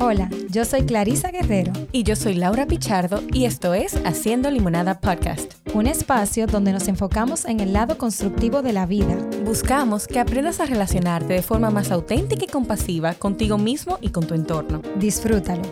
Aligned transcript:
Hola, 0.00 0.30
yo 0.48 0.64
soy 0.64 0.82
Clarisa 0.82 1.32
Guerrero. 1.32 1.72
Y 1.90 2.04
yo 2.04 2.14
soy 2.14 2.34
Laura 2.34 2.66
Pichardo 2.66 3.20
y 3.32 3.46
esto 3.46 3.74
es 3.74 3.96
Haciendo 4.04 4.48
Limonada 4.48 5.00
Podcast. 5.00 5.54
Un 5.74 5.88
espacio 5.88 6.46
donde 6.46 6.70
nos 6.70 6.86
enfocamos 6.86 7.44
en 7.46 7.58
el 7.58 7.72
lado 7.72 7.98
constructivo 7.98 8.62
de 8.62 8.72
la 8.72 8.86
vida. 8.86 9.16
Buscamos 9.44 10.06
que 10.06 10.20
aprendas 10.20 10.60
a 10.60 10.66
relacionarte 10.66 11.32
de 11.32 11.42
forma 11.42 11.70
más 11.70 11.90
auténtica 11.90 12.44
y 12.44 12.46
compasiva 12.46 13.14
contigo 13.14 13.58
mismo 13.58 13.98
y 14.00 14.10
con 14.10 14.24
tu 14.24 14.34
entorno. 14.34 14.82
Disfrútalo. 15.00 15.62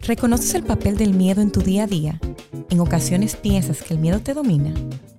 ¿Reconoces 0.00 0.54
el 0.54 0.62
papel 0.62 0.96
del 0.96 1.12
miedo 1.12 1.42
en 1.42 1.52
tu 1.52 1.60
día 1.60 1.84
a 1.84 1.86
día? 1.86 2.18
¿En 2.70 2.80
ocasiones 2.80 3.36
piensas 3.36 3.82
que 3.82 3.92
el 3.92 4.00
miedo 4.00 4.20
te 4.20 4.32
domina? 4.32 4.72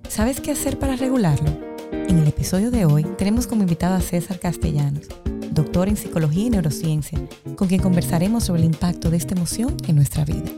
¿Sabes 0.08 0.40
qué 0.40 0.50
hacer 0.50 0.80
para 0.80 0.96
regularlo? 0.96 1.48
En 1.92 2.18
el 2.18 2.26
episodio 2.26 2.72
de 2.72 2.86
hoy 2.86 3.04
tenemos 3.16 3.46
como 3.46 3.62
invitado 3.62 3.94
a 3.94 4.00
César 4.00 4.40
Castellanos, 4.40 5.06
doctor 5.54 5.88
en 5.88 5.96
psicología 5.96 6.46
y 6.46 6.50
neurociencia, 6.50 7.18
con 7.56 7.68
quien 7.68 7.80
conversaremos 7.80 8.44
sobre 8.44 8.60
el 8.62 8.66
impacto 8.66 9.10
de 9.10 9.16
esta 9.16 9.34
emoción 9.34 9.76
en 9.86 9.96
nuestra 9.96 10.24
vida. 10.24 10.50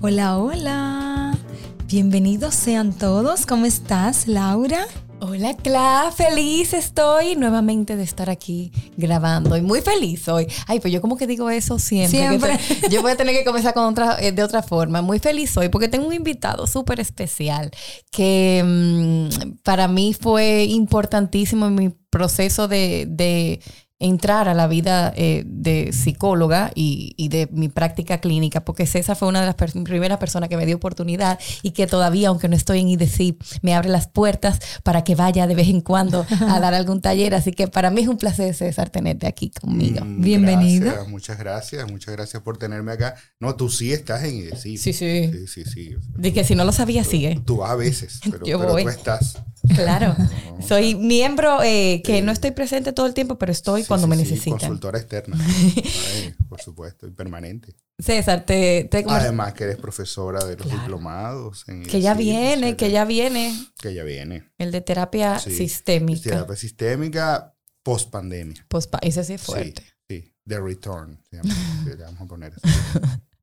Hola, 0.00 0.38
hola. 0.38 1.38
Bienvenidos 1.86 2.54
sean 2.54 2.92
todos. 2.92 3.46
¿Cómo 3.46 3.66
estás, 3.66 4.26
Laura? 4.26 4.86
Hola, 5.24 5.54
Cla, 5.54 6.12
feliz 6.12 6.72
estoy 6.72 7.36
nuevamente 7.36 7.94
de 7.94 8.02
estar 8.02 8.28
aquí 8.28 8.72
grabando 8.96 9.56
y 9.56 9.62
muy 9.62 9.80
feliz 9.80 10.26
hoy. 10.26 10.48
Ay, 10.66 10.80
pues 10.80 10.92
yo 10.92 11.00
como 11.00 11.16
que 11.16 11.28
digo 11.28 11.48
eso 11.48 11.78
siempre. 11.78 12.18
Siempre. 12.18 12.58
yo 12.90 13.02
voy 13.02 13.12
a 13.12 13.16
tener 13.16 13.32
que 13.32 13.44
comenzar 13.44 13.72
con 13.72 13.84
otra, 13.84 14.16
eh, 14.20 14.32
de 14.32 14.42
otra 14.42 14.64
forma. 14.64 15.00
Muy 15.00 15.20
feliz 15.20 15.56
hoy 15.56 15.68
porque 15.68 15.86
tengo 15.86 16.08
un 16.08 16.12
invitado 16.12 16.66
súper 16.66 16.98
especial 16.98 17.70
que 18.10 18.64
mm, 18.66 19.58
para 19.62 19.86
mí 19.86 20.12
fue 20.12 20.64
importantísimo 20.64 21.66
en 21.66 21.76
mi 21.76 21.90
proceso 22.10 22.66
de, 22.66 23.06
de 23.08 23.60
entrar 24.02 24.48
a 24.48 24.54
la 24.54 24.66
vida 24.66 25.12
eh, 25.16 25.44
de 25.46 25.92
psicóloga 25.92 26.72
y, 26.74 27.14
y, 27.16 27.28
de 27.28 27.48
mi 27.52 27.68
práctica 27.68 28.18
clínica, 28.18 28.64
porque 28.64 28.86
César 28.86 29.16
fue 29.16 29.28
una 29.28 29.40
de 29.40 29.46
las 29.46 29.54
per 29.54 29.72
primeras 29.84 30.18
personas 30.18 30.48
que 30.48 30.56
me 30.56 30.66
dio 30.66 30.76
oportunidad 30.76 31.38
y 31.62 31.70
que 31.70 31.86
todavía, 31.86 32.28
aunque 32.28 32.48
no 32.48 32.56
estoy 32.56 32.80
en 32.80 32.88
IDECIP, 32.88 33.40
me 33.62 33.74
abre 33.74 33.88
las 33.88 34.08
puertas 34.08 34.58
para 34.82 35.04
que 35.04 35.14
vaya 35.14 35.46
de 35.46 35.54
vez 35.54 35.68
en 35.68 35.80
cuando 35.80 36.26
a 36.40 36.60
dar 36.60 36.74
algún 36.74 37.00
taller. 37.00 37.34
Así 37.34 37.52
que 37.52 37.68
para 37.68 37.90
mí 37.90 38.02
es 38.02 38.08
un 38.08 38.18
placer, 38.18 38.54
César, 38.54 38.90
tenerte 38.90 39.26
aquí 39.26 39.50
conmigo. 39.50 40.04
Mm, 40.04 40.20
Bienvenido. 40.20 40.86
Gracias, 40.86 41.08
muchas 41.08 41.38
gracias, 41.38 41.90
muchas 41.90 42.14
gracias 42.14 42.42
por 42.42 42.58
tenerme 42.58 42.92
acá. 42.92 43.14
No, 43.38 43.54
tú 43.54 43.70
sí 43.70 43.92
estás 43.92 44.24
en 44.24 44.36
IDECIP. 44.36 44.78
Sí, 44.78 44.92
sí. 44.92 45.30
Sí, 45.32 45.46
sí, 45.46 45.64
sí. 45.64 45.96
De 46.16 46.32
que 46.32 46.42
si 46.44 46.54
no 46.54 46.64
lo 46.64 46.72
sabía, 46.72 47.04
sigue. 47.04 47.40
Tú 47.44 47.58
vas 47.58 47.70
a 47.70 47.76
veces, 47.76 48.20
pero, 48.30 48.44
Yo 48.44 48.58
pero 48.58 48.72
voy. 48.72 48.82
tú 48.82 48.88
estás. 48.88 49.38
Claro. 49.74 50.16
Soy 50.66 50.94
miembro 50.94 51.62
eh, 51.62 52.02
que 52.04 52.22
no 52.22 52.30
estoy 52.32 52.52
presente 52.52 52.92
todo 52.92 53.06
el 53.06 53.14
tiempo, 53.14 53.36
pero 53.38 53.50
estoy 53.52 53.82
Sí, 53.82 53.88
cuando 53.88 54.06
sí, 54.06 54.10
me 54.10 54.16
sí, 54.16 54.22
necesitan. 54.22 54.58
Consultora 54.58 54.98
externa. 54.98 55.36
Ay, 55.46 56.34
por 56.48 56.60
supuesto, 56.60 57.06
y 57.06 57.10
permanente. 57.10 57.74
César, 57.98 58.44
te, 58.46 58.84
te 58.90 59.04
Además 59.08 59.54
que 59.54 59.64
eres 59.64 59.76
profesora 59.76 60.44
de 60.44 60.56
los 60.56 60.66
Claro. 60.66 60.80
diplomados. 60.82 61.64
en 61.68 61.82
que 61.84 62.00
ya 62.00 62.14
viene, 62.14 62.76
que 62.76 62.90
ya 62.90 63.04
viene. 63.04 63.54
Que 63.80 63.92
ya 63.94 64.02
viene. 64.04 64.50
El 64.58 64.70
de 64.72 64.80
terapia 64.80 65.38
Sí. 65.38 65.54
sistémica. 65.56 66.22
Terapia 66.30 66.56
sistémica 66.56 67.54
post 67.82 68.10
pandemia. 68.10 68.64
Pues 68.68 68.86
pa- 68.86 68.98
ese 69.02 69.24
sí 69.24 69.34
es 69.34 69.40
Sí, 69.40 69.46
fuerte. 69.46 69.82
sí. 70.08 70.34
The 70.46 70.60
Return. 70.60 71.20
se 71.30 71.36
llama, 71.36 71.54
que 71.84 71.90
le 71.96 72.04
vamos 72.04 72.20
a 72.20 72.26
poner 72.26 72.52
así. 72.62 72.76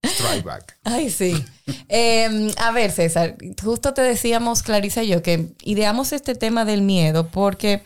Strike 0.03 0.43
back. 0.45 0.77
Ay, 0.83 1.09
sí. 1.09 1.33
Eh, 1.89 2.51
a 2.57 2.71
ver, 2.71 2.91
César, 2.91 3.35
justo 3.61 3.93
te 3.93 4.01
decíamos, 4.01 4.63
Clarisa 4.63 5.03
y 5.03 5.09
yo, 5.09 5.21
que 5.21 5.53
ideamos 5.63 6.13
este 6.13 6.35
tema 6.35 6.63
del 6.65 6.81
miedo 6.81 7.27
porque 7.27 7.83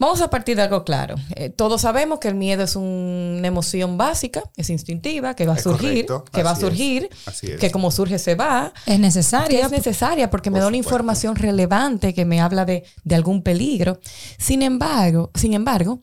vamos 0.00 0.20
a 0.22 0.30
partir 0.30 0.56
de 0.56 0.62
algo 0.62 0.84
claro. 0.84 1.14
Eh, 1.34 1.50
todos 1.50 1.82
sabemos 1.82 2.18
que 2.20 2.28
el 2.28 2.34
miedo 2.36 2.64
es 2.64 2.74
una 2.74 3.46
emoción 3.46 3.98
básica, 3.98 4.44
es 4.56 4.70
instintiva, 4.70 5.34
que 5.34 5.46
va 5.46 5.54
a 5.54 5.56
Es 5.56 5.62
surgir, 5.62 6.06
correcto, 6.06 6.24
que 6.32 6.42
va 6.42 6.50
a 6.52 6.56
surgir, 6.56 7.10
Así 7.26 7.48
es. 7.50 7.58
que 7.60 7.70
como 7.70 7.90
surge 7.90 8.18
se 8.18 8.34
va, 8.34 8.72
Es 8.86 8.98
necesaria. 8.98 9.64
es 9.66 9.70
necesaria 9.70 10.30
porque 10.30 10.50
me 10.50 10.58
da 10.58 10.66
una 10.66 10.76
supuesto. 10.76 10.88
información 10.94 11.36
relevante 11.36 12.14
que 12.14 12.24
me 12.24 12.40
habla 12.40 12.64
de, 12.64 12.84
de 13.04 13.14
algún 13.14 13.42
peligro. 13.42 14.00
Sin 14.38 14.62
embargo, 14.62 15.30
sin 15.34 15.52
embargo, 15.52 16.00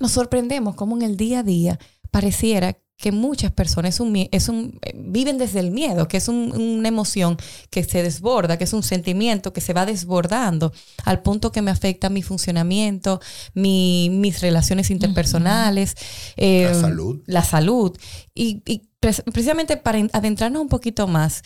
nos 0.00 0.12
sorprendemos 0.12 0.74
cómo 0.76 0.96
en 0.96 1.02
el 1.02 1.16
día 1.16 1.40
a 1.40 1.42
día 1.42 1.78
pareciera 2.10 2.76
que 3.02 3.10
muchas 3.12 3.50
personas 3.50 3.94
es 3.96 4.00
un, 4.00 4.12
mie- 4.14 4.28
es 4.30 4.48
un, 4.48 4.78
eh, 4.82 4.92
viven 4.96 5.36
desde 5.36 5.58
el 5.58 5.72
miedo, 5.72 6.06
que 6.06 6.16
es 6.18 6.28
un- 6.28 6.52
una 6.52 6.86
emoción 6.88 7.36
que 7.68 7.82
se 7.82 8.00
desborda, 8.02 8.56
que 8.58 8.64
es 8.64 8.72
un 8.72 8.84
sentimiento 8.84 9.52
que 9.52 9.60
se 9.60 9.72
va 9.74 9.84
desbordando 9.84 10.72
al 11.04 11.20
punto 11.20 11.50
que 11.50 11.62
me 11.62 11.72
afecta 11.72 12.08
mi 12.10 12.22
funcionamiento, 12.22 13.20
mi- 13.54 14.08
mis 14.08 14.40
relaciones 14.40 14.88
interpersonales, 14.90 15.96
eh, 16.36 16.66
La 16.72 16.74
salud. 16.80 17.22
la 17.26 17.42
salud. 17.44 17.98
Y, 18.34 18.62
y 18.66 18.82
pre- 19.00 19.12
precisamente 19.32 19.76
para 19.76 19.98
en- 19.98 20.10
adentrarnos 20.12 20.62
un 20.62 20.68
poquito 20.68 21.08
más, 21.08 21.42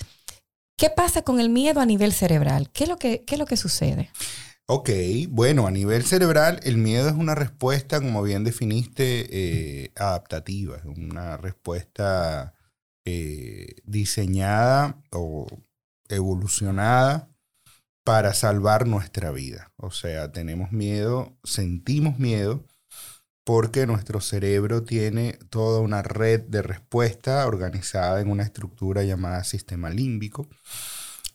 ¿qué 0.77 0.91
pasa 0.91 1.23
con 1.23 1.41
el 1.41 1.49
miedo 1.49 1.81
a 1.81 1.87
nivel 1.87 2.13
cerebral? 2.13 2.69
¿Qué 2.71 2.85
es 2.85 2.91
lo 2.91 2.99
que, 2.99 3.25
qué 3.25 3.37
es 3.37 3.39
lo 3.39 3.47
que 3.47 3.57
sucede? 3.57 4.11
Ok, 4.69 4.91
bueno, 5.29 5.67
a 5.69 5.71
nivel 5.71 6.05
cerebral, 6.05 6.59
el 6.65 6.77
miedo 6.77 7.09
es 7.09 7.15
una 7.15 7.37
respuesta, 7.37 8.01
como 8.01 8.23
bien 8.25 8.43
definiste, 8.43 9.27
eh, 9.85 9.93
adaptativa, 9.95 10.81
una 10.85 11.37
respuesta 11.37 12.55
eh, 13.05 13.77
diseñada 13.85 15.01
o 15.13 15.47
evolucionada 16.09 17.31
para 18.05 18.35
salvar 18.35 18.89
nuestra 18.89 19.31
vida. 19.31 19.73
O 19.77 19.93
sea, 19.93 20.33
tenemos 20.33 20.73
miedo, 20.73 21.39
sentimos 21.45 22.19
miedo, 22.19 22.65
porque 23.45 23.87
nuestro 23.87 24.21
cerebro 24.21 24.83
tiene 24.83 25.35
toda 25.51 25.81
una 25.81 26.03
red 26.03 26.43
de 26.43 26.63
respuesta 26.63 27.47
organizada 27.47 28.21
en 28.21 28.31
una 28.31 28.43
estructura 28.43 29.05
llamada 29.05 29.45
sistema 29.45 29.91
límbico, 29.91 30.49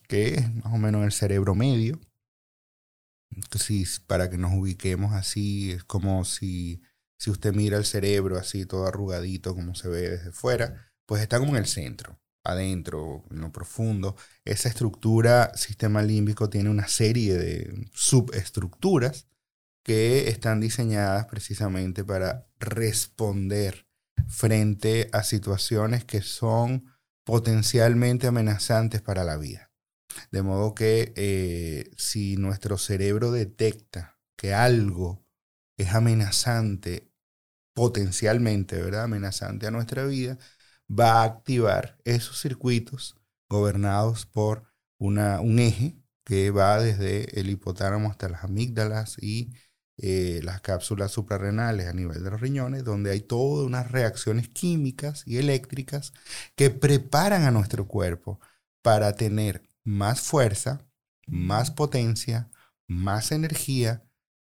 que 0.08 0.34
es 0.34 0.54
más 0.56 0.74
o 0.74 0.78
menos 0.78 1.04
el 1.04 1.12
cerebro 1.12 1.54
medio. 1.54 1.98
Entonces, 3.34 4.00
para 4.00 4.30
que 4.30 4.38
nos 4.38 4.52
ubiquemos 4.52 5.14
así, 5.14 5.72
es 5.72 5.84
como 5.84 6.24
si, 6.24 6.82
si 7.18 7.30
usted 7.30 7.54
mira 7.54 7.76
el 7.76 7.84
cerebro 7.84 8.38
así 8.38 8.66
todo 8.66 8.86
arrugadito 8.86 9.54
como 9.54 9.74
se 9.74 9.88
ve 9.88 10.10
desde 10.10 10.32
fuera, 10.32 10.92
pues 11.06 11.22
está 11.22 11.38
como 11.38 11.52
en 11.52 11.58
el 11.58 11.66
centro, 11.66 12.20
adentro, 12.44 13.24
en 13.30 13.40
lo 13.40 13.52
profundo. 13.52 14.16
Esa 14.44 14.68
estructura, 14.68 15.52
sistema 15.54 16.02
límbico, 16.02 16.50
tiene 16.50 16.70
una 16.70 16.88
serie 16.88 17.36
de 17.36 17.88
subestructuras 17.92 19.26
que 19.84 20.28
están 20.28 20.60
diseñadas 20.60 21.26
precisamente 21.26 22.04
para 22.04 22.46
responder 22.58 23.86
frente 24.28 25.08
a 25.12 25.24
situaciones 25.24 26.04
que 26.04 26.22
son 26.22 26.86
potencialmente 27.24 28.26
amenazantes 28.26 29.02
para 29.02 29.24
la 29.24 29.36
vida. 29.36 29.71
De 30.30 30.42
modo 30.42 30.74
que 30.74 31.12
eh, 31.16 31.90
si 31.96 32.36
nuestro 32.36 32.78
cerebro 32.78 33.30
detecta 33.32 34.18
que 34.36 34.54
algo 34.54 35.24
es 35.76 35.94
amenazante, 35.94 37.12
potencialmente, 37.74 38.80
¿verdad? 38.82 39.04
Amenazante 39.04 39.66
a 39.66 39.70
nuestra 39.70 40.04
vida, 40.04 40.38
va 40.90 41.22
a 41.22 41.24
activar 41.24 41.98
esos 42.04 42.40
circuitos 42.40 43.16
gobernados 43.48 44.26
por 44.26 44.64
una, 44.98 45.40
un 45.40 45.58
eje 45.58 45.96
que 46.24 46.50
va 46.50 46.80
desde 46.80 47.38
el 47.40 47.50
hipotálamo 47.50 48.10
hasta 48.10 48.28
las 48.28 48.44
amígdalas 48.44 49.16
y 49.20 49.52
eh, 49.98 50.40
las 50.42 50.60
cápsulas 50.60 51.12
suprarrenales 51.12 51.86
a 51.86 51.92
nivel 51.92 52.22
de 52.24 52.30
los 52.30 52.40
riñones, 52.40 52.84
donde 52.84 53.10
hay 53.10 53.20
todas 53.20 53.66
unas 53.66 53.90
reacciones 53.90 54.48
químicas 54.48 55.22
y 55.26 55.38
eléctricas 55.38 56.12
que 56.56 56.70
preparan 56.70 57.44
a 57.44 57.50
nuestro 57.50 57.86
cuerpo 57.86 58.40
para 58.82 59.14
tener 59.14 59.62
más 59.84 60.20
fuerza, 60.20 60.86
más 61.26 61.70
potencia, 61.70 62.50
más 62.88 63.32
energía, 63.32 64.04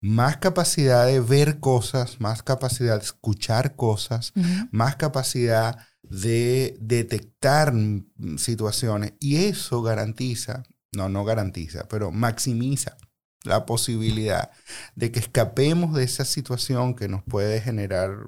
más 0.00 0.36
capacidad 0.36 1.06
de 1.06 1.20
ver 1.20 1.60
cosas, 1.60 2.20
más 2.20 2.42
capacidad 2.42 2.98
de 2.98 3.04
escuchar 3.04 3.74
cosas, 3.74 4.32
más 4.70 4.96
capacidad 4.96 5.86
de 6.02 6.76
detectar 6.80 7.72
mm, 7.72 8.38
situaciones. 8.38 9.14
Y 9.20 9.44
eso 9.46 9.82
garantiza, 9.82 10.62
no, 10.92 11.08
no 11.08 11.24
garantiza, 11.24 11.88
pero 11.88 12.10
maximiza 12.12 12.96
la 13.44 13.66
posibilidad 13.66 14.50
de 14.94 15.10
que 15.10 15.20
escapemos 15.20 15.94
de 15.94 16.04
esa 16.04 16.24
situación 16.24 16.94
que 16.94 17.08
nos 17.08 17.22
puede 17.22 17.60
generar 17.60 18.26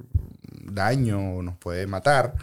daño 0.73 1.37
o 1.37 1.43
nos 1.43 1.57
puede 1.59 1.87
matar, 1.87 2.35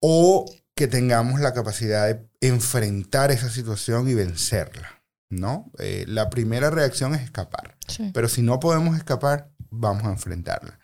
o 0.00 0.46
que 0.74 0.86
tengamos 0.88 1.40
la 1.40 1.52
capacidad 1.52 2.06
de 2.08 2.28
enfrentar 2.40 3.30
esa 3.30 3.50
situación 3.50 4.08
y 4.08 4.14
vencerla, 4.14 5.02
¿no? 5.30 5.70
Eh, 5.78 6.04
la 6.08 6.30
primera 6.30 6.70
reacción 6.70 7.14
es 7.14 7.22
escapar, 7.22 7.76
Sí. 7.88 8.10
pero 8.14 8.28
si 8.28 8.42
no 8.42 8.58
podemos 8.60 8.96
escapar, 8.96 9.50
vamos 9.70 10.04
a 10.04 10.10
enfrentarla. 10.10 10.78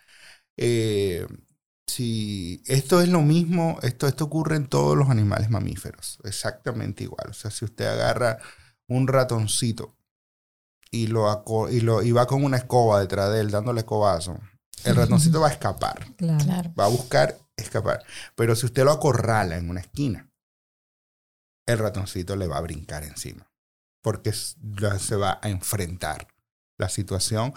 Eh, 0.56 1.26
si 1.87 2.62
esto 2.67 3.00
es 3.00 3.08
lo 3.08 3.23
mismo, 3.23 3.79
esto, 3.82 4.06
esto 4.06 4.25
ocurre 4.26 4.56
en 4.56 4.67
todos 4.67 4.96
los 4.96 5.08
animales 5.08 5.49
mamíferos, 5.49 6.19
exactamente 6.25 7.05
igual. 7.05 7.29
O 7.31 7.32
sea, 7.32 7.50
si 7.50 7.64
usted 7.64 7.87
agarra 7.87 8.38
un 8.88 9.08
ratoncito 9.08 9.96
y 10.91 11.06
lo, 11.06 11.44
y 11.70 11.81
lo 11.81 12.02
y 12.02 12.12
va 12.12 12.26
con 12.26 12.44
una 12.44 12.58
escoba 12.58 13.00
detrás 13.00 13.32
de 13.32 13.41
él 13.41 13.50
dándole 13.50 13.81
escobazo, 13.81 14.38
el 14.84 14.96
ratoncito 14.96 15.41
va 15.41 15.49
a 15.49 15.52
escapar. 15.52 16.14
Claro. 16.17 16.73
va 16.79 16.84
a 16.84 16.88
buscar 16.88 17.37
escapar. 17.58 18.05
Pero 18.34 18.56
si 18.56 18.66
usted 18.66 18.84
lo 18.84 18.93
acorrala 18.93 19.56
en 19.56 19.69
una 19.69 19.81
esquina, 19.81 20.31
el 21.66 21.78
ratoncito 21.78 22.34
le 22.37 22.46
va 22.46 22.56
a 22.56 22.62
brincar 22.62 23.05
encima, 23.05 23.50
porque 24.02 24.32
se 24.32 25.16
va 25.16 25.38
a 25.43 25.50
enfrentar 25.50 26.28
la 26.78 26.88
situación, 26.88 27.52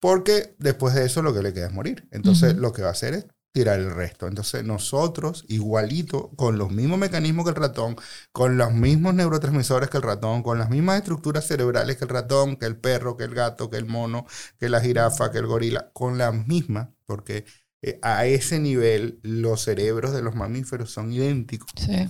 porque 0.00 0.54
después 0.58 0.94
de 0.94 1.04
eso 1.04 1.20
lo 1.20 1.34
que 1.34 1.42
le 1.42 1.52
queda 1.52 1.66
es 1.66 1.72
morir. 1.72 2.08
Entonces 2.10 2.56
lo 2.56 2.72
que 2.72 2.82
va 2.82 2.88
a 2.88 2.92
hacer 2.92 3.14
es 3.14 3.26
tirar 3.52 3.80
el 3.80 3.90
resto. 3.90 4.26
Entonces 4.26 4.64
nosotros, 4.64 5.44
igualito, 5.48 6.30
con 6.36 6.56
los 6.56 6.70
mismos 6.70 6.98
mecanismos 6.98 7.44
que 7.44 7.50
el 7.50 7.56
ratón, 7.56 7.96
con 8.32 8.56
los 8.56 8.72
mismos 8.72 9.14
neurotransmisores 9.14 9.90
que 9.90 9.96
el 9.96 10.02
ratón, 10.02 10.42
con 10.42 10.58
las 10.58 10.70
mismas 10.70 10.98
estructuras 10.98 11.46
cerebrales 11.46 11.96
que 11.96 12.04
el 12.04 12.10
ratón, 12.10 12.56
que 12.56 12.66
el 12.66 12.76
perro, 12.76 13.16
que 13.16 13.24
el 13.24 13.34
gato, 13.34 13.68
que 13.68 13.76
el 13.76 13.86
mono, 13.86 14.26
que 14.58 14.68
la 14.68 14.80
jirafa, 14.80 15.30
que 15.30 15.38
el 15.38 15.46
gorila, 15.46 15.90
con 15.92 16.16
las 16.16 16.46
mismas, 16.46 16.88
porque 17.04 17.44
eh, 17.82 17.98
a 18.02 18.26
ese 18.26 18.58
nivel 18.58 19.20
los 19.22 19.62
cerebros 19.62 20.12
de 20.12 20.22
los 20.22 20.34
mamíferos 20.34 20.90
son 20.90 21.12
idénticos. 21.12 21.70
Sí, 21.76 22.08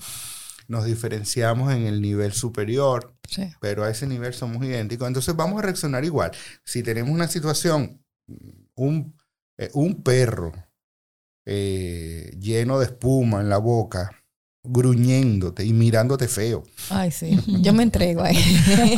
Nos 0.69 0.85
diferenciamos 0.85 1.73
en 1.73 1.87
el 1.87 2.01
nivel 2.01 2.33
superior, 2.33 3.15
sí. 3.29 3.51
pero 3.61 3.85
a 3.85 3.91
ese 3.91 4.07
nivel 4.07 4.35
somos 4.35 4.65
idénticos. 4.65 5.07
Entonces 5.09 5.35
vamos 5.37 5.59
a 5.59 5.63
reaccionar 5.63 6.05
igual. 6.05 6.33
Si 6.65 6.83
tenemos 6.83 7.11
una 7.13 7.29
situación, 7.29 8.05
un, 8.75 9.17
eh, 9.59 9.71
un 9.75 10.03
perro 10.03 10.53
eh, 11.47 12.37
lleno 12.39 12.79
de 12.79 12.87
espuma 12.87 13.41
en 13.41 13.49
la 13.49 13.59
boca, 13.59 14.20
gruñéndote 14.63 15.65
y 15.65 15.73
mirándote 15.73 16.29
feo. 16.29 16.63
Ay, 16.91 17.11
sí. 17.11 17.39
Yo 17.63 17.73
me 17.73 17.83
entrego 17.83 18.23
ahí. 18.23 18.37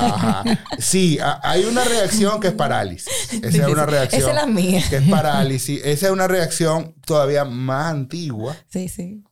Ajá. 0.00 0.42
Sí, 0.78 1.18
hay 1.42 1.64
una 1.64 1.84
reacción 1.84 2.40
que 2.40 2.48
es 2.48 2.54
parálisis. 2.54 3.08
Esa 3.32 3.50
Sí, 3.50 3.58
es 3.60 3.66
una 3.66 3.86
reacción 3.86 4.22
Esa 4.22 4.30
es 4.30 4.36
la 4.36 4.46
mía. 4.46 4.82
que 4.90 4.96
es 4.96 5.08
parálisis. 5.08 5.80
Esa 5.84 6.06
es 6.06 6.12
una 6.12 6.26
reacción 6.28 6.94
todavía 7.06 7.44
más 7.44 7.92
antigua 7.92 8.56
Sí, 8.68 8.88
sí. 8.88 9.22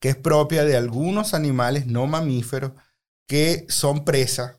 que 0.00 0.10
es 0.10 0.16
propia 0.16 0.64
de 0.64 0.76
algunos 0.76 1.32
animales 1.34 1.86
no 1.86 2.06
mamíferos 2.06 2.72
que 3.26 3.64
son 3.68 4.04
presa 4.04 4.58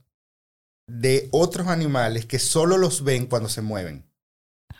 de 0.88 1.30
otros 1.32 1.68
animales 1.68 2.26
que 2.26 2.40
solo 2.40 2.78
los 2.78 3.04
ven 3.04 3.28
cuando 3.28 3.48
se 3.48 3.62
mueven. 3.62 4.10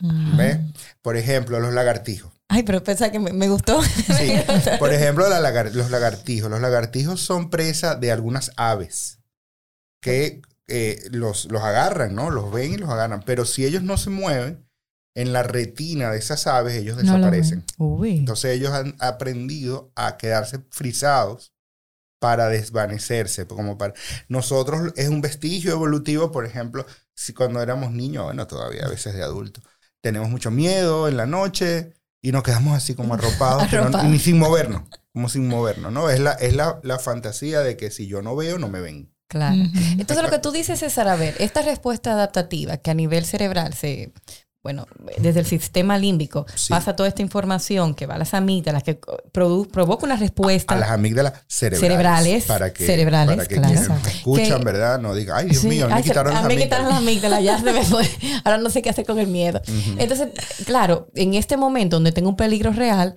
Mm. 0.00 0.36
¿Ves? 0.36 0.58
Por 1.02 1.16
ejemplo, 1.16 1.60
los 1.60 1.72
lagartijos. 1.72 2.32
Ay, 2.48 2.62
pero 2.62 2.82
pensaba 2.84 3.10
que 3.10 3.18
me, 3.18 3.32
me 3.32 3.48
gustó. 3.48 3.82
Sí. 3.82 4.34
Por 4.78 4.92
ejemplo, 4.92 5.28
la 5.28 5.40
lagar- 5.40 5.72
los 5.72 5.90
lagartijos. 5.90 6.50
Los 6.50 6.60
lagartijos 6.60 7.20
son 7.20 7.50
presa 7.50 7.94
de 7.96 8.12
algunas 8.12 8.52
aves 8.56 9.18
que 10.00 10.42
eh, 10.68 10.98
los, 11.10 11.46
los 11.46 11.62
agarran, 11.62 12.14
¿no? 12.14 12.30
Los 12.30 12.52
ven 12.52 12.72
y 12.74 12.76
los 12.76 12.90
agarran. 12.90 13.22
Pero 13.24 13.44
si 13.44 13.64
ellos 13.64 13.82
no 13.82 13.96
se 13.96 14.10
mueven, 14.10 14.68
en 15.16 15.32
la 15.32 15.42
retina 15.44 16.10
de 16.10 16.18
esas 16.18 16.46
aves 16.48 16.74
ellos 16.74 16.96
No 16.96 17.02
desaparecen. 17.02 17.64
Uy. 17.78 18.18
Entonces 18.18 18.52
ellos 18.56 18.72
han 18.72 18.96
aprendido 18.98 19.92
a 19.94 20.16
quedarse 20.16 20.58
frisados 20.70 21.52
para 22.20 22.48
desvanecerse, 22.48 23.46
como 23.46 23.76
para 23.78 23.94
nosotros 24.28 24.92
es 24.96 25.08
un 25.08 25.20
vestigio 25.20 25.72
evolutivo, 25.72 26.32
por 26.32 26.46
ejemplo, 26.46 26.86
si 27.14 27.34
cuando 27.34 27.60
éramos 27.62 27.92
niños, 27.92 28.24
bueno, 28.24 28.46
todavía 28.46 28.86
a 28.86 28.88
veces 28.88 29.14
de 29.14 29.22
adultos, 29.22 29.62
tenemos 30.00 30.30
mucho 30.30 30.50
miedo 30.50 31.06
en 31.06 31.16
la 31.18 31.26
noche 31.26 31.92
y 32.24 32.32
nos 32.32 32.42
quedamos 32.42 32.74
así 32.74 32.94
como 32.94 33.12
arropados, 33.12 33.64
pero 33.70 33.90
ni 34.04 34.18
sin 34.18 34.38
movernos, 34.38 34.84
como 35.12 35.28
sin 35.28 35.46
movernos, 35.46 35.92
¿no? 35.92 36.08
Es 36.08 36.20
la 36.20 36.32
es 36.32 36.56
la, 36.56 36.80
la 36.82 36.98
fantasía 36.98 37.60
de 37.60 37.76
que 37.76 37.90
si 37.90 38.06
yo 38.06 38.22
no 38.22 38.34
veo, 38.34 38.58
no 38.58 38.68
me 38.68 38.80
ven. 38.80 39.12
Claro. 39.28 39.56
Entonces 39.98 40.22
lo 40.22 40.30
que 40.30 40.38
tú 40.38 40.50
dices 40.50 40.82
es, 40.82 40.96
a 40.96 41.16
ver, 41.16 41.34
esta 41.38 41.60
respuesta 41.60 42.12
adaptativa 42.12 42.78
que 42.78 42.90
a 42.90 42.94
nivel 42.94 43.26
cerebral 43.26 43.74
se, 43.74 44.14
bueno, 44.64 44.86
desde 45.18 45.38
el 45.40 45.46
sistema 45.46 45.98
límbico 45.98 46.46
Sí. 46.56 46.70
pasa 46.70 46.96
toda 46.96 47.08
esta 47.08 47.22
información 47.22 47.94
que 47.94 48.06
va 48.06 48.14
a 48.14 48.18
las 48.18 48.34
amígdalas, 48.34 48.82
que 48.82 48.98
produ- 49.00 49.70
provoca 49.70 50.06
una 50.06 50.16
respuesta. 50.16 50.74
A 50.74 50.78
las 50.78 50.90
amígdalas 50.90 51.34
cerebrales. 51.46 51.80
Cerebrales, 51.80 52.44
Para 52.46 52.72
que, 52.72 52.86
cerebrales, 52.86 53.36
para 53.36 53.46
que 53.46 53.54
claro. 53.56 53.68
quienes 53.74 53.88
me 54.04 54.10
escuchan, 54.10 54.58
Que- 54.60 54.64
¿verdad? 54.64 54.98
No 54.98 55.14
diga, 55.14 55.36
ay, 55.36 55.50
Dios 55.50 55.62
Sí. 55.62 55.68
mío, 55.68 55.88
me 55.88 56.02
quitaron 56.02 56.32
a 56.34 56.40
las 56.40 56.48
mí 56.48 56.56
me 56.56 56.62
quitaron 56.64 56.88
las 56.88 56.96
amígdalas. 56.98 57.38
amígdalas, 57.40 57.64
ya 57.64 57.72
se 57.72 57.78
me 57.78 57.84
fue. 58.08 58.40
Ahora 58.44 58.58
no 58.58 58.70
sé 58.70 58.80
qué 58.82 58.90
hacer 58.90 59.04
con 59.06 59.18
el 59.20 59.26
miedo. 59.28 59.60
Entonces, 59.98 60.28
claro, 60.64 61.08
en 61.14 61.34
este 61.34 61.56
momento 61.56 61.96
donde 61.96 62.10
tengo 62.12 62.30
un 62.30 62.36
peligro 62.36 62.72
real, 62.72 63.16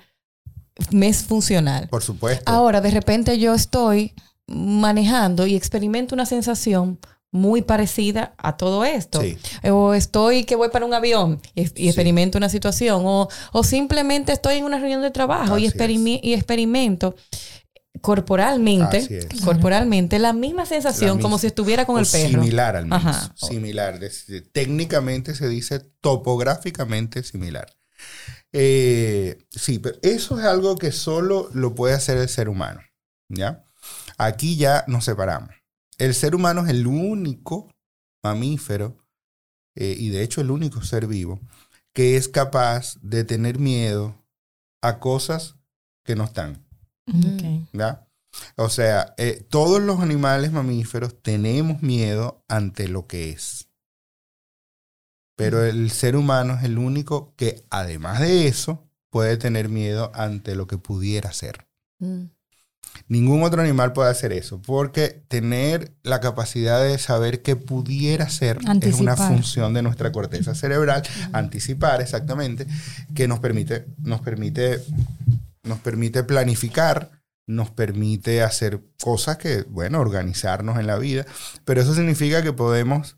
me 0.91 1.07
es 1.07 1.23
funcional. 1.23 1.88
Por 1.88 2.03
supuesto. 2.03 2.44
Ahora, 2.51 2.81
de 2.81 2.91
repente 2.91 3.39
yo 3.39 3.53
estoy 3.55 4.13
manejando 4.47 5.47
y 5.47 5.55
experimento 5.55 6.13
una 6.13 6.25
sensación 6.25 6.99
muy 7.31 7.62
parecida 7.62 8.33
a 8.38 8.56
todo 8.57 8.85
esto. 8.85 9.21
Sí. 9.21 9.38
O 9.69 9.94
estoy 9.94 10.45
que 10.45 10.56
voy 10.56 10.69
para 10.69 10.85
un 10.85 10.94
avión 10.94 11.41
y, 11.56 11.63
y 11.63 11.68
Sí. 11.68 11.88
experimento 11.88 12.38
una 12.38 12.50
situación. 12.50 13.03
O, 13.06 13.27
o 13.51 13.63
simplemente 13.63 14.31
estoy 14.31 14.56
en 14.56 14.65
una 14.65 14.79
reunión 14.79 15.01
de 15.01 15.12
trabajo 15.12 15.57
y, 15.57 15.65
experimento 15.65 17.15
corporalmente, 18.01 19.27
corporalmente, 19.44 20.19
la 20.19 20.31
misma 20.33 20.65
sensación 20.65 21.07
La 21.09 21.13
misma. 21.15 21.21
como 21.24 21.38
si 21.39 21.47
estuviera 21.47 21.85
con 21.85 21.95
O 21.95 22.00
el 22.00 22.06
perro. 22.06 22.29
Similar 22.41 22.75
al 22.75 22.85
menos. 22.85 23.06
Ajá. 23.06 23.33
Similar. 23.35 24.00
Técnicamente 24.51 25.35
se 25.35 25.47
dice 25.50 25.80
topográficamente 26.01 27.23
similar. 27.23 27.68
Eh, 28.53 29.38
sí, 29.50 29.80
pero 29.80 29.97
eso 30.03 30.39
es 30.39 30.45
algo 30.45 30.77
que 30.77 30.91
solo 30.91 31.50
lo 31.53 31.75
puede 31.75 31.95
hacer 31.95 32.18
el 32.18 32.30
ser 32.30 32.50
humano. 32.50 32.81
¿Ya? 33.30 33.63
Aquí 34.18 34.56
ya 34.56 34.83
nos 34.88 35.06
separamos. 35.06 35.50
El 35.97 36.13
ser 36.13 36.35
humano 36.35 36.63
es 36.63 36.69
el 36.69 36.85
único 36.88 37.73
mamífero, 38.23 38.97
eh, 39.75 39.95
y 39.97 40.09
de 40.09 40.23
hecho 40.23 40.41
el 40.41 40.51
único 40.51 40.81
ser 40.83 41.07
vivo, 41.07 41.39
que 41.94 42.17
es 42.17 42.27
capaz 42.27 42.97
de 43.01 43.23
tener 43.23 43.59
miedo 43.59 44.23
a 44.81 44.99
cosas 44.99 45.55
que 46.03 46.15
no 46.15 46.23
están. 46.23 46.65
¿ya? 47.73 48.07
O 48.55 48.69
sea, 48.69 49.13
eh, 49.17 49.45
todos 49.49 49.81
los 49.81 49.99
animales 49.99 50.51
mamíferos 50.51 51.21
tenemos 51.21 51.81
miedo 51.81 52.44
ante 52.47 52.88
lo 52.88 53.07
que 53.07 53.31
es. 53.31 53.69
Pero 55.35 55.63
el 55.63 55.91
ser 55.91 56.15
humano 56.15 56.55
es 56.55 56.63
el 56.63 56.77
único 56.77 57.35
que, 57.35 57.65
además 57.69 58.19
de 58.19 58.47
eso, 58.47 58.88
puede 59.09 59.38
tener 59.38 59.69
miedo 59.69 60.11
ante 60.13 60.55
lo 60.55 60.67
que 60.67 60.77
pudiera 60.77 61.31
ser. 61.31 61.67
Mm. 61.99 62.25
Ningún 63.07 63.44
otro 63.44 63.61
animal 63.61 63.94
puede 63.94 64.09
hacer 64.09 64.33
eso, 64.33 64.61
porque 64.61 65.23
tener 65.27 65.91
la 66.03 66.19
capacidad 66.19 66.83
de 66.83 66.97
saber 66.97 67.41
qué 67.41 67.55
pudiera 67.55 68.30
ser 68.30 68.59
es 68.81 68.99
una 68.99 69.16
función 69.16 69.73
de 69.73 69.81
nuestra 69.81 70.11
corteza 70.11 70.56
cerebral, 70.56 71.04
anticipar 71.33 72.01
exactamente, 72.01 72.68
que 73.16 73.27
nos 73.27 73.39
permite, 73.39 73.85
nos 73.97 74.21
permite, 74.21 74.81
nos 75.63 75.80
permite 75.80 76.23
planificar, 76.23 77.11
nos 77.47 77.71
permite 77.71 78.44
hacer 78.44 78.81
cosas 79.01 79.37
que, 79.37 79.63
bueno, 79.63 79.99
organizarnos 79.99 80.80
en 80.80 80.87
la 80.87 80.97
vida, 80.97 81.25
pero 81.66 81.81
eso 81.81 81.95
significa 81.95 82.44
que 82.44 82.54
podemos 82.54 83.18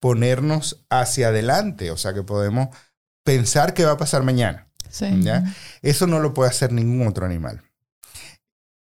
ponernos 0.00 0.84
hacia 0.90 1.28
adelante, 1.28 1.90
o 1.90 1.96
sea, 1.96 2.14
que 2.14 2.22
podemos 2.22 2.68
pensar 3.24 3.74
qué 3.74 3.84
va 3.84 3.92
a 3.92 3.98
pasar 3.98 4.22
mañana. 4.22 4.68
Sí. 4.88 5.06
¿ya? 5.22 5.54
Eso 5.82 6.06
no 6.06 6.18
lo 6.18 6.32
puede 6.32 6.50
hacer 6.50 6.72
ningún 6.72 7.06
otro 7.06 7.26
animal. 7.26 7.62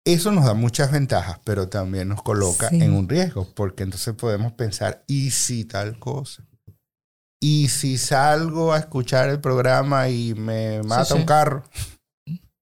Eso 0.05 0.33
nos 0.33 0.45
da 0.45 0.55
muchas 0.55 0.91
ventajas, 0.91 1.39
pero 1.45 1.69
también 1.69 2.09
nos 2.09 2.23
coloca 2.23 2.69
Sí. 2.71 2.83
en 2.83 2.93
un 2.93 3.09
riesgo, 3.09 3.49
porque 3.55 3.85
entonces 3.85 4.15
podemos 4.15 4.53
pensar, 4.53 5.05
¿y 5.07 5.31
si 5.31 5.65
tal 5.65 5.99
cosa? 5.99 6.45
¿Y 7.41 7.69
si 7.69 7.99
salgo 7.99 8.73
a 8.73 8.79
escuchar 8.79 9.29
el 9.29 9.41
programa 9.41 10.09
y 10.09 10.35
me 10.35 10.83
mata 10.83 11.05
sí. 11.05 11.15
un 11.15 11.25
carro? 11.25 11.65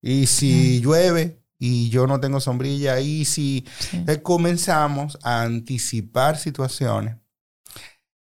¿Y 0.02 0.26
si 0.26 0.80
llueve 0.80 1.42
y 1.58 1.90
yo 1.90 2.06
no 2.06 2.20
tengo 2.20 2.40
sombrilla? 2.40 3.00
¿Y 3.00 3.24
si 3.26 3.66
entonces 3.92 4.22
comenzamos 4.22 5.18
a 5.22 5.42
anticipar 5.42 6.38
situaciones 6.38 7.16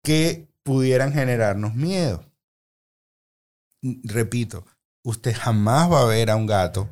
que 0.03 0.49
pudieran 0.63 1.13
generarnos 1.13 1.75
miedo. 1.75 2.25
Repito, 4.03 4.65
usted 5.03 5.35
jamás 5.35 5.91
va 5.91 6.03
a 6.03 6.07
ver 6.07 6.31
a 6.31 6.37
un 6.37 6.47
gato 6.47 6.89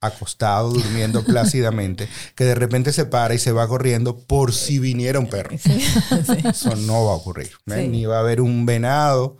acostado, 0.00 0.70
durmiendo 0.70 1.24
plácidamente, 1.24 2.08
que 2.34 2.44
de 2.44 2.54
repente 2.54 2.92
se 2.92 3.06
para 3.06 3.34
y 3.34 3.38
se 3.38 3.52
va 3.52 3.66
corriendo 3.68 4.18
por 4.18 4.52
si 4.52 4.78
viniera 4.78 5.18
un 5.18 5.28
perro. 5.28 5.56
Sí. 5.58 5.80
Sí. 5.80 6.48
Eso 6.48 6.76
no 6.76 7.06
va 7.06 7.12
a 7.12 7.16
ocurrir. 7.16 7.50
Ni 7.66 8.04
va 8.04 8.18
a 8.18 8.20
haber 8.20 8.40
un 8.40 8.66
venado 8.66 9.38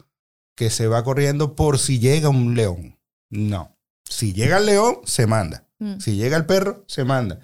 que 0.57 0.71
se 0.71 0.87
va 0.87 1.05
corriendo 1.05 1.55
por 1.55 1.79
si 1.79 1.99
llega 1.99 2.29
un 2.29 2.55
león. 2.55 2.99
No. 3.31 3.77
Si 4.09 4.33
llega 4.33 4.59
el 4.59 4.67
león, 4.67 5.01
se 5.05 5.27
manda. 5.27 5.67
Mm. 5.79 5.99
Si 5.99 6.17
llega 6.17 6.37
el 6.37 6.47
perro, 6.47 6.85
se 6.87 7.05
manda. 7.05 7.41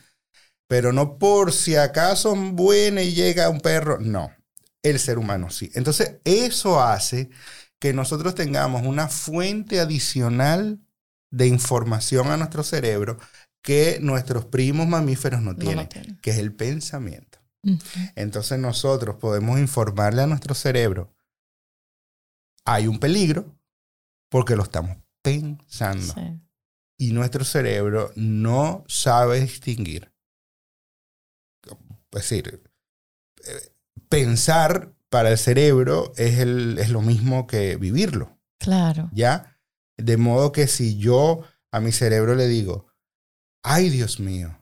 Pero 0.66 0.92
no 0.92 1.18
por 1.18 1.52
si 1.52 1.76
acaso 1.76 2.34
viene 2.34 3.04
y 3.04 3.12
llega 3.12 3.50
un 3.50 3.60
perro. 3.60 3.98
No. 4.00 4.30
El 4.82 4.98
ser 4.98 5.18
humano 5.18 5.50
sí. 5.50 5.70
Entonces, 5.74 6.16
eso 6.24 6.82
hace 6.82 7.30
que 7.78 7.92
nosotros 7.92 8.34
tengamos 8.34 8.82
una 8.86 9.08
fuente 9.08 9.80
adicional 9.80 10.80
de 11.32 11.48
información 11.48 12.30
a 12.30 12.36
nuestro 12.36 12.62
cerebro 12.62 13.18
que 13.62 13.98
nuestros 14.00 14.44
primos 14.44 14.86
mamíferos 14.86 15.40
no 15.42 15.56
tienen, 15.56 15.88
que 16.20 16.30
es 16.30 16.38
el 16.38 16.54
pensamiento. 16.54 17.38
Entonces 18.16 18.58
nosotros 18.58 19.16
podemos 19.16 19.58
informarle 19.58 20.22
a 20.22 20.26
nuestro 20.26 20.54
cerebro, 20.54 21.14
hay 22.64 22.86
un 22.86 22.98
peligro 22.98 23.56
porque 24.28 24.56
lo 24.56 24.62
estamos 24.62 24.96
pensando. 25.22 26.14
Sí. 26.14 26.40
Y 26.98 27.12
nuestro 27.12 27.44
cerebro 27.44 28.12
no 28.14 28.84
sabe 28.86 29.40
distinguir. 29.40 30.12
Es 32.12 32.28
decir, 32.28 32.62
eh, 33.46 33.72
pensar 34.08 34.92
para 35.08 35.30
el 35.30 35.38
cerebro 35.38 36.12
es, 36.16 36.38
el, 36.40 36.78
es 36.78 36.90
lo 36.90 37.00
mismo 37.00 37.46
que 37.46 37.76
vivirlo. 37.76 38.38
Claro. 38.58 39.08
¿ya? 39.12 39.51
De 39.98 40.16
modo 40.16 40.52
que 40.52 40.66
si 40.66 40.98
yo 40.98 41.42
a 41.70 41.80
mi 41.80 41.92
cerebro 41.92 42.34
le 42.34 42.48
digo, 42.48 42.86
ay 43.62 43.88
Dios 43.90 44.20
mío, 44.20 44.58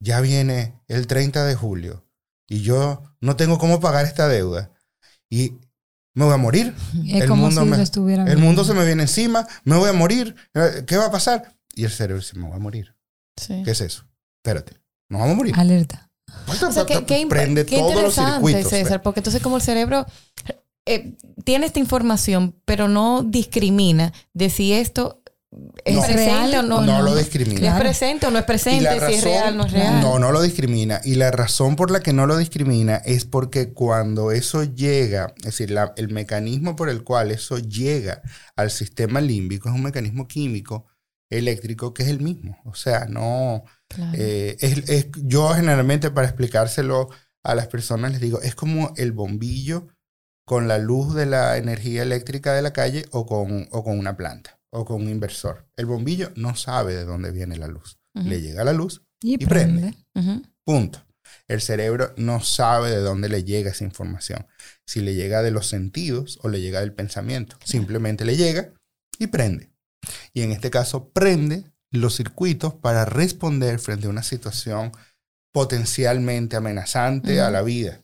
ya 0.00 0.20
viene 0.20 0.80
el 0.88 1.06
30 1.06 1.44
de 1.44 1.54
julio 1.54 2.04
y 2.48 2.62
yo 2.62 3.02
no 3.20 3.36
tengo 3.36 3.58
cómo 3.58 3.80
pagar 3.80 4.04
esta 4.04 4.28
deuda 4.28 4.70
y 5.30 5.58
me 6.14 6.24
voy 6.24 6.34
a 6.34 6.38
morir, 6.38 6.74
Es 7.06 7.22
El 7.22 7.28
como 7.28 7.46
mundo 7.46 7.62
si 7.62 7.68
me- 7.68 7.76
lo 7.76 7.82
estuviera 7.82 8.24
el 8.24 8.38
mundo 8.38 8.64
se 8.64 8.74
me 8.74 8.84
viene 8.84 9.02
encima, 9.02 9.46
me 9.64 9.76
voy 9.76 9.88
a 9.88 9.92
morir, 9.92 10.34
eh, 10.54 10.84
¿qué 10.86 10.96
va 10.96 11.06
a 11.06 11.10
pasar? 11.10 11.56
Y 11.74 11.84
el 11.84 11.90
cerebro 11.90 12.20
dice, 12.20 12.36
me 12.36 12.46
voy 12.46 12.56
a 12.56 12.60
morir. 12.60 12.96
Sí. 13.36 13.62
¿Qué 13.64 13.70
es 13.70 13.80
eso? 13.80 14.04
Espérate, 14.42 14.72
nos 15.08 15.20
vamos 15.20 15.34
a 15.34 15.36
morir. 15.36 15.54
Alerta. 15.56 16.10
O 16.48 16.72
sea, 16.72 16.84
qué, 16.84 17.04
qué 17.06 17.26
qué 17.66 17.76
todos 17.78 17.94
los 18.02 18.12
interesante, 18.18 18.32
circuitos. 18.34 18.70
César, 18.70 19.02
porque 19.02 19.20
entonces 19.20 19.40
como 19.42 19.56
el 19.56 19.62
cerebro 19.62 20.06
eh, 20.94 21.16
tiene 21.44 21.66
esta 21.66 21.78
información, 21.78 22.54
pero 22.64 22.88
no 22.88 23.22
discrimina 23.22 24.12
de 24.34 24.50
si 24.50 24.72
esto 24.72 25.22
es 25.84 25.94
No. 25.96 26.02
presente 26.02 26.24
Real 26.26 26.54
o 26.56 26.62
no. 26.62 26.80
no, 26.82 26.98
no. 26.98 27.02
lo 27.02 27.16
discrimina. 27.16 27.74
es 27.74 27.80
presente 27.80 28.26
o 28.26 28.30
no 28.30 28.38
es 28.38 28.44
Y 28.44 28.46
presente, 28.46 28.84
la 28.84 29.06
si 29.08 29.14
es 29.14 29.24
real 29.24 29.54
o 29.54 29.56
no 29.56 29.64
es 29.66 29.72
real. 29.72 30.00
No, 30.02 30.18
no 30.18 30.30
lo 30.30 30.42
discrimina. 30.42 31.00
Y 31.04 31.14
la 31.14 31.30
razón 31.30 31.74
por 31.74 31.90
la 31.90 32.00
que 32.00 32.12
no 32.12 32.26
lo 32.26 32.36
discrimina 32.36 32.96
es 32.96 33.24
porque 33.24 33.72
cuando 33.72 34.30
eso 34.30 34.62
llega, 34.64 35.32
es 35.38 35.44
decir, 35.44 35.70
la- 35.70 35.94
el 35.96 36.10
mecanismo 36.10 36.76
por 36.76 36.90
el 36.90 37.02
cual 37.02 37.30
eso 37.30 37.58
llega 37.58 38.20
al 38.56 38.70
sistema 38.70 39.20
límbico 39.22 39.68
es 39.70 39.74
un 39.74 39.82
mecanismo 39.82 40.28
químico 40.28 40.86
eléctrico 41.30 41.94
que 41.94 42.02
es 42.02 42.08
el 42.10 42.20
mismo. 42.20 42.58
O 42.64 42.74
sea, 42.74 43.06
no... 43.08 43.64
Claro. 43.88 44.12
eh, 44.18 44.56
es, 44.60 44.88
es- 44.90 45.06
yo 45.24 45.48
generalmente 45.54 46.10
para 46.10 46.26
explicárselo 46.28 47.08
a 47.42 47.54
las 47.54 47.68
personas 47.68 48.12
les 48.12 48.20
digo, 48.20 48.40
es 48.42 48.54
como 48.54 48.92
el 48.96 49.12
bombillo 49.12 49.88
con 50.48 50.66
la 50.66 50.78
luz 50.78 51.14
de 51.14 51.26
la 51.26 51.58
energía 51.58 52.02
eléctrica 52.02 52.54
de 52.54 52.62
la 52.62 52.72
calle 52.72 53.04
o 53.10 53.26
con, 53.26 53.68
o 53.70 53.84
con 53.84 53.98
una 53.98 54.16
planta 54.16 54.58
o 54.70 54.86
con 54.86 55.02
un 55.02 55.10
inversor. 55.10 55.68
El 55.76 55.84
bombillo 55.84 56.32
no 56.36 56.56
sabe 56.56 56.94
de 56.94 57.04
dónde 57.04 57.32
viene 57.32 57.58
la 57.58 57.68
luz. 57.68 57.98
Le 58.14 58.40
llega 58.40 58.64
la 58.64 58.72
luz 58.72 59.02
Y, 59.20 59.34
Y 59.34 59.46
prende. 59.46 59.94
Punto. 60.64 61.04
El 61.48 61.60
cerebro 61.60 62.14
no 62.16 62.42
sabe 62.42 62.88
de 62.88 63.00
dónde 63.00 63.28
le 63.28 63.44
llega 63.44 63.72
esa 63.72 63.84
información. 63.84 64.46
Si 64.86 65.00
le 65.02 65.14
llega 65.14 65.42
de 65.42 65.50
los 65.50 65.66
sentidos 65.66 66.38
o 66.42 66.48
le 66.48 66.62
llega 66.62 66.80
del 66.80 66.94
pensamiento. 66.94 67.58
Simplemente 67.62 68.24
le 68.24 68.38
llega 68.38 68.72
y 69.18 69.26
prende. 69.26 69.70
Y 70.32 70.40
en 70.40 70.52
este 70.52 70.70
caso 70.70 71.10
prende 71.10 71.64
los 71.90 72.16
circuitos 72.16 72.72
para 72.72 73.04
responder 73.04 73.78
frente 73.80 74.06
a 74.06 74.10
una 74.10 74.22
situación 74.22 74.92
potencialmente 75.52 76.56
amenazante 76.56 77.42
a 77.42 77.50
la 77.50 77.60
vida. 77.60 78.02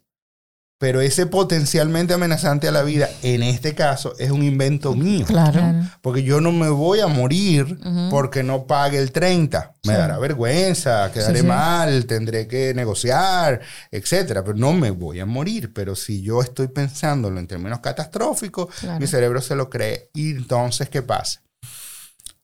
Pero 0.84 1.00
ese 1.00 1.24
potencialmente 1.24 2.12
amenazante 2.12 2.68
a 2.68 2.70
la 2.70 2.82
vida, 2.82 3.08
en 3.22 3.42
este 3.42 3.74
caso, 3.74 4.12
es 4.18 4.30
un 4.30 4.42
invento 4.42 4.94
mío. 4.94 5.24
Claro. 5.24 5.52
Claro. 5.52 5.88
Porque 6.02 6.22
yo 6.24 6.42
no 6.42 6.52
me 6.52 6.68
voy 6.68 7.00
a 7.00 7.06
morir 7.06 7.78
porque 8.10 8.42
no 8.42 8.66
pague 8.66 8.98
el 8.98 9.10
30. 9.10 9.72
Me 9.84 9.94
Sí. 9.94 9.98
dará 9.98 10.18
vergüenza, 10.18 11.10
quedaré 11.10 11.36
Sí, 11.36 11.40
sí. 11.40 11.46
mal, 11.46 12.04
tendré 12.04 12.46
que 12.46 12.74
negociar, 12.74 13.62
etcétera. 13.90 14.44
Pero 14.44 14.58
no 14.58 14.74
me 14.74 14.90
voy 14.90 15.20
a 15.20 15.24
morir. 15.24 15.72
Pero 15.72 15.96
si 15.96 16.20
yo 16.20 16.42
estoy 16.42 16.68
pensándolo 16.68 17.40
en 17.40 17.46
términos 17.46 17.78
catastróficos, 17.80 18.68
Claro. 18.80 19.00
mi 19.00 19.06
cerebro 19.06 19.40
se 19.40 19.54
lo 19.56 19.70
cree. 19.70 20.10
Y 20.12 20.32
entonces, 20.32 20.90
¿qué 20.90 21.00
pasa? 21.00 21.40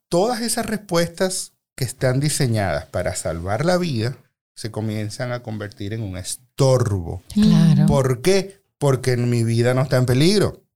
Todas 0.09 0.41
esas 0.41 0.65
respuestas 0.65 1.53
que 1.77 1.85
están 1.85 2.21
diseñadas 2.21 2.87
para 2.87 3.15
salvar 3.15 3.67
la 3.67 3.77
vida 3.77 4.17
se 4.61 4.71
comienzan 4.71 5.33
a 5.33 5.43
convertir 5.43 5.95
en 5.95 6.03
un 6.03 6.19
estorbo. 6.19 7.23
Claro. 7.33 7.87
¿Por 7.87 8.21
qué? 8.21 8.63
Porque 8.77 9.17
mi 9.17 9.43
vida 9.43 9.73
no 9.73 9.81
está 9.81 9.97
en 9.97 10.05
peligro. 10.05 10.67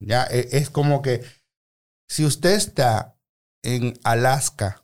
Ya 0.00 0.24
e- 0.24 0.48
es 0.50 0.70
como 0.70 1.02
que 1.02 1.22
si 2.08 2.24
usted 2.24 2.54
está 2.54 3.14
en 3.62 3.96
Alaska, 4.02 4.82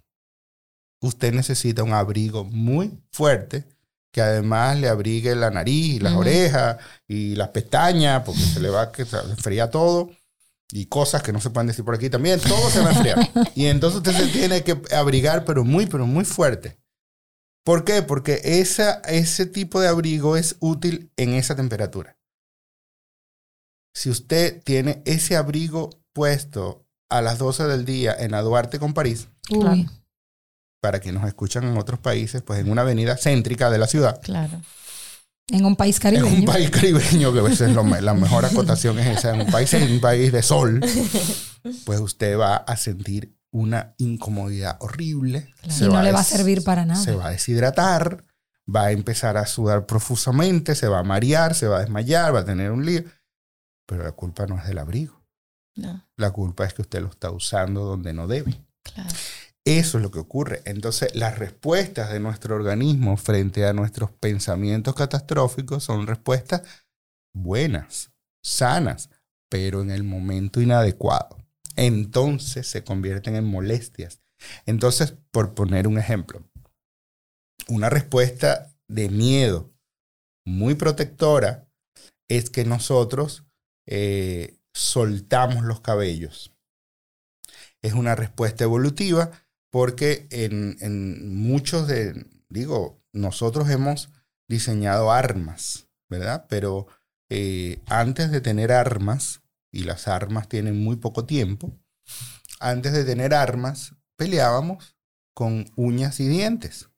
usted 1.02 1.33
necesita 1.33 1.83
un 1.83 1.95
abrigo 1.95 2.45
muy 2.45 3.02
fuerte 3.11 3.64
que 4.12 4.23
además 4.23 4.78
le 4.78 4.88
abrigue 4.88 5.35
la 5.35 5.50
nariz 5.50 5.97
y 5.97 5.99
las 5.99 6.12
orejas 6.12 6.76
y 7.09 7.35
las 7.35 7.49
pestañas 7.49 8.23
porque 8.23 8.40
se 8.40 8.61
le 8.61 8.71
va 8.71 8.83
a 8.83 8.92
que 8.92 9.04
se 9.04 9.16
enfría 9.16 9.68
todo 9.68 10.11
y 10.71 10.87
cosas 10.87 11.25
que 11.25 11.33
no 11.33 11.40
se 11.40 11.50
pueden 11.50 11.66
decir 11.66 11.85
por 11.85 11.97
aquí 11.97 12.09
también, 12.09 12.38
todo 12.38 12.71
se 12.71 12.83
va 12.83 12.90
a 12.90 12.92
enfriar. 12.92 13.18
y 13.57 13.66
entonces 13.66 13.97
usted 13.97 14.12
se 14.12 14.28
tiene 14.28 14.62
que 14.62 14.80
abrigar 14.95 15.45
pero 15.45 15.64
muy, 15.64 15.87
pero 15.87 16.07
muy 16.07 16.25
fuerte. 16.25 16.78
¿Por 17.64 17.84
qué? 17.84 18.02
Porque 18.02 18.40
esa, 18.44 19.00
ese 19.06 19.46
tipo 19.46 19.80
de 19.80 19.88
abrigo 19.88 20.36
es 20.36 20.56
útil 20.60 21.10
en 21.16 21.34
esa 21.34 21.54
temperatura. 21.54 22.16
Si 23.94 24.10
usted 24.10 24.62
tiene 24.62 25.02
ese 25.04 25.36
abrigo 25.36 25.90
puesto 26.12 26.86
a 27.10 27.20
las 27.22 27.38
12 27.38 27.64
del 27.64 27.84
día 27.84 28.14
en 28.18 28.30
la 28.32 28.42
Duarte 28.42 28.78
con 28.78 28.94
París, 28.94 29.28
Uy. 29.50 29.88
Para 30.80 31.00
quienes 31.00 31.20
nos 31.20 31.28
escuchan 31.28 31.64
en 31.64 31.76
otros 31.76 31.98
países, 31.98 32.42
pues 32.42 32.60
en 32.60 32.70
una 32.70 32.82
avenida 32.82 33.16
céntrica 33.16 33.70
de 33.70 33.78
la 33.78 33.86
ciudad, 33.86 34.20
Claro. 34.22 34.60
En 35.50 35.64
un 35.64 35.76
país 35.76 35.96
en 35.96 36.02
caribeño. 36.02 36.40
un 36.40 36.44
país 36.44 36.70
caribeño, 36.70 37.32
que 37.32 37.38
a 37.38 37.42
veces 37.42 37.72
lo 37.74 37.82
la 37.82 38.12
mejor 38.12 38.44
acotación 38.44 38.98
es 38.98 39.18
esa, 39.18 39.34
en 39.34 39.40
un 39.40 39.50
país, 39.50 39.72
en 39.72 39.90
un 39.90 40.00
país 40.00 40.30
de 40.30 40.42
sol, 40.42 40.80
pues 41.86 42.00
usted 42.00 42.38
va 42.38 42.56
a 42.56 42.76
sentir 42.76 43.34
una 43.50 43.94
incomodidad 43.98 44.76
horrible. 44.80 45.52
Claro. 45.60 45.74
se 45.74 45.84
y 45.86 45.88
no 45.88 46.02
le 46.02 46.12
va 46.12 46.20
a 46.20 46.24
servir 46.24 46.64
para 46.64 46.84
nada. 46.84 47.02
Se 47.02 47.14
va 47.14 47.28
a 47.28 47.30
deshidratar, 47.30 48.24
va 48.74 48.84
a 48.84 48.92
empezar 48.92 49.36
a 49.36 49.46
sudar 49.46 49.86
profusamente, 49.86 50.74
se 50.74 50.88
va 50.88 51.00
a 51.00 51.04
marear, 51.04 51.54
se 51.54 51.66
va 51.66 51.78
a 51.78 51.80
desmayar, 51.80 52.34
va 52.34 52.40
a 52.40 52.44
tener 52.44 52.70
un 52.70 52.84
lío. 52.84 53.04
Pero 53.86 54.04
la 54.04 54.12
culpa 54.12 54.46
no 54.46 54.58
es 54.58 54.66
del 54.66 54.78
abrigo. 54.78 55.22
No. 55.76 56.04
La 56.16 56.30
culpa 56.30 56.64
es 56.66 56.74
que 56.74 56.82
usted 56.82 57.00
lo 57.00 57.08
está 57.08 57.30
usando 57.30 57.84
donde 57.84 58.12
no 58.12 58.26
debe. 58.26 58.62
Claro. 58.82 59.10
Eso 59.64 59.98
es 59.98 60.02
lo 60.02 60.10
que 60.10 60.18
ocurre. 60.18 60.62
Entonces, 60.64 61.14
las 61.14 61.38
respuestas 61.38 62.10
de 62.10 62.20
nuestro 62.20 62.56
organismo 62.56 63.16
frente 63.16 63.66
a 63.66 63.74
nuestros 63.74 64.10
pensamientos 64.10 64.94
catastróficos 64.94 65.84
son 65.84 66.06
respuestas 66.06 66.62
buenas, 67.34 68.10
sanas, 68.42 69.10
pero 69.50 69.82
en 69.82 69.90
el 69.90 70.04
momento 70.04 70.60
inadecuado. 70.60 71.38
Entonces 71.78 72.66
se 72.66 72.82
convierten 72.82 73.37
en 73.37 73.44
molestias. 73.44 74.20
Entonces, 74.66 75.14
por 75.30 75.54
poner 75.54 75.87
un 75.87 75.97
ejemplo, 75.97 76.42
una 77.68 77.88
respuesta 77.88 78.75
de 78.88 79.08
miedo 79.08 79.73
muy 80.44 80.75
protectora 80.75 81.68
es 82.28 82.50
que 82.50 82.64
nosotros 82.64 83.44
eh, 83.87 84.58
soltamos 84.75 85.62
los 85.64 85.80
cabellos. 85.80 86.52
Es 87.80 87.92
una 87.92 88.16
respuesta 88.16 88.64
evolutiva 88.64 89.30
porque 89.70 90.26
en, 90.30 91.32
muchos 91.32 91.87
de, 91.87 92.26
digo, 92.49 93.00
nosotros 93.12 93.70
hemos 93.70 94.11
diseñado 94.49 95.12
armas, 95.12 95.88
¿verdad? 96.11 96.47
Pero 96.49 96.88
eh, 97.30 97.80
antes 97.87 98.32
de 98.32 98.40
tener 98.40 98.73
armas, 98.73 99.42
y 99.72 99.84
las 99.84 100.08
armas 100.08 100.48
tienen 100.48 100.82
muy 100.82 100.96
poco 100.96 101.25
tiempo, 101.25 101.78
antes 102.60 102.92
de 102.92 103.04
tener 103.04 103.34
armas, 103.34 103.94
peleábamos 104.16 104.96
con 105.34 105.70
uñas 105.76 106.20
y 106.20 106.28
dientes, 106.28 106.90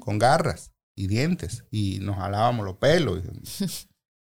con 0.00 0.18
garras 0.18 0.72
y 0.96 1.06
dientes, 1.06 1.64
y 1.70 2.00
nos 2.00 2.16
jalábamos 2.16 2.66
los 2.66 2.76
pelos. 2.76 3.22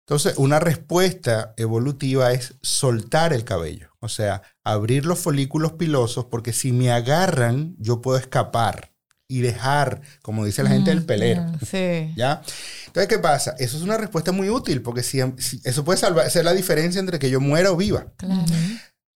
Entonces, 0.05 0.37
una 0.37 0.59
respuesta 0.59 1.53
evolutiva 1.57 2.31
es 2.33 2.55
soltar 2.61 3.33
el 3.33 3.43
cabello, 3.43 3.89
o 3.99 4.09
sea, 4.09 4.41
abrir 4.63 5.05
los 5.05 5.19
folículos 5.19 5.73
pilosos, 5.73 6.25
porque 6.25 6.53
si 6.53 6.71
me 6.71 6.91
agarran, 6.91 7.75
yo 7.79 8.01
puedo 8.01 8.17
escapar 8.17 8.92
y 9.37 9.41
dejar, 9.41 10.01
como 10.21 10.45
dice 10.45 10.63
la 10.63 10.69
gente, 10.69 10.91
el 10.91 11.01
Mm, 11.01 11.05
pelero. 11.05 11.45
Sí. 11.69 12.13
¿Ya? 12.15 12.41
Entonces, 12.87 13.07
¿qué 13.07 13.19
pasa? 13.19 13.55
Eso 13.57 13.77
es 13.77 13.83
una 13.83 13.97
respuesta 13.97 14.31
muy 14.31 14.49
útil, 14.49 14.81
porque 14.81 15.01
si, 15.03 15.19
si- 15.37 15.59
eso 15.63 15.83
puede 15.83 15.97
salvar, 15.99 16.29
ser 16.29 16.45
la 16.45 16.53
diferencia 16.53 16.99
entre 16.99 17.17
que 17.19 17.29
yo 17.29 17.39
muera 17.41 17.71
o 17.71 17.75
viva. 17.77 18.05
Claro. 18.17 18.45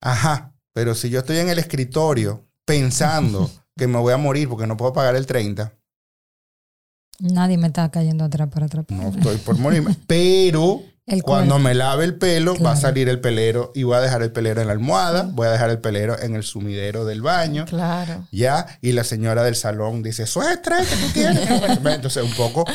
Ajá, 0.02 0.54
pero 0.74 0.96
si 0.96 1.10
yo 1.10 1.20
estoy 1.20 1.38
en 1.38 1.50
el 1.50 1.60
escritorio 1.60 2.48
pensando 2.66 3.50
que 3.78 3.88
me 3.88 3.98
voy 4.00 4.14
a 4.14 4.18
morir 4.18 4.48
porque 4.50 4.68
no 4.68 4.76
puedo 4.78 4.94
pagar 4.94 5.16
el 5.16 5.26
30, 5.26 5.74
Nadie 7.20 7.58
me 7.58 7.68
está 7.68 7.90
cayendo 7.90 8.26
atrás 8.26 8.48
para 8.50 8.68
atrapar. 8.68 8.96
no 8.98 9.10
estoy 9.10 9.38
por 9.38 9.58
morirme, 9.58 9.96
pero 10.06 10.84
El 11.08 11.24
Cuando 11.24 11.58
me 11.58 11.74
lave 11.74 12.04
el 12.04 12.18
pelo, 12.18 12.58
va 12.60 12.74
a 12.74 12.76
salir 12.76 13.08
el 13.08 13.22
pelero 13.22 13.72
y 13.74 13.84
voy 13.84 13.96
a 13.96 14.02
dejar 14.02 14.24
el 14.24 14.34
pelero 14.34 14.60
en 14.60 14.68
la 14.68 14.74
almohada, 14.74 15.30
voy 15.32 15.48
a 15.48 15.52
dejar 15.52 15.70
el 15.70 15.80
pelero 15.80 16.20
en 16.22 16.36
el 16.36 16.44
sumidero 16.44 17.06
del 17.06 17.22
baño. 17.22 17.64
Claro. 17.64 18.28
Ya, 18.30 18.78
y 18.82 18.92
la 18.92 19.06
señora 19.06 19.42
del 19.44 19.56
salón 19.56 20.04
dice, 20.04 20.24
eso 20.24 20.42
es 20.42 20.50
estrés 20.50 20.86
que 20.86 20.96
tú 20.98 21.14
tienes. 21.14 21.50
Entonces, 21.96 22.22
un 22.22 22.34
poco 22.34 22.66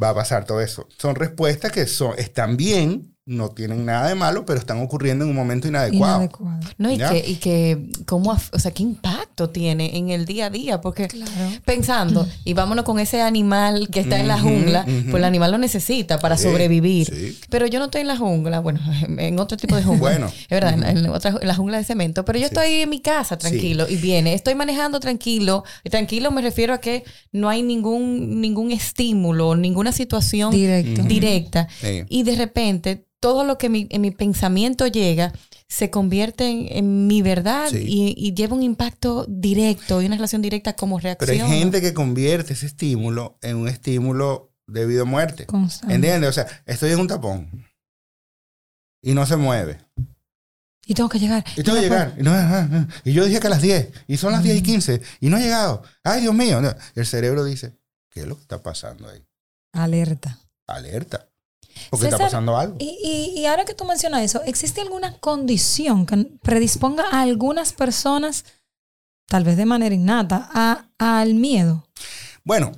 va 0.00 0.10
a 0.10 0.14
pasar 0.14 0.44
todo 0.44 0.60
eso. 0.60 0.86
Son 0.98 1.16
respuestas 1.16 1.72
que 1.72 1.88
son, 1.88 2.14
están 2.16 2.56
bien, 2.56 3.16
no 3.30 3.50
tienen 3.50 3.86
nada 3.86 4.08
de 4.08 4.14
malo, 4.14 4.44
pero 4.44 4.58
están 4.58 4.80
ocurriendo 4.82 5.24
en 5.24 5.30
un 5.30 5.36
momento 5.36 5.68
inadecuado. 5.68 6.16
Inadecuado. 6.16 6.60
No, 6.78 6.90
y 6.90 6.96
¿Ya? 6.96 7.10
que, 7.10 7.24
y 7.30 7.36
que 7.36 7.90
cómo, 8.06 8.32
o 8.52 8.58
sea, 8.58 8.72
qué 8.72 8.82
impacto 8.82 9.50
tiene 9.50 9.96
en 9.96 10.10
el 10.10 10.26
día 10.26 10.46
a 10.46 10.50
día, 10.50 10.80
porque 10.80 11.06
Claro. 11.08 11.30
pensando, 11.64 12.26
y 12.44 12.54
vámonos 12.54 12.84
con 12.84 12.98
ese 12.98 13.22
animal 13.22 13.88
que 13.90 14.00
está 14.00 14.18
en 14.18 14.26
la 14.28 14.38
jungla, 14.38 14.84
pues 14.84 15.14
el 15.14 15.24
animal 15.24 15.52
lo 15.52 15.58
necesita 15.58 16.18
para 16.18 16.36
Sí, 16.36 16.44
sobrevivir. 16.44 17.06
sí. 17.06 17.38
Pero 17.50 17.66
yo 17.66 17.78
no 17.78 17.84
estoy 17.86 18.00
en 18.02 18.08
la 18.08 18.16
jungla, 18.16 18.60
bueno, 18.60 18.80
en 19.18 19.38
otro 19.38 19.56
tipo 19.56 19.76
de 19.76 19.82
jungla. 19.82 20.00
Bueno. 20.10 20.26
Es 20.26 20.48
verdad, 20.50 20.74
en, 20.74 20.84
en 20.98 21.06
otra, 21.10 21.34
en 21.40 21.46
la 21.46 21.54
jungla 21.54 21.78
de 21.78 21.84
cemento, 21.84 22.24
pero 22.24 22.38
yo 22.38 22.46
estoy 22.46 22.80
en 22.82 22.90
mi 22.90 23.00
casa 23.00 23.38
tranquilo 23.38 23.86
y 23.88 23.96
viene, 23.96 24.34
estoy 24.34 24.54
manejando 24.54 24.98
tranquilo. 25.00 25.64
Y 25.84 25.90
tranquilo 25.90 26.30
me 26.32 26.42
refiero 26.42 26.74
a 26.74 26.78
que 26.78 27.04
no 27.32 27.48
hay 27.48 27.62
ningún, 27.62 28.40
ningún 28.40 28.72
estímulo, 28.72 29.54
ninguna 29.54 29.92
situación 29.92 30.50
Directo. 30.50 31.02
directa. 31.02 31.68
Sí. 31.80 32.02
Y 32.08 32.22
de 32.24 32.34
repente, 32.36 33.04
todo 33.20 33.44
lo 33.44 33.58
que 33.58 33.68
mi- 33.68 33.86
en 33.90 34.00
mi 34.00 34.10
pensamiento 34.10 34.86
llega 34.86 35.32
se 35.68 35.90
convierte 35.90 36.48
en, 36.50 36.66
en 36.76 37.06
mi 37.06 37.22
verdad 37.22 37.68
Sí. 37.70 37.84
y, 37.86 38.14
y 38.16 38.34
lleva 38.34 38.56
un 38.56 38.62
impacto 38.62 39.24
directo 39.28 40.02
y 40.02 40.06
una 40.06 40.16
relación 40.16 40.42
directa 40.42 40.74
como 40.74 40.96
Pero 40.98 41.16
reacción. 41.18 41.50
hay 41.52 41.58
gente 41.60 41.80
que 41.80 41.94
convierte 41.94 42.54
ese 42.54 42.66
estímulo 42.66 43.38
en 43.42 43.56
un 43.56 43.68
estímulo 43.68 44.52
de 44.66 44.86
vida 44.86 45.02
o 45.02 45.06
muerte. 45.06 45.46
Constante. 45.46 45.94
¿Entiendes? 45.94 46.30
O 46.30 46.32
sea, 46.32 46.46
estoy 46.66 46.90
en 46.92 47.00
un 47.00 47.06
tapón 47.08 47.66
y 49.02 49.12
no 49.14 49.26
se 49.26 49.36
mueve. 49.36 49.78
Y 50.86 50.94
tengo 50.94 51.08
que 51.08 51.18
llegar. 51.20 51.44
Y 51.56 51.62
tengo 51.62 51.76
que 51.78 51.84
llegar. 51.84 52.14
Y, 52.18 52.22
no. 52.22 52.32
Y 53.04 53.12
yo 53.12 53.24
dije 53.24 53.38
que 53.38 53.46
a 53.46 53.50
las 53.50 53.62
10. 53.62 53.90
Y 54.08 54.16
son 54.16 54.32
las 54.32 54.42
10 54.42 54.56
y 54.56 54.62
15. 54.62 55.00
Y 55.20 55.28
no 55.28 55.36
ha 55.36 55.40
llegado. 55.40 55.82
Ay, 56.02 56.22
Dios 56.22 56.34
mío. 56.34 56.60
El 56.96 57.06
cerebro 57.06 57.44
dice, 57.44 57.76
¿qué 58.10 58.20
es 58.20 58.26
lo 58.26 58.34
que 58.34 58.42
está 58.42 58.60
pasando 58.62 59.08
ahí? 59.08 59.24
Alerta. 59.72 60.38
Alerta. 60.66 61.28
Porque 61.90 62.06
está 62.06 62.18
pasando 62.18 62.56
algo. 62.56 62.76
Y, 62.78 62.98
y- 63.02 63.40
y 63.40 63.46
ahora 63.46 63.64
que 63.64 63.74
tú 63.74 63.84
mencionas 63.84 64.22
eso, 64.22 64.40
¿existe 64.44 64.80
alguna 64.80 65.18
condición 65.18 66.06
que 66.06 66.16
predisponga 66.42 67.04
a 67.10 67.20
algunas 67.22 67.72
personas, 67.72 68.44
tal 69.26 69.44
vez 69.44 69.56
de 69.56 69.66
manera 69.66 69.94
innata, 69.94 70.48
a, 70.52 70.86
al 70.98 71.34
miedo? 71.34 71.84
Bueno, 72.44 72.72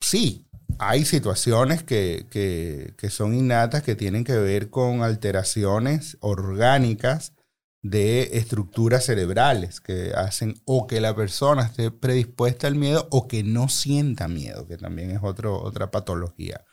sí. 0.00 0.42
Hay 0.78 1.06
situaciones 1.06 1.82
que, 1.82 2.26
que, 2.30 2.92
que 2.98 3.08
son 3.08 3.34
innatas 3.34 3.82
que 3.82 3.94
tienen 3.94 4.24
que 4.24 4.36
ver 4.36 4.68
con 4.68 5.02
alteraciones 5.02 6.18
orgánicas 6.20 7.32
de 7.90 8.30
estructuras 8.38 9.04
cerebrales 9.04 9.80
que 9.80 10.12
hacen 10.14 10.60
o 10.64 10.86
que 10.86 11.00
la 11.00 11.14
persona 11.14 11.62
esté 11.64 11.90
predispuesta 11.90 12.66
al 12.66 12.74
miedo 12.74 13.06
o 13.10 13.28
que 13.28 13.42
no 13.42 13.68
sienta 13.68 14.28
miedo, 14.28 14.66
que 14.66 14.76
también 14.76 15.10
es 15.10 15.20
otro, 15.22 15.60
otra 15.62 15.90
patología. 15.90 16.64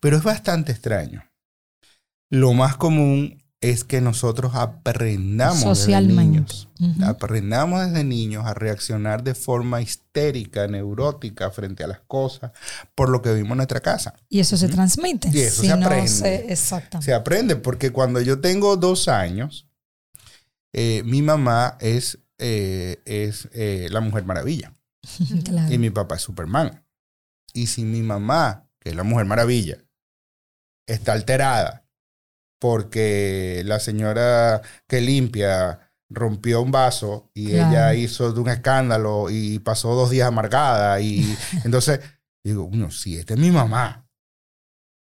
Pero 0.00 0.16
es 0.16 0.22
bastante 0.22 0.72
extraño. 0.72 1.24
Lo 2.30 2.52
más 2.52 2.76
común 2.76 3.42
es 3.62 3.84
que 3.84 4.00
nosotros 4.00 4.52
aprendamos 4.54 5.58
desde 5.60 5.74
Socialmente. 5.74 6.22
niños, 6.22 6.68
Ujú. 6.80 7.04
aprendamos 7.04 7.84
desde 7.84 8.04
niños 8.04 8.46
a 8.46 8.54
reaccionar 8.54 9.22
de 9.22 9.34
forma 9.34 9.82
histérica, 9.82 10.66
neurótica 10.66 11.50
frente 11.50 11.84
a 11.84 11.88
las 11.88 12.00
cosas 12.00 12.52
por 12.94 13.10
lo 13.10 13.20
que 13.20 13.34
vimos 13.34 13.50
en 13.50 13.56
nuestra 13.58 13.80
casa. 13.80 14.14
Y 14.30 14.40
eso 14.40 14.56
se 14.56 14.68
transmite. 14.68 15.28
Y 15.30 15.40
eso 15.40 15.60
Si 15.60 15.68
se 15.68 15.76
no 15.76 15.84
aprende. 15.86 16.08
se- 16.08 16.50
exactamente. 16.52 17.04
Se 17.04 17.12
aprende 17.14 17.56
porque 17.56 17.90
cuando 17.90 18.20
yo 18.22 18.40
tengo 18.40 18.76
dos 18.78 19.08
años, 19.08 19.66
eh, 20.72 21.02
mi 21.04 21.22
mamá 21.22 21.76
es, 21.80 22.18
eh, 22.38 23.00
es 23.04 23.48
eh, 23.52 23.88
la 23.90 24.00
Mujer 24.00 24.24
Maravilla 24.24 24.74
Claro. 25.44 25.72
y 25.72 25.78
mi 25.78 25.90
papá 25.90 26.16
es 26.16 26.22
Superman. 26.22 26.84
Y 27.52 27.66
si 27.66 27.84
mi 27.84 28.02
mamá, 28.02 28.68
que 28.78 28.90
es 28.90 28.96
la 28.96 29.02
Mujer 29.02 29.26
Maravilla, 29.26 29.78
está 30.86 31.12
alterada 31.12 31.86
porque 32.60 33.62
la 33.64 33.80
señora 33.80 34.60
que 34.86 35.00
limpia 35.00 35.92
rompió 36.10 36.60
un 36.62 36.70
vaso 36.70 37.30
y 37.34 37.50
Claro. 37.52 37.70
ella 37.70 37.94
hizo 37.94 38.32
de 38.32 38.40
un 38.40 38.48
escándalo 38.48 39.30
y 39.30 39.58
pasó 39.60 39.94
dos 39.94 40.10
días 40.10 40.28
amargada 40.28 41.00
y 41.00 41.36
entonces 41.64 42.00
digo, 42.44 42.66
bueno, 42.68 42.90
si 42.90 43.16
esta 43.16 43.34
es 43.34 43.40
mi 43.40 43.50
mamá, 43.50 44.06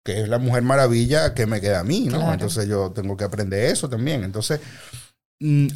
que 0.04 0.20
es 0.22 0.28
la 0.28 0.38
Mujer 0.38 0.62
Maravilla, 0.62 1.34
que 1.34 1.46
me 1.46 1.60
queda 1.60 1.80
a 1.80 1.84
mí, 1.84 2.06
¿no? 2.06 2.18
Claro. 2.18 2.32
Entonces 2.34 2.68
yo 2.68 2.92
tengo 2.92 3.16
que 3.16 3.24
aprender 3.24 3.64
eso 3.64 3.88
también. 3.88 4.22
Entonces 4.22 4.60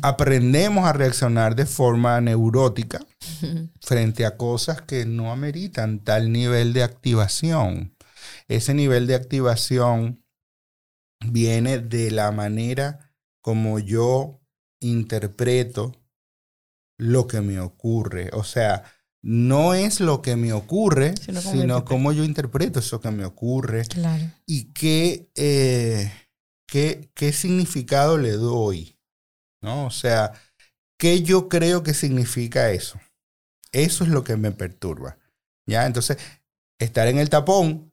aprendemos 0.02 0.86
a 0.86 0.92
reaccionar 0.92 1.54
de 1.54 1.66
forma 1.66 2.20
neurótica 2.20 3.00
frente 3.80 4.24
a 4.24 4.36
cosas 4.36 4.80
que 4.82 5.04
no 5.04 5.32
ameritan 5.32 6.02
tal 6.02 6.32
nivel 6.32 6.72
de 6.72 6.82
activación. 6.82 7.94
Ese 8.48 8.74
nivel 8.74 9.06
de 9.06 9.14
activación 9.14 10.24
viene 11.26 11.78
de 11.78 12.10
la 12.10 12.32
manera 12.32 13.12
como 13.42 13.78
yo 13.78 14.40
interpreto 14.80 15.92
lo 16.98 17.26
que 17.26 17.40
me 17.40 17.60
ocurre. 17.60 18.30
O 18.32 18.44
sea, 18.44 18.84
no 19.22 19.74
es 19.74 20.00
lo 20.00 20.22
que 20.22 20.36
me 20.36 20.52
ocurre, 20.54 21.14
Sino 21.42 21.84
cómo 21.84 22.12
yo 22.12 22.24
interpreto 22.24 22.78
eso 22.78 23.00
que 23.00 23.10
me 23.10 23.24
ocurre 23.26 23.84
Claro. 23.84 24.24
y 24.46 24.72
qué, 24.72 25.30
eh, 25.34 26.10
qué, 26.66 27.10
qué 27.14 27.32
significado 27.32 28.16
le 28.16 28.32
doy. 28.32 28.96
¿No? 29.60 29.86
O 29.86 29.90
sea, 29.90 30.32
¿qué 30.98 31.22
yo 31.22 31.48
creo 31.48 31.82
que 31.82 31.94
significa 31.94 32.70
eso? 32.70 33.00
Eso 33.72 34.04
es 34.04 34.10
lo 34.10 34.24
que 34.24 34.36
me 34.36 34.52
perturba. 34.52 35.18
¿ya? 35.66 35.86
Entonces, 35.86 36.18
estar 36.78 37.08
en 37.08 37.18
el 37.18 37.30
tapón 37.30 37.92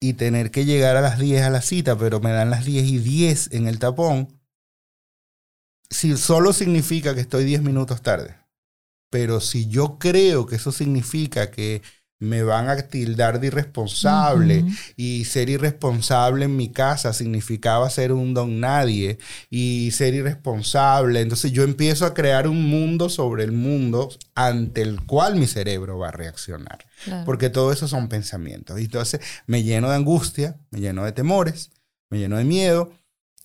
y 0.00 0.14
tener 0.14 0.50
que 0.50 0.64
llegar 0.64 0.96
a 0.96 1.00
las 1.00 1.18
10 1.18 1.42
a 1.42 1.50
la 1.50 1.62
cita, 1.62 1.96
pero 1.96 2.20
me 2.20 2.32
dan 2.32 2.50
las 2.50 2.64
10 2.64 2.84
y 2.86 2.98
10 2.98 3.52
en 3.52 3.66
el 3.68 3.78
tapón, 3.78 4.40
si 5.90 6.16
solo 6.16 6.52
significa 6.52 7.14
que 7.14 7.20
estoy 7.20 7.44
10 7.44 7.62
minutos 7.62 8.02
tarde. 8.02 8.36
Pero 9.10 9.40
si 9.40 9.68
yo 9.68 9.98
creo 9.98 10.46
que 10.46 10.56
eso 10.56 10.72
significa 10.72 11.50
que 11.50 11.82
me 12.22 12.44
van 12.44 12.68
a 12.68 12.76
tildar 12.76 13.40
de 13.40 13.48
irresponsable 13.48 14.64
y 14.96 15.24
ser 15.24 15.50
irresponsable 15.50 16.44
en 16.44 16.56
mi 16.56 16.70
casa 16.70 17.12
significaba 17.12 17.90
ser 17.90 18.12
un 18.12 18.32
don 18.32 18.60
nadie 18.60 19.18
y 19.50 19.90
ser 19.90 20.14
irresponsable. 20.14 21.20
Entonces 21.20 21.50
yo 21.50 21.64
empiezo 21.64 22.06
a 22.06 22.14
crear 22.14 22.46
un 22.46 22.68
mundo 22.68 23.08
sobre 23.08 23.42
el 23.42 23.50
mundo 23.50 24.08
ante 24.36 24.82
el 24.82 25.04
cual 25.04 25.34
mi 25.34 25.48
cerebro 25.48 25.98
va 25.98 26.10
a 26.10 26.12
reaccionar. 26.12 26.86
Claro. 27.04 27.24
Porque 27.24 27.50
todo 27.50 27.72
eso 27.72 27.88
son 27.88 28.08
pensamientos. 28.08 28.80
Y 28.80 28.84
entonces 28.84 29.20
me 29.46 29.64
lleno 29.64 29.90
de 29.90 29.96
angustia, 29.96 30.56
me 30.70 30.78
lleno 30.78 31.04
de 31.04 31.10
temores, 31.10 31.72
me 32.08 32.20
lleno 32.20 32.36
de 32.36 32.44
miedo 32.44 32.92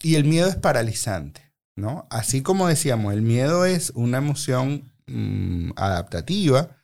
y 0.02 0.14
el 0.14 0.24
miedo 0.24 0.48
es 0.48 0.54
paralizante. 0.54 1.48
¿no? 1.74 2.06
Así 2.10 2.42
como 2.42 2.68
decíamos, 2.68 3.12
el 3.12 3.22
miedo 3.22 3.64
es 3.64 3.90
una 3.96 4.18
emoción 4.18 4.92
mm, 5.08 5.70
adaptativa, 5.74 6.77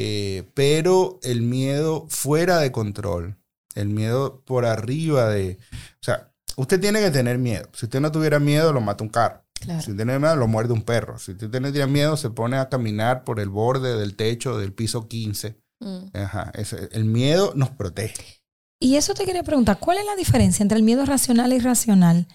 eh, 0.00 0.48
pero 0.54 1.18
el 1.24 1.42
miedo 1.42 2.06
fuera 2.08 2.60
de 2.60 2.70
control, 2.70 3.36
el 3.74 3.88
miedo 3.88 4.44
por 4.46 4.64
arriba 4.64 5.28
de... 5.28 5.58
O 5.72 6.02
sea, 6.02 6.32
usted 6.56 6.80
tiene 6.80 7.00
que 7.00 7.10
tener 7.10 7.38
miedo. 7.38 7.68
Si 7.72 7.86
usted 7.86 8.00
no 8.00 8.12
tuviera 8.12 8.38
miedo, 8.38 8.72
lo 8.72 8.80
mata 8.80 9.02
un 9.02 9.10
carro. 9.10 9.42
Claro. 9.54 9.82
Si 9.82 9.96
tiene 9.96 10.20
miedo, 10.20 10.36
lo 10.36 10.46
muerde 10.46 10.72
un 10.72 10.82
perro. 10.82 11.18
Si 11.18 11.32
usted 11.32 11.50
tiene 11.50 11.86
miedo, 11.88 12.16
se 12.16 12.30
pone 12.30 12.58
a 12.58 12.68
caminar 12.68 13.24
por 13.24 13.40
el 13.40 13.48
borde 13.48 13.98
del 13.98 14.14
techo 14.14 14.56
del 14.56 14.72
piso 14.72 15.08
15. 15.08 15.60
Mm. 15.80 16.16
Ajá, 16.16 16.52
el 16.92 17.04
miedo 17.04 17.52
nos 17.56 17.70
protege. 17.70 18.40
Y 18.80 18.94
eso 18.94 19.14
te 19.14 19.24
quería 19.24 19.42
preguntar, 19.42 19.80
¿cuál 19.80 19.98
es 19.98 20.06
la 20.06 20.14
diferencia 20.14 20.62
entre 20.62 20.78
el 20.78 20.84
miedo 20.84 21.04
racional 21.06 21.50
e 21.50 21.56
irracional? 21.56 22.28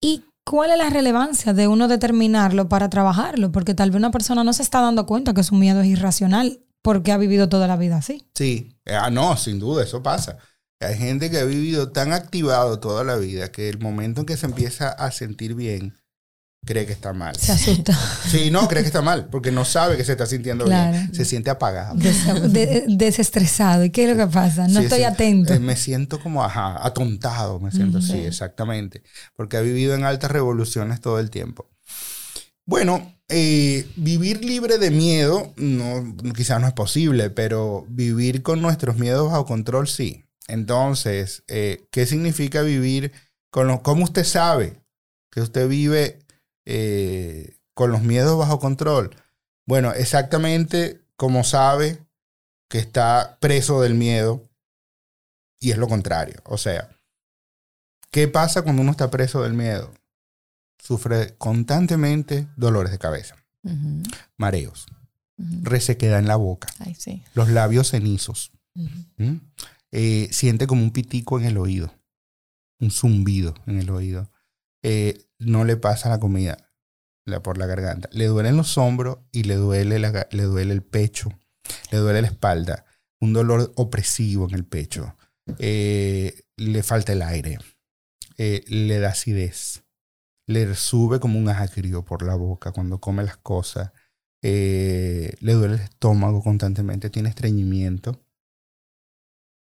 ¿Y 0.00 0.24
cuál 0.44 0.72
es 0.72 0.78
la 0.78 0.90
relevancia 0.90 1.52
de 1.52 1.68
uno 1.68 1.86
determinarlo 1.86 2.68
para 2.68 2.90
trabajarlo? 2.90 3.52
Porque 3.52 3.74
tal 3.74 3.92
vez 3.92 3.98
una 3.98 4.10
persona 4.10 4.42
no 4.42 4.52
se 4.52 4.64
está 4.64 4.80
dando 4.80 5.06
cuenta 5.06 5.34
que 5.34 5.44
su 5.44 5.54
miedo 5.54 5.82
es 5.82 5.86
irracional 5.86 6.65
porque 6.86 7.10
ha 7.12 7.18
vivido 7.18 7.48
toda 7.48 7.66
la 7.66 7.76
vida 7.76 7.96
así. 7.96 8.24
Sí, 8.34 8.78
ah, 8.86 9.10
no, 9.10 9.36
sin 9.36 9.58
duda, 9.58 9.82
eso 9.84 10.02
pasa. 10.02 10.38
Hay 10.80 10.96
gente 10.96 11.30
que 11.30 11.38
ha 11.38 11.44
vivido 11.44 11.90
tan 11.90 12.12
activado 12.12 12.78
toda 12.78 13.02
la 13.02 13.16
vida 13.16 13.50
que 13.50 13.68
el 13.68 13.78
momento 13.80 14.20
en 14.20 14.26
que 14.26 14.36
se 14.36 14.46
empieza 14.46 14.90
a 14.90 15.10
sentir 15.10 15.54
bien, 15.54 15.94
cree 16.64 16.86
que 16.86 16.92
está 16.92 17.12
mal. 17.12 17.34
Se 17.36 17.52
asusta. 17.52 17.92
Sí, 18.30 18.50
no, 18.50 18.66
cree 18.68 18.82
que 18.82 18.88
está 18.88 19.02
mal, 19.02 19.26
porque 19.30 19.50
no 19.52 19.64
sabe 19.64 19.96
que 19.96 20.04
se 20.04 20.12
está 20.12 20.26
sintiendo 20.26 20.64
Claro. 20.64 20.92
bien. 20.92 21.14
Se 21.14 21.24
siente 21.24 21.48
apagado. 21.50 21.94
Des- 21.96 22.52
de- 22.52 22.84
desestresado. 22.88 23.84
¿Y 23.84 23.90
qué 23.90 24.04
es 24.10 24.16
lo 24.16 24.26
que 24.26 24.32
pasa? 24.32 24.68
No 24.68 24.78
Sí, 24.80 24.84
estoy 24.86 24.98
sí. 24.98 25.04
atento. 25.04 25.54
Eh, 25.54 25.58
me 25.60 25.76
siento 25.76 26.20
como, 26.20 26.44
ajá, 26.44 26.84
atontado, 26.86 27.58
me 27.60 27.70
siento 27.72 27.98
Ujú. 27.98 28.06
así, 28.06 28.18
exactamente. 28.18 29.02
Porque 29.34 29.56
ha 29.56 29.60
vivido 29.62 29.94
en 29.94 30.04
altas 30.04 30.30
revoluciones 30.30 31.00
todo 31.00 31.18
el 31.20 31.30
tiempo. 31.30 31.68
Bueno, 32.66 33.14
eh, 33.28 33.86
vivir 33.96 34.44
libre 34.44 34.78
de 34.78 34.90
miedo, 34.90 35.52
no, 35.56 36.16
quizás 36.34 36.60
no 36.60 36.66
es 36.66 36.72
posible, 36.72 37.30
pero 37.30 37.86
vivir 37.88 38.42
con 38.42 38.60
nuestros 38.60 38.96
miedos 38.98 39.30
bajo 39.30 39.46
control, 39.46 39.88
sí. 39.88 40.24
Entonces, 40.48 41.44
eh, 41.48 41.86
¿qué 41.90 42.06
significa 42.06 42.62
vivir 42.62 43.12
con 43.50 43.68
lo- 43.68 43.82
¿Cómo 43.82 44.04
usted 44.04 44.24
sabe 44.24 44.80
que 45.30 45.40
usted 45.40 45.68
vive 45.68 46.18
eh, 46.64 47.56
con 47.74 47.92
los 47.92 48.02
miedos 48.02 48.36
bajo 48.38 48.58
control? 48.58 49.14
Bueno, 49.66 49.92
exactamente 49.92 51.00
como 51.16 51.44
sabe 51.44 51.98
que 52.70 52.78
está 52.78 53.38
preso 53.40 53.80
del 53.82 53.94
miedo 53.94 54.42
y 55.60 55.70
es 55.70 55.78
lo 55.78 55.88
contrario. 55.88 56.36
O 56.44 56.58
sea, 56.58 56.90
¿qué 58.10 58.26
pasa 58.26 58.62
cuando 58.62 58.82
uno 58.82 58.90
está 58.90 59.10
preso 59.10 59.42
del 59.42 59.52
miedo? 59.54 59.92
Sufre 60.78 61.34
constantemente 61.38 62.46
dolores 62.56 62.92
de 62.92 62.98
cabeza, 62.98 63.34
mareos, 64.36 64.86
resequedad 65.62 66.18
en 66.18 66.28
la 66.28 66.36
boca, 66.36 66.68
Ay, 66.78 66.94
sí. 66.94 67.22
los 67.34 67.48
labios 67.48 67.90
cenizos. 67.90 68.52
¿Mm? 69.16 69.36
Eh, 69.92 70.28
siente 70.32 70.66
como 70.66 70.82
un 70.82 70.90
pitico 70.92 71.38
en 71.40 71.46
el 71.46 71.56
oído, 71.58 71.92
un 72.78 72.90
zumbido 72.90 73.54
en 73.66 73.78
el 73.78 73.90
oído. 73.90 74.30
Eh, 74.82 75.26
no 75.38 75.64
le 75.64 75.76
pasa 75.76 76.08
la 76.10 76.20
comida 76.20 76.58
la, 77.24 77.42
por 77.42 77.56
la 77.58 77.66
garganta. 77.66 78.08
Le 78.12 78.26
duelen 78.26 78.56
los 78.56 78.76
hombros 78.78 79.18
y 79.32 79.44
le 79.44 79.56
duele, 79.56 79.98
la 79.98 80.28
le 80.30 80.42
duele 80.44 80.72
el 80.74 80.82
pecho, 80.82 81.30
le 81.90 81.98
duele 81.98 82.20
la 82.22 82.28
espalda, 82.28 82.84
un 83.20 83.32
dolor 83.32 83.72
opresivo 83.76 84.46
en 84.48 84.54
el 84.54 84.64
pecho. 84.64 85.16
Eh, 85.58 86.42
le 86.56 86.82
falta 86.82 87.12
el 87.12 87.22
aire, 87.22 87.58
le 88.36 88.98
da 88.98 89.10
acidez, 89.10 89.82
le 90.46 90.74
sube 90.74 91.20
como 91.20 91.38
un 91.38 91.48
agrio 91.48 92.04
por 92.04 92.22
la 92.22 92.34
boca 92.34 92.72
cuando 92.72 93.00
come 93.00 93.24
las 93.24 93.36
cosas. 93.36 93.92
Eh, 94.42 95.34
le 95.40 95.52
duele 95.54 95.74
el 95.74 95.80
estómago 95.80 96.42
constantemente, 96.42 97.10
tiene 97.10 97.28
estreñimiento 97.30 98.26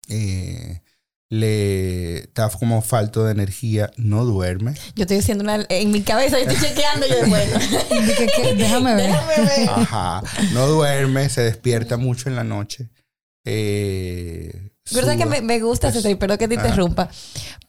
eh, 0.07 0.81
le 1.29 2.19
está 2.19 2.49
como 2.49 2.81
falto 2.81 3.25
de 3.25 3.31
energía, 3.31 3.91
no 3.97 4.25
duerme. 4.25 4.75
Yo 4.95 5.03
estoy 5.03 5.17
haciendo 5.17 5.43
una. 5.43 5.65
En 5.69 5.91
mi 5.91 6.01
cabeza, 6.01 6.37
yo 6.39 6.49
estoy 6.49 6.69
chequeando. 6.69 7.07
Yo 7.07 7.27
bueno. 7.27 7.59
Déjame 8.57 8.95
ver. 8.95 9.07
Déjame 9.07 9.45
ver. 9.45 9.69
Ajá, 9.69 10.23
no 10.53 10.67
duerme, 10.67 11.27
se 11.29 11.41
despierta 11.41 11.97
mucho 11.97 12.29
en 12.29 12.35
la 12.35 12.43
noche. 12.43 12.89
Eh, 13.43 14.69
¿Verdad 14.93 15.17
que 15.17 15.25
me, 15.25 15.41
me 15.41 15.59
gusta 15.59 15.91
Pues, 15.91 16.15
Pero 16.19 16.37
que 16.37 16.47
te 16.47 16.55
interrumpa. 16.55 17.09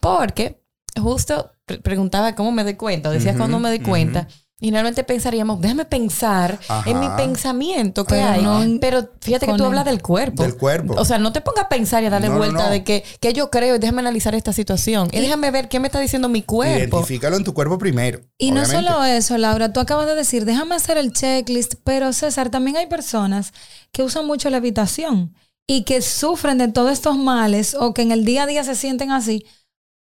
Porque 0.01 0.63
justo 0.99 1.51
pre- 1.65 1.79
preguntaba 1.81 2.35
cómo 2.35 2.53
me 2.53 2.65
doy 2.65 2.75
cuenta. 2.75 3.09
o 3.09 3.13
Decías 3.13 3.35
Ujú, 3.35 3.39
cuándo 3.41 3.59
me 3.61 3.69
doy 3.69 3.81
cuenta. 3.81 4.21
ujú. 4.29 4.31
Y 4.59 4.71
realmente 4.71 5.05
pensaríamos, 5.05 5.61
déjame 5.61 5.85
pensar 5.85 6.59
en 6.87 6.99
mi 6.99 7.11
pensamiento 7.11 8.07
que 8.07 8.15
Pero 8.15 8.27
hay. 8.27 8.43
no 8.43 8.81
pero 8.81 9.07
fíjate 9.21 9.45
que 9.45 9.53
tú 9.53 9.59
el- 9.59 9.67
hablas 9.67 9.85
del 9.85 10.01
cuerpo. 10.01 10.43
Del 10.43 10.57
cuerpo. 10.57 10.95
O 10.97 11.05
sea, 11.05 11.19
no 11.19 11.31
te 11.31 11.43
pongas 11.43 11.67
a 11.67 11.69
pensar 11.69 12.03
y 12.03 12.07
a 12.07 12.11
darle 12.11 12.31
No, 12.31 12.39
vuelta 12.39 12.65
no. 12.65 12.71
de 12.71 12.83
que, 12.83 13.05
que 13.21 13.35
yo 13.35 13.51
creo 13.51 13.77
y 13.77 13.79
déjame 13.79 14.01
analizar 14.01 14.35
esta 14.35 14.55
situación. 14.55 15.09
Y, 15.13 15.21
déjame 15.21 15.51
ver 15.51 15.69
qué 15.69 15.79
me 15.79 15.89
está 15.89 16.01
diciendo 16.01 16.31
mi 16.31 16.41
cuerpo. 16.41 16.97
Identifícalo 16.97 17.37
en 17.37 17.45
tu 17.45 17.53
cuerpo 17.53 17.77
primero. 17.77 18.21
Y 18.39 18.51
no 18.53 18.65
solo 18.65 19.05
eso, 19.05 19.37
Laura, 19.37 19.75
tú 19.75 19.81
acabas 19.81 20.07
de 20.07 20.15
decir, 20.15 20.47
déjame 20.47 20.75
hacer 20.75 20.97
el 20.97 21.13
checklist, 21.13 21.75
pero 21.85 22.15
César, 22.15 22.49
también 22.49 22.79
hay 22.79 22.87
personas 22.87 23.53
que 23.93 24.03
usan 24.03 24.27
mucho 24.27 24.49
la 24.49 24.57
habitación 24.57 25.35
y 25.67 25.83
que 25.83 26.01
sufren 26.01 26.57
de 26.57 26.69
todos 26.69 26.93
estos 26.93 27.19
males 27.19 27.75
o 27.79 27.93
que 27.93 28.01
en 28.01 28.11
el 28.11 28.25
día 28.25 28.45
a 28.45 28.47
día 28.47 28.65
se 28.65 28.75
sienten 28.75 29.11
así, 29.11 29.45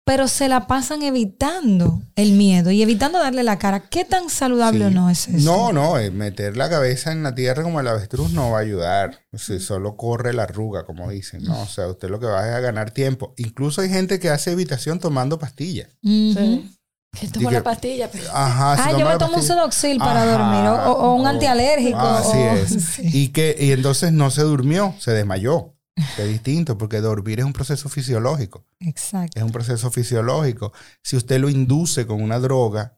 pero 0.04 0.28
se 0.28 0.48
la 0.50 0.68
pasan 0.68 1.04
evitando 1.04 2.02
el 2.16 2.32
miedo 2.34 2.72
y 2.72 2.82
evitando 2.82 3.20
darle 3.20 3.44
la 3.44 3.58
cara. 3.60 3.82
¿Qué 3.90 4.04
tan 4.04 4.30
saludable 4.30 4.86
o 4.86 4.90
no 4.90 5.10
es 5.10 5.28
eso? 5.28 5.38
No, 5.52 5.72
no, 5.72 5.98
eh, 6.00 6.12
meter 6.12 6.58
la 6.58 6.70
cabeza 6.70 7.12
en 7.12 7.24
la 7.24 7.36
tierra 7.36 7.64
como 7.64 7.80
el 7.80 7.88
avestruz 7.88 8.32
no 8.32 8.52
va 8.52 8.58
a 8.60 8.62
ayudar. 8.62 9.20
Si 9.34 9.60
solo 9.60 9.96
corre 9.98 10.34
la 10.34 10.44
arruga, 10.44 10.86
como 10.86 11.10
dicen, 11.10 11.44
¿no? 11.44 11.62
O 11.62 11.68
sea, 11.68 11.88
usted 11.88 12.10
lo 12.10 12.20
que 12.20 12.26
va 12.26 12.48
es 12.48 12.54
a 12.54 12.60
ganar 12.60 12.92
tiempo. 12.92 13.34
Incluso 13.38 13.82
hay 13.82 13.90
gente 13.90 14.20
que 14.20 14.30
hace 14.30 14.52
evitación 14.52 15.00
tomando 15.00 15.38
pastillas. 15.40 15.90
Ujú. 16.04 16.34
Sí. 16.34 16.72
Que 17.20 17.28
Dije- 17.28 17.52
la 17.52 17.62
pastilla. 17.64 18.10
pero- 18.10 18.24
Ajá, 18.34 18.74
Ah, 18.86 18.92
yo 18.94 19.00
toma 19.00 19.12
me 19.12 19.18
tomo 19.18 19.36
un 19.36 19.44
sedoxil 19.44 19.98
para 19.98 20.24
Ajá. 20.24 20.32
dormir 20.32 20.66
o, 20.70 20.92
o- 20.94 21.10
o 21.12 21.16
un 21.16 21.28
antialérgico. 21.28 22.00
Así 22.00 22.38
o- 22.38 22.54
es. 22.54 22.70
Sí. 22.96 23.02
Y 23.14 23.28
que 23.30 23.56
y 23.60 23.72
entonces 23.74 24.14
no 24.14 24.32
se 24.32 24.42
durmió, 24.44 24.96
se 24.98 25.12
desmayó. 25.12 25.74
Es 25.96 26.28
distinto, 26.28 26.78
porque 26.78 27.02
dormir 27.02 27.40
es 27.40 27.46
un 27.46 27.54
proceso 27.54 27.90
fisiológico. 27.90 28.66
Exacto. 28.80 29.38
Es 29.38 29.44
un 29.44 29.52
proceso 29.52 29.92
fisiológico. 29.92 30.72
Si 31.04 31.16
usted 31.18 31.40
lo 31.40 31.50
induce 31.50 32.08
con 32.08 32.22
una 32.22 32.40
droga, 32.40 32.98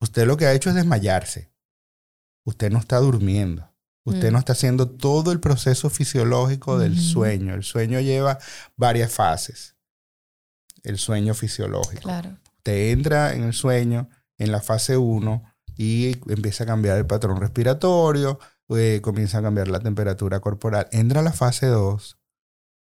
usted 0.00 0.26
lo 0.26 0.36
que 0.36 0.46
ha 0.46 0.52
hecho 0.52 0.70
es 0.70 0.76
desmayarse. 0.76 1.52
Usted 2.44 2.70
no 2.70 2.78
está 2.78 2.98
durmiendo. 2.98 3.68
Usted 4.04 4.30
Mm. 4.30 4.32
no 4.32 4.38
está 4.38 4.52
haciendo 4.52 4.88
todo 4.88 5.32
el 5.32 5.40
proceso 5.40 5.90
fisiológico 5.90 6.78
del 6.78 6.98
sueño. 6.98 7.54
El 7.54 7.64
sueño 7.64 8.00
lleva 8.00 8.38
varias 8.76 9.12
fases. 9.12 9.76
El 10.82 10.98
sueño 10.98 11.34
fisiológico. 11.34 12.02
Claro. 12.02 12.38
Usted 12.58 12.90
entra 12.92 13.34
en 13.34 13.42
el 13.42 13.52
sueño 13.52 14.08
en 14.38 14.52
la 14.52 14.60
fase 14.62 14.96
1 14.96 15.44
y 15.76 16.16
empieza 16.32 16.64
a 16.64 16.66
cambiar 16.66 16.96
el 16.96 17.06
patrón 17.06 17.40
respiratorio, 17.40 18.38
eh, 18.70 19.00
comienza 19.02 19.38
a 19.38 19.42
cambiar 19.42 19.68
la 19.68 19.80
temperatura 19.80 20.40
corporal. 20.40 20.88
Entra 20.92 21.20
a 21.20 21.24
la 21.24 21.32
fase 21.32 21.66
2 21.66 22.18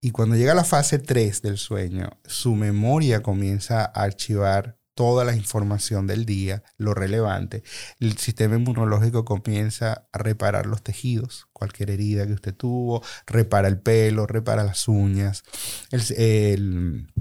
y 0.01 0.11
cuando 0.11 0.37
llega 0.37 0.53
a 0.53 0.57
la 0.57 0.65
fase 0.65 0.99
3 0.99 1.43
del 1.43 1.59
sueño, 1.59 2.11
su 2.25 2.55
memoria 2.55 3.23
comienza 3.23 3.81
a 3.83 3.87
archivar 4.05 4.79
toda 4.95 5.25
la 5.25 5.37
información 5.37 6.07
del 6.07 6.25
día, 6.25 6.63
lo 6.79 6.95
relevante. 6.95 7.63
El 8.01 8.17
sistema 8.17 8.57
inmunológico 8.57 9.25
comienza 9.27 10.09
a 10.13 10.19
reparar 10.19 10.67
los 10.67 10.83
tejidos, 10.83 11.49
cualquier 11.53 11.91
herida 11.91 12.27
que 12.27 12.33
usted 12.33 12.55
tuvo, 12.55 13.03
repara 13.27 13.69
el 13.69 13.79
pelo, 13.79 14.27
repara 14.27 14.65
las 14.65 14.89
uñas, 14.89 15.43
el- 15.91 16.17
el- 16.17 17.13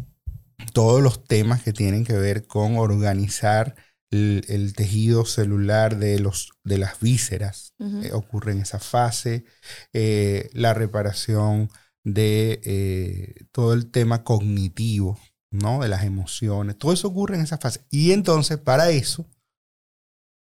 todos 0.74 1.02
los 1.02 1.26
temas 1.26 1.64
que 1.64 1.74
tienen 1.74 2.06
que 2.06 2.14
ver 2.14 2.48
con 2.48 2.78
organizar 2.78 3.76
el, 4.12 4.46
el 4.48 4.74
tejido 4.74 5.26
celular 5.26 5.98
de, 5.98 6.20
los, 6.20 6.52
de 6.64 6.78
las 6.78 7.00
vísceras 7.00 7.74
eh, 8.06 8.12
ocurre 8.14 8.54
en 8.54 8.60
esa 8.62 8.80
fase, 8.80 9.46
eh, 9.94 10.50
la 10.54 10.74
reparación 10.74 11.70
de 12.06 12.62
eh, 12.64 13.36
todo 13.52 13.74
el 13.74 13.92
tema 13.92 14.24
cognitivo, 14.24 15.20
¿no? 15.52 15.82
De 15.82 15.90
las 15.90 16.04
emociones, 16.06 16.78
todo 16.78 16.94
eso 16.94 17.10
ocurre 17.10 17.36
en 17.36 17.42
esa 17.42 17.58
fase. 17.58 17.82
Y 17.90 18.12
entonces, 18.14 18.58
para 18.58 18.90
eso, 18.92 19.26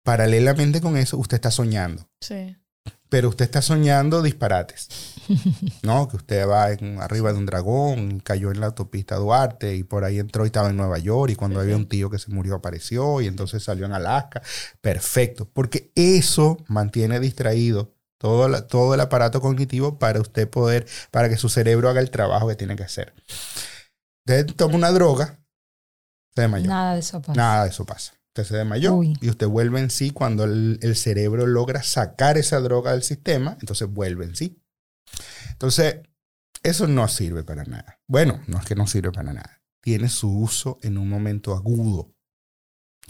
paralelamente 0.03 0.81
con 0.81 0.97
eso, 0.97 1.17
usted 1.17 1.35
está 1.35 1.51
soñando, 1.51 2.09
Sí. 2.21 2.55
pero 3.09 3.29
usted 3.29 3.45
está 3.45 3.61
soñando 3.61 4.21
disparates, 4.21 4.87
¿no? 5.83 6.07
Que 6.07 6.15
usted 6.17 6.47
va 6.47 6.71
en- 6.71 6.99
arriba 7.01 7.31
de 7.33 7.37
un 7.39 7.45
dragón, 7.45 8.19
cayó 8.21 8.51
en 8.51 8.59
la 8.61 8.67
autopista 8.67 9.15
Duarte 9.17 9.75
y 9.75 9.83
por 9.83 10.03
ahí 10.03 10.17
entró 10.19 10.45
y 10.45 10.47
estaba 10.47 10.69
en 10.69 10.77
Nueva 10.77 10.97
York 10.99 11.31
y 11.31 11.35
cuando 11.35 11.59
había 11.59 11.75
un 11.75 11.87
tío 11.87 12.09
que 12.09 12.19
se 12.19 12.31
murió 12.31 12.55
apareció 12.55 13.19
y 13.21 13.27
entonces 13.27 13.63
salió 13.63 13.85
en 13.85 13.93
Alaska. 13.93 14.41
Perfecto, 14.81 15.49
porque 15.51 15.91
eso 15.95 16.57
mantiene 16.67 17.19
distraído 17.19 17.93
todo, 18.19 18.47
la- 18.47 18.67
todo 18.67 18.93
el 18.93 18.99
aparato 19.01 19.41
cognitivo 19.41 19.97
para 19.97 20.21
usted 20.21 20.47
poder, 20.47 20.85
para 21.09 21.27
que 21.29 21.37
su 21.37 21.49
cerebro 21.49 21.89
haga 21.89 22.01
el 22.01 22.11
trabajo 22.11 22.47
que 22.47 22.55
tiene 22.55 22.75
que 22.75 22.83
hacer. 22.83 23.13
Usted 24.27 24.45
toma 24.55 24.75
una 24.75 24.91
droga, 24.91 25.39
se 26.35 26.41
desmayó. 26.41 26.67
Nada 26.69 26.93
de 26.93 26.99
eso 26.99 27.19
pasa. 27.21 27.33
Nada 27.33 27.63
de 27.63 27.69
eso 27.71 27.85
pasa. 27.85 28.13
Usted 28.27 28.43
se 28.43 28.57
desmayó 28.57 28.93
Uy. 28.93 29.17
y 29.21 29.29
usted 29.29 29.47
vuelve 29.47 29.79
en 29.79 29.89
sí 29.89 30.11
cuando 30.11 30.43
el, 30.43 30.77
el 30.83 30.95
cerebro 30.95 31.47
logra 31.47 31.81
sacar 31.81 32.37
esa 32.37 32.59
droga 32.59 32.91
del 32.91 33.01
sistema, 33.01 33.57
entonces 33.59 33.87
vuelve 33.89 34.25
en 34.25 34.35
sí. 34.35 34.61
Entonces, 35.51 36.01
eso 36.61 36.87
no 36.87 37.07
sirve 37.07 37.43
para 37.43 37.63
nada. 37.63 37.99
Bueno, 38.07 38.41
no 38.47 38.59
es 38.59 38.65
que 38.65 38.75
no 38.75 38.85
sirve 38.85 39.11
para 39.11 39.33
nada. 39.33 39.61
Tiene 39.81 40.09
su 40.09 40.29
uso 40.31 40.77
en 40.83 40.97
un 40.97 41.09
momento 41.09 41.55
agudo. 41.55 42.13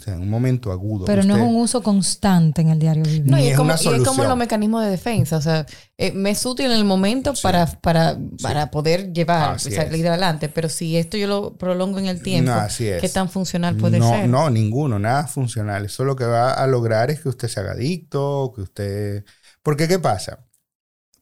O 0.00 0.02
sea, 0.02 0.14
en 0.14 0.22
un 0.22 0.30
momento 0.30 0.72
agudo. 0.72 1.04
Pero 1.04 1.22
no 1.24 1.36
es 1.36 1.42
un 1.42 1.56
uso 1.56 1.82
constante 1.82 2.62
en 2.62 2.70
el 2.70 2.78
diario 2.78 3.02
vivir. 3.02 3.26
No, 3.30 3.38
y 3.38 3.42
es, 3.42 3.50
es 3.50 3.56
como, 3.58 3.72
una 3.74 3.82
y 3.82 4.00
es 4.00 4.08
como 4.08 4.24
los 4.24 4.36
mecanismos 4.36 4.82
de 4.82 4.90
defensa. 4.90 5.36
O 5.36 5.42
sea, 5.42 5.66
eh, 5.98 6.12
me 6.12 6.30
es 6.30 6.46
útil 6.46 6.66
en 6.66 6.72
el 6.72 6.84
momento 6.86 7.36
Sí. 7.36 7.42
para, 7.42 7.66
para, 7.66 8.18
para 8.42 8.70
poder 8.70 9.12
llevar, 9.12 9.56
o 9.56 9.58
sea, 9.58 9.84
salir 9.84 10.08
adelante. 10.08 10.48
Pero 10.48 10.70
si 10.70 10.96
esto 10.96 11.18
yo 11.18 11.26
lo 11.26 11.52
prolongo 11.58 11.98
en 11.98 12.06
el 12.06 12.22
tiempo, 12.22 12.50
No, 12.50 12.56
así 12.58 12.88
es. 12.88 13.00
¿qué 13.02 13.10
tan 13.10 13.28
funcional 13.28 13.76
puede 13.76 13.98
no, 13.98 14.08
ser? 14.08 14.26
No, 14.26 14.48
ninguno, 14.48 14.98
nada 14.98 15.26
funcional. 15.26 15.84
Eso 15.84 16.04
lo 16.04 16.16
que 16.16 16.24
va 16.24 16.54
a 16.54 16.66
lograr 16.66 17.10
es 17.10 17.20
que 17.20 17.28
usted 17.28 17.48
se 17.48 17.60
haga 17.60 17.72
adicto, 17.72 18.52
que 18.54 18.62
usted... 18.62 19.24
Porque, 19.62 19.86
¿qué 19.86 19.98
pasa? 19.98 20.46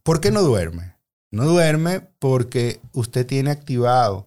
¿Por 0.04 0.20
qué 0.20 0.30
no 0.30 0.42
duerme? 0.42 0.94
No 1.32 1.46
duerme 1.46 2.00
porque 2.20 2.80
usted 2.92 3.26
tiene 3.26 3.50
activado 3.50 4.26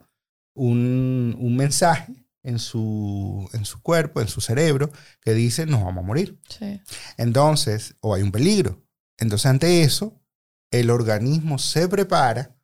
un, 0.54 1.38
un 1.40 1.56
mensaje 1.56 2.21
en 2.44 2.60
su, 2.60 3.50
en 3.54 3.66
su 3.66 3.82
cuerpo, 3.82 4.22
en 4.22 4.28
su 4.28 4.42
cerebro, 4.42 4.92
que 5.22 5.34
dice, 5.34 5.66
nos 5.66 5.84
vamos 5.84 6.04
a 6.04 6.08
morir. 6.08 6.40
Sí. 6.50 6.82
Entonces, 7.18 7.96
o 8.00 8.16
hay 8.16 8.24
un 8.24 8.32
peligro. 8.32 8.82
Entonces, 9.18 9.46
ante 9.46 9.84
eso, 9.84 10.20
el 10.72 10.90
organismo 10.90 11.60
se 11.60 11.88
prepara 11.88 12.56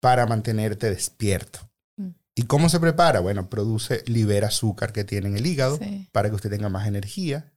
para 0.00 0.26
mantenerte 0.26 0.88
despierto. 0.88 1.70
Mm. 1.96 2.10
¿Y 2.34 2.42
cómo 2.44 2.68
se 2.68 2.80
prepara? 2.80 3.20
Bueno, 3.20 3.50
produce, 3.50 4.02
libera 4.06 4.48
azúcar 4.48 4.92
que 4.92 5.04
tiene 5.04 5.28
en 5.28 5.36
el 5.36 5.46
hígado 5.46 5.78
Sí. 5.78 6.08
para 6.12 6.28
que 6.30 6.36
usted 6.36 6.50
tenga 6.50 6.68
más 6.68 6.86
energía, 6.86 7.52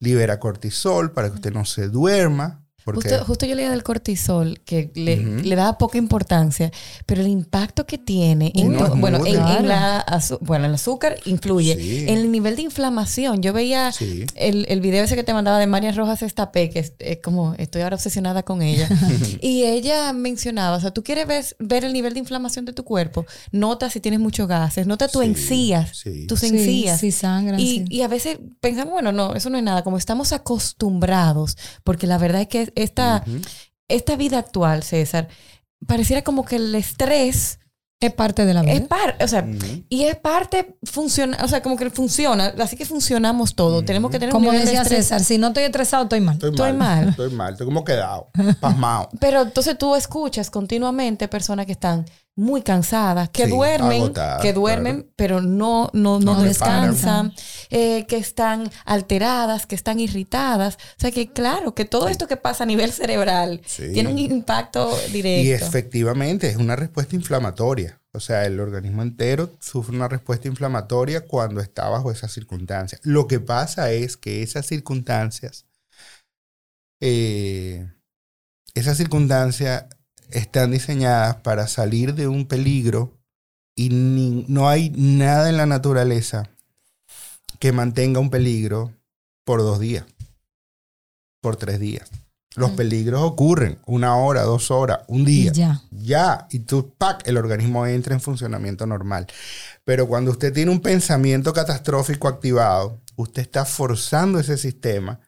libera 0.00 0.40
cortisol 0.40 1.12
para 1.12 1.28
que 1.28 1.36
usted 1.36 1.52
no 1.52 1.64
se 1.64 1.88
duerma. 1.88 2.63
¿Por 2.84 2.96
Justo, 2.96 3.10
qué? 3.18 3.24
justo 3.24 3.46
yo 3.46 3.54
leía 3.54 3.70
del 3.70 3.82
cortisol, 3.82 4.60
que 4.64 4.90
le, 4.94 5.56
da 5.56 5.78
poca 5.78 5.96
importancia, 5.98 6.70
pero 7.06 7.22
el 7.22 7.28
impacto 7.28 7.86
que 7.86 7.96
tiene, 7.98 8.52
en 8.54 8.72
no, 8.74 8.94
bueno, 8.96 9.24
en, 9.24 9.34
la 9.66 10.04
bueno, 10.42 10.66
el 10.66 10.74
azúcar 10.74 11.16
influye, 11.24 11.76
Sí. 11.76 12.00
en 12.08 12.18
el 12.18 12.30
nivel 12.30 12.56
de 12.56 12.62
inflamación. 12.62 13.40
Yo 13.42 13.52
veía 13.52 13.90
Sí. 13.92 14.26
el, 14.34 14.66
el 14.68 14.80
video 14.80 15.04
ese 15.04 15.16
que 15.16 15.24
te 15.24 15.32
mandaba 15.32 15.58
de 15.58 15.66
María 15.66 15.92
Rojas 15.92 16.22
Estapé, 16.22 16.68
que 16.70 16.80
es, 16.80 16.92
es 16.98 17.18
como, 17.22 17.54
estoy 17.58 17.82
ahora 17.82 17.96
obsesionada 17.96 18.42
con 18.42 18.60
ella, 18.62 18.88
y 19.40 19.62
ella 19.64 20.12
mencionaba, 20.12 20.76
o 20.76 20.80
sea, 20.80 20.90
tú 20.92 21.02
quieres 21.02 21.26
ver, 21.26 21.44
ver 21.58 21.84
el 21.84 21.92
nivel 21.92 22.12
de 22.12 22.20
inflamación 22.20 22.64
de 22.66 22.72
tu 22.74 22.84
cuerpo, 22.84 23.24
nota 23.50 23.88
si 23.88 24.00
tienes 24.00 24.20
muchos 24.20 24.46
gases, 24.46 24.86
nota 24.86 25.08
tus 25.08 25.22
Sí, 25.22 25.28
encías, 25.30 25.96
sí. 25.96 26.26
tus 26.26 26.40
Sí, 26.40 26.48
encías. 26.48 27.00
sí 27.00 27.10
sangran, 27.12 27.58
Y, 27.58 27.66
sí. 27.78 27.84
y 27.88 28.02
a 28.02 28.08
veces 28.08 28.38
pensamos, 28.60 28.92
bueno, 28.92 29.10
no, 29.12 29.34
eso 29.34 29.48
no 29.48 29.56
es 29.56 29.64
nada, 29.64 29.82
como 29.84 29.96
estamos 29.96 30.32
acostumbrados, 30.32 31.56
porque 31.82 32.06
la 32.06 32.18
verdad 32.18 32.42
es 32.42 32.48
que 32.48 32.72
esta, 32.76 33.24
esta 33.88 34.16
vida 34.16 34.38
actual, 34.38 34.82
César, 34.82 35.28
pareciera 35.86 36.22
como 36.22 36.44
que 36.44 36.56
el 36.56 36.74
estrés 36.74 37.58
Es 38.00 38.12
parte 38.12 38.44
de 38.44 38.52
la 38.54 38.62
vida. 38.62 38.72
es 38.74 38.80
parte, 38.82 39.24
o 39.24 39.28
sea, 39.28 39.40
Ujú. 39.42 39.84
y 39.88 40.04
es 40.04 40.16
parte 40.16 40.76
funciona, 40.82 41.38
o 41.42 41.48
sea, 41.48 41.62
como 41.62 41.76
que 41.76 41.88
funciona, 41.90 42.52
así 42.58 42.76
que 42.76 42.84
funcionamos 42.84 43.54
todos, 43.54 43.84
tenemos 43.84 44.10
que 44.10 44.18
tener 44.18 44.34
un 44.34 44.40
Como 44.40 44.50
nivel 44.50 44.66
de 44.66 44.72
decía 44.72 44.82
estrés. 44.82 45.06
César, 45.06 45.22
si 45.24 45.38
no 45.38 45.48
estoy 45.48 45.64
estresado, 45.64 46.02
estoy 46.04 46.20
mal. 46.20 46.34
Estoy, 46.34 46.50
Estoy 46.50 46.72
mal, 46.72 46.78
mal. 46.78 47.08
Estoy 47.10 47.30
mal. 47.30 47.52
Estoy 47.52 47.66
como 47.66 47.84
quedado. 47.84 48.30
Pasmado. 48.60 49.08
Pero 49.20 49.42
entonces 49.42 49.78
tú 49.78 49.94
escuchas 49.96 50.50
continuamente 50.50 51.28
personas 51.28 51.66
que 51.66 51.72
están 51.72 52.04
muy 52.36 52.62
cansadas, 52.62 53.28
que 53.30 53.44
Sí, 53.44 53.50
duermen, 53.50 54.12
que 54.42 54.52
duermen, 54.52 55.08
pero 55.14 55.40
no, 55.40 55.90
no, 55.92 56.18
no, 56.18 56.34
No 56.34 56.42
descansan, 56.42 57.32
eh, 57.70 58.06
que 58.06 58.16
están 58.16 58.70
alteradas, 58.84 59.66
que 59.66 59.76
están 59.76 60.00
irritadas. 60.00 60.74
O 60.96 61.00
sea 61.00 61.12
que 61.12 61.32
claro, 61.32 61.74
que 61.74 61.84
todo 61.84 62.08
esto 62.08 62.26
que 62.26 62.36
pasa 62.36 62.64
a 62.64 62.66
nivel 62.66 62.92
cerebral 62.92 63.60
Sí. 63.64 63.92
tiene 63.92 64.10
un 64.10 64.18
impacto 64.18 64.96
directo. 65.12 65.46
Y 65.46 65.52
efectivamente 65.52 66.48
es 66.48 66.56
una 66.56 66.74
respuesta 66.74 67.14
inflamatoria. 67.14 68.00
O 68.12 68.20
sea, 68.20 68.44
el 68.46 68.58
organismo 68.60 69.02
entero 69.02 69.56
sufre 69.60 69.94
una 69.94 70.08
respuesta 70.08 70.48
inflamatoria 70.48 71.26
cuando 71.26 71.60
está 71.60 71.88
bajo 71.88 72.10
esas 72.10 72.32
circunstancias. 72.32 73.00
Lo 73.04 73.26
que 73.28 73.40
pasa 73.40 73.90
es 73.92 74.16
que 74.16 74.42
esas 74.42 74.66
circunstancias, 74.66 75.66
eh, 77.00 77.88
esas 78.74 78.96
circunstancias 78.96 79.86
están 80.34 80.70
diseñadas 80.70 81.36
para 81.36 81.66
salir 81.66 82.14
de 82.14 82.28
un 82.28 82.46
peligro 82.46 83.12
y 83.76 83.88
ni- 83.90 84.44
no 84.48 84.68
hay 84.68 84.90
nada 84.90 85.48
en 85.48 85.56
la 85.56 85.66
naturaleza 85.66 86.48
que 87.58 87.72
mantenga 87.72 88.20
un 88.20 88.30
peligro 88.30 88.92
por 89.44 89.60
dos 89.60 89.80
días, 89.80 90.04
por 91.40 91.56
tres 91.56 91.80
días. 91.80 92.10
Los 92.56 92.72
Mm. 92.72 92.76
peligros 92.76 93.20
ocurren 93.22 93.78
una 93.86 94.16
hora, 94.16 94.42
dos 94.42 94.70
horas, 94.70 95.00
un 95.08 95.22
Y 95.22 95.24
día. 95.24 95.52
ya. 95.52 95.82
Ya, 95.90 96.46
y 96.50 96.60
tú, 96.60 96.94
¡pac! 96.96 97.26
el 97.26 97.36
organismo 97.36 97.84
entra 97.86 98.14
en 98.14 98.20
funcionamiento 98.20 98.86
normal. 98.86 99.26
Pero 99.84 100.06
cuando 100.06 100.30
usted 100.30 100.52
tiene 100.52 100.70
un 100.70 100.80
pensamiento 100.80 101.52
catastrófico 101.52 102.28
activado, 102.28 103.00
usted 103.16 103.42
está 103.42 103.64
forzando 103.64 104.38
ese 104.38 104.56
sistema 104.56 105.18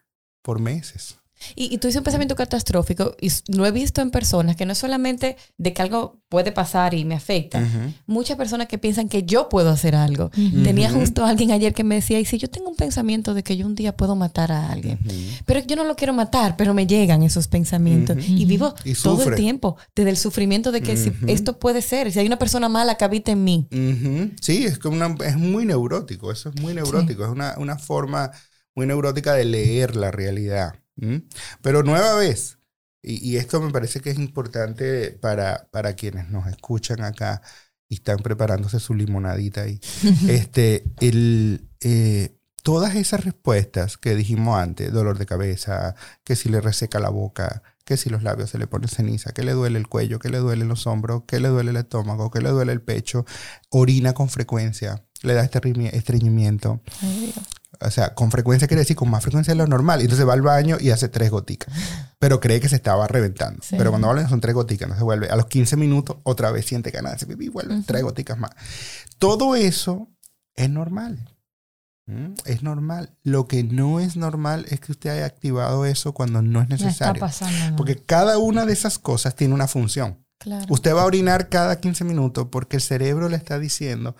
por 0.41 0.59
meses. 0.59 1.17
Y, 1.55 1.73
y 1.73 1.77
tú 1.77 1.87
dices 1.87 1.99
un 1.99 2.03
pensamiento 2.03 2.35
catastrófico, 2.35 3.15
y 3.21 3.31
lo 3.47 3.65
he 3.65 3.71
visto 3.71 4.01
en 4.01 4.11
personas 4.11 4.55
que 4.55 4.65
no 4.65 4.71
es 4.73 4.77
solamente 4.77 5.37
de 5.57 5.73
que 5.73 5.81
algo 5.81 6.21
puede 6.29 6.51
pasar 6.51 6.93
y 6.93 7.05
me 7.05 7.15
afecta. 7.15 7.59
Ujú. 7.59 7.93
Muchas 8.05 8.37
personas 8.37 8.67
que 8.67 8.77
piensan 8.77 9.07
que 9.07 9.23
yo 9.23 9.49
puedo 9.49 9.69
hacer 9.69 9.95
algo. 9.95 10.29
Tenía 10.63 10.89
Ujú. 10.89 10.99
justo 11.01 11.25
alguien 11.25 11.51
ayer 11.51 11.73
que 11.73 11.83
me 11.83 11.95
decía, 11.95 12.19
y 12.19 12.25
si 12.25 12.37
yo 12.37 12.49
tengo 12.49 12.69
un 12.69 12.75
pensamiento 12.75 13.33
de 13.33 13.43
que 13.43 13.55
yo 13.55 13.65
un 13.65 13.75
día 13.75 13.95
puedo 13.95 14.15
matar 14.15 14.51
a 14.51 14.71
alguien, 14.71 14.99
Ujú. 15.05 15.13
pero 15.45 15.59
yo 15.61 15.75
no 15.75 15.83
lo 15.83 15.95
quiero 15.95 16.13
matar, 16.13 16.55
pero 16.57 16.73
me 16.73 16.87
llegan 16.87 17.23
esos 17.23 17.47
pensamientos. 17.47 18.17
Y 18.27 18.45
vivo 18.45 18.73
Y 18.83 18.93
todo 18.93 19.23
el 19.29 19.35
tiempo 19.35 19.77
desde 19.95 20.09
el 20.09 20.17
sufrimiento 20.17 20.71
de 20.71 20.81
que 20.81 20.97
si 20.97 21.11
esto 21.27 21.59
puede 21.59 21.81
ser, 21.81 22.11
si 22.11 22.19
hay 22.19 22.27
una 22.27 22.39
persona 22.39 22.67
mala 22.69 22.95
que 22.95 23.05
habita 23.05 23.31
en 23.31 23.43
mí. 23.43 23.67
Sí, 24.41 24.65
es 24.65 24.79
como 24.79 24.95
una, 24.95 25.15
es 25.25 25.37
muy 25.37 25.65
neurótico, 25.65 26.31
eso 26.31 26.49
es 26.49 26.61
muy 26.61 26.73
neurótico, 26.73 27.23
es 27.23 27.29
una, 27.29 27.55
una 27.57 27.77
forma 27.77 28.31
muy 28.75 28.85
neurótica 28.85 29.33
de 29.33 29.45
leer 29.45 29.95
la 29.95 30.11
realidad. 30.11 30.73
¿M? 30.99 31.23
Pero 31.61 31.83
nueva 31.83 32.15
vez, 32.15 32.59
y, 33.01 33.15
y 33.27 33.37
esto 33.37 33.61
me 33.61 33.71
parece 33.71 33.99
que 34.01 34.09
es 34.09 34.17
importante 34.19 35.11
para, 35.11 35.67
para 35.71 35.93
quienes 35.93 36.29
nos 36.29 36.47
escuchan 36.47 37.01
acá 37.03 37.41
y 37.89 37.95
están 37.95 38.17
preparándose 38.17 38.79
su 38.79 38.93
limonadita 38.93 39.61
ahí, 39.61 39.79
este, 40.27 40.83
el, 40.99 41.69
eh, 41.81 42.37
todas 42.63 42.95
esas 42.95 43.23
respuestas 43.23 43.97
que 43.97 44.15
dijimos 44.15 44.59
antes, 44.59 44.91
dolor 44.91 45.17
de 45.17 45.25
cabeza, 45.25 45.95
que 46.23 46.35
si 46.35 46.49
le 46.49 46.59
reseca 46.59 46.99
la 46.99 47.09
boca, 47.09 47.63
que 47.85 47.95
si 47.95 48.09
los 48.09 48.23
labios 48.23 48.49
se 48.49 48.57
le 48.57 48.67
ponen 48.67 48.89
ceniza, 48.89 49.31
que 49.31 49.43
le 49.43 49.53
duele 49.53 49.79
el 49.79 49.87
cuello, 49.87 50.19
que 50.19 50.27
le 50.27 50.39
duelen 50.39 50.67
los 50.67 50.85
hombros, 50.87 51.23
que 51.25 51.39
le 51.39 51.47
duele 51.47 51.71
el 51.71 51.77
estómago, 51.77 52.29
que 52.29 52.41
le 52.41 52.49
duele 52.49 52.73
el 52.73 52.81
pecho, 52.81 53.25
orina 53.69 54.13
con 54.13 54.27
frecuencia, 54.27 55.05
le 55.23 55.33
da 55.33 55.49
esterrimi- 55.49 55.93
estreñimiento. 55.93 56.81
O 57.79 57.91
sea, 57.91 58.13
con 58.13 58.31
frecuencia 58.31 58.67
quiere 58.67 58.81
decir 58.81 58.95
con 58.95 59.09
más 59.09 59.21
frecuencia 59.23 59.53
de 59.53 59.57
lo 59.57 59.67
normal. 59.67 60.01
Entonces 60.01 60.27
va 60.27 60.33
al 60.33 60.41
baño 60.41 60.77
y 60.79 60.89
hace 60.91 61.09
tres 61.09 61.29
goticas. 61.29 61.73
Pero 62.19 62.39
cree 62.39 62.59
que 62.59 62.69
se 62.69 62.75
estaba 62.75 63.07
reventando. 63.07 63.61
Sí. 63.63 63.75
Pero 63.77 63.91
cuando 63.91 64.07
baño 64.07 64.27
son 64.27 64.41
tres 64.41 64.55
goticas. 64.55 64.83
Entonces 64.85 65.03
vuelve 65.03 65.29
a 65.29 65.35
los 65.35 65.45
15 65.47 65.77
minutos, 65.77 66.17
otra 66.23 66.51
vez 66.51 66.65
siente 66.65 66.91
ganas 66.91 67.11
de 67.11 67.15
hacer 67.17 67.27
pipí 67.27 67.45
y 67.45 67.49
vuelve 67.49 67.81
tres 67.85 68.03
goticas 68.03 68.37
más. 68.37 68.51
Todo 69.19 69.55
eso 69.55 70.09
es 70.55 70.69
normal. 70.69 71.33
¿Mm? 72.07 72.33
Es 72.45 72.63
normal. 72.63 73.15
Lo 73.23 73.47
que 73.47 73.63
no 73.63 73.99
es 73.99 74.15
normal 74.15 74.65
es 74.69 74.79
que 74.79 74.93
usted 74.93 75.09
haya 75.09 75.25
activado 75.25 75.85
eso 75.85 76.13
cuando 76.13 76.41
no 76.41 76.61
es 76.61 76.69
está 76.71 76.85
necesario. 76.85 77.19
pasando. 77.19 77.71
¿no? 77.71 77.75
Porque 77.75 77.97
cada 77.97 78.37
una 78.37 78.65
de 78.65 78.73
esas 78.73 78.97
cosas 78.97 79.35
tiene 79.35 79.53
una 79.53 79.67
función. 79.67 80.25
Claro. 80.39 80.65
Usted 80.69 80.95
va 80.95 81.01
a 81.01 81.05
orinar 81.05 81.49
cada 81.49 81.79
15 81.79 82.03
minutos 82.05 82.47
porque 82.51 82.77
el 82.77 82.81
cerebro 82.81 83.27
le 83.27 83.35
está 83.35 83.59
diciendo, 83.59 84.15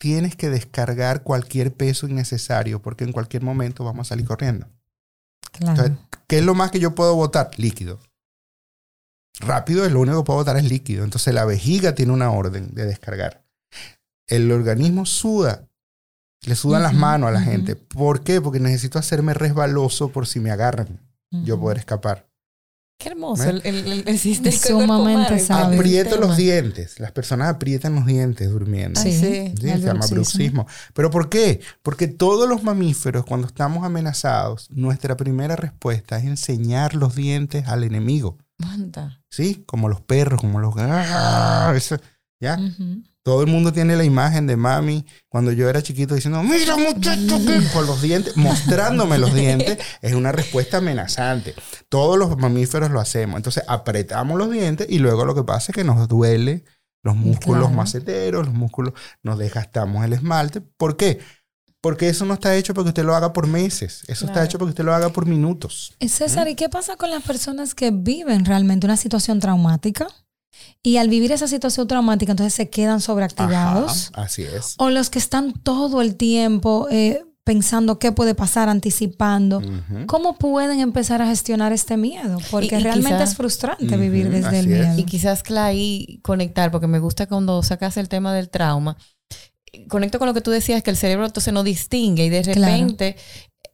tienes 0.00 0.34
que 0.34 0.48
descargar 0.48 1.22
cualquier 1.22 1.74
peso 1.74 2.08
innecesario 2.08 2.80
porque 2.80 3.04
en 3.04 3.12
cualquier 3.12 3.42
momento 3.42 3.84
vamos 3.84 4.06
a 4.06 4.08
salir 4.08 4.24
corriendo. 4.24 4.66
Claro. 5.52 5.72
Entonces, 5.72 6.06
¿qué 6.26 6.38
es 6.38 6.44
lo 6.44 6.54
más 6.54 6.70
que 6.70 6.80
yo 6.80 6.94
puedo 6.94 7.14
botar? 7.14 7.50
Líquido. 7.58 8.00
Rápido 9.40 9.84
es 9.84 9.92
lo 9.92 10.00
único 10.00 10.22
que 10.22 10.26
puedo 10.26 10.38
botar 10.38 10.56
es 10.56 10.64
líquido. 10.64 11.04
Entonces 11.04 11.34
la 11.34 11.44
vejiga 11.44 11.94
tiene 11.94 12.12
una 12.12 12.30
orden 12.30 12.74
de 12.74 12.86
descargar. 12.86 13.44
El 14.26 14.50
organismo 14.50 15.04
suda. 15.04 15.68
Le 16.46 16.56
sudan 16.56 16.82
las 16.82 16.94
manos 16.94 17.28
a 17.28 17.32
la 17.32 17.42
gente. 17.42 17.76
¿Por 17.76 18.24
qué? 18.24 18.40
Porque 18.40 18.58
necesito 18.58 18.98
hacerme 18.98 19.34
resbaloso 19.34 20.08
por 20.08 20.26
si 20.26 20.40
me 20.40 20.50
agarran. 20.50 20.98
Yo 21.30 21.60
poder 21.60 21.76
escapar. 21.76 22.29
Qué 23.00 23.08
hermoso 23.08 23.44
¿Eh? 23.44 23.48
el, 23.48 23.62
el, 23.64 23.92
el, 23.92 24.04
el 24.06 24.18
sistema. 24.18 24.54
Sumamente 24.54 25.38
sabio. 25.38 25.78
Aprieto 25.78 26.18
los 26.18 26.36
dientes. 26.36 27.00
Las 27.00 27.12
personas 27.12 27.48
aprietan 27.48 27.94
los 27.94 28.04
dientes 28.04 28.50
durmiendo. 28.50 29.00
Sí. 29.00 29.10
sí. 29.10 29.54
Sí, 29.58 29.70
El 29.70 29.80
se 29.80 29.86
llama 29.86 30.06
bruxismo. 30.06 30.66
¿Pero 30.92 31.10
por 31.10 31.30
qué? 31.30 31.62
Porque 31.82 32.08
todos 32.08 32.46
los 32.46 32.62
mamíferos, 32.62 33.24
cuando 33.24 33.46
estamos 33.46 33.84
amenazados, 33.84 34.68
nuestra 34.70 35.16
primera 35.16 35.56
respuesta 35.56 36.18
es 36.18 36.24
enseñar 36.26 36.94
los 36.94 37.14
dientes 37.14 37.66
al 37.68 37.84
enemigo. 37.84 38.36
Manda. 38.58 39.22
¿Sí? 39.30 39.64
Como 39.64 39.88
los 39.88 40.02
perros, 40.02 40.42
como 40.42 40.60
los... 40.60 40.74
¡Ah! 40.76 41.74
¿Ya? 42.38 42.58
Todo 43.30 43.42
el 43.42 43.46
mundo 43.46 43.72
tiene 43.72 43.94
la 43.94 44.02
imagen 44.02 44.48
de 44.48 44.56
mami 44.56 45.06
cuando 45.28 45.52
yo 45.52 45.68
era 45.68 45.80
chiquito 45.82 46.16
diciendo, 46.16 46.42
mira 46.42 46.76
muchacho, 46.76 47.38
que-", 47.46 47.62
con 47.72 47.86
los 47.86 48.02
dientes, 48.02 48.36
mostrándome 48.36 49.18
los 49.18 49.32
dientes, 49.32 49.78
es 50.02 50.14
una 50.14 50.32
respuesta 50.32 50.78
amenazante. 50.78 51.54
Todos 51.88 52.18
los 52.18 52.36
mamíferos 52.36 52.90
lo 52.90 52.98
hacemos. 52.98 53.36
Entonces 53.36 53.62
apretamos 53.68 54.36
los 54.36 54.50
dientes 54.50 54.88
y 54.90 54.98
luego 54.98 55.24
lo 55.24 55.36
que 55.36 55.44
pasa 55.44 55.70
es 55.70 55.76
que 55.76 55.84
nos 55.84 56.08
duele 56.08 56.64
los 57.04 57.14
músculos 57.14 57.60
Claro. 57.68 57.76
maceteros, 57.76 58.46
los 58.46 58.54
músculos, 58.54 58.94
nos 59.22 59.38
desgastamos 59.38 60.04
el 60.04 60.12
esmalte. 60.12 60.60
¿Por 60.60 60.96
qué? 60.96 61.20
Porque 61.80 62.08
eso 62.08 62.24
no 62.24 62.34
está 62.34 62.56
hecho 62.56 62.74
para 62.74 62.86
que 62.86 62.88
usted 62.88 63.04
lo 63.04 63.14
haga 63.14 63.32
por 63.32 63.46
meses. 63.46 64.02
Eso 64.08 64.26
está 64.26 64.44
hecho 64.44 64.58
para 64.58 64.66
que 64.66 64.70
usted 64.70 64.84
lo 64.84 64.92
haga 64.92 65.10
por 65.10 65.24
minutos. 65.26 65.94
Eh, 66.00 66.08
César, 66.08 66.48
¿y 66.48 66.56
qué 66.56 66.68
pasa 66.68 66.96
con 66.96 67.10
las 67.10 67.22
personas 67.22 67.76
que 67.76 67.92
viven 67.92 68.44
realmente 68.44 68.88
una 68.88 68.96
situación 68.96 69.38
traumática? 69.38 70.08
Y 70.82 70.96
al 70.96 71.08
vivir 71.08 71.32
esa 71.32 71.46
situación 71.48 71.86
traumática, 71.88 72.32
entonces 72.32 72.54
se 72.54 72.70
quedan 72.70 73.00
sobreactivados. 73.00 74.10
Ajá, 74.14 74.22
así 74.24 74.42
es. 74.42 74.74
O 74.78 74.90
los 74.90 75.10
que 75.10 75.18
están 75.18 75.52
todo 75.52 76.00
el 76.02 76.16
tiempo 76.16 76.88
eh, 76.90 77.22
pensando 77.44 77.98
qué 77.98 78.12
puede 78.12 78.34
pasar, 78.34 78.68
anticipando. 78.68 79.60
¿Cómo 80.06 80.36
pueden 80.38 80.78
empezar 80.80 81.20
a 81.22 81.26
gestionar 81.26 81.72
este 81.72 81.96
miedo? 81.96 82.38
Porque 82.50 82.76
Y- 82.76 82.80
y 82.80 82.82
realmente 82.82 83.22
es 83.24 83.34
frustrante 83.34 83.96
vivir 83.96 84.30
desde 84.30 84.60
el 84.60 84.66
es. 84.72 84.78
miedo. 84.86 84.98
Y 84.98 85.04
quizás, 85.04 85.42
Clay, 85.42 86.20
conectar, 86.22 86.70
porque 86.70 86.86
me 86.86 86.98
gusta 86.98 87.26
cuando 87.26 87.62
sacas 87.62 87.96
el 87.96 88.08
tema 88.08 88.32
del 88.34 88.50
trauma. 88.50 88.96
Conecto 89.88 90.18
con 90.18 90.26
lo 90.28 90.34
que 90.34 90.40
tú 90.40 90.50
decías, 90.50 90.82
que 90.82 90.90
el 90.90 90.96
cerebro 90.96 91.26
entonces 91.26 91.52
no 91.52 91.62
distingue 91.62 92.24
y 92.26 92.28
de 92.28 92.42
Claro. 92.42 92.60
repente 92.60 93.16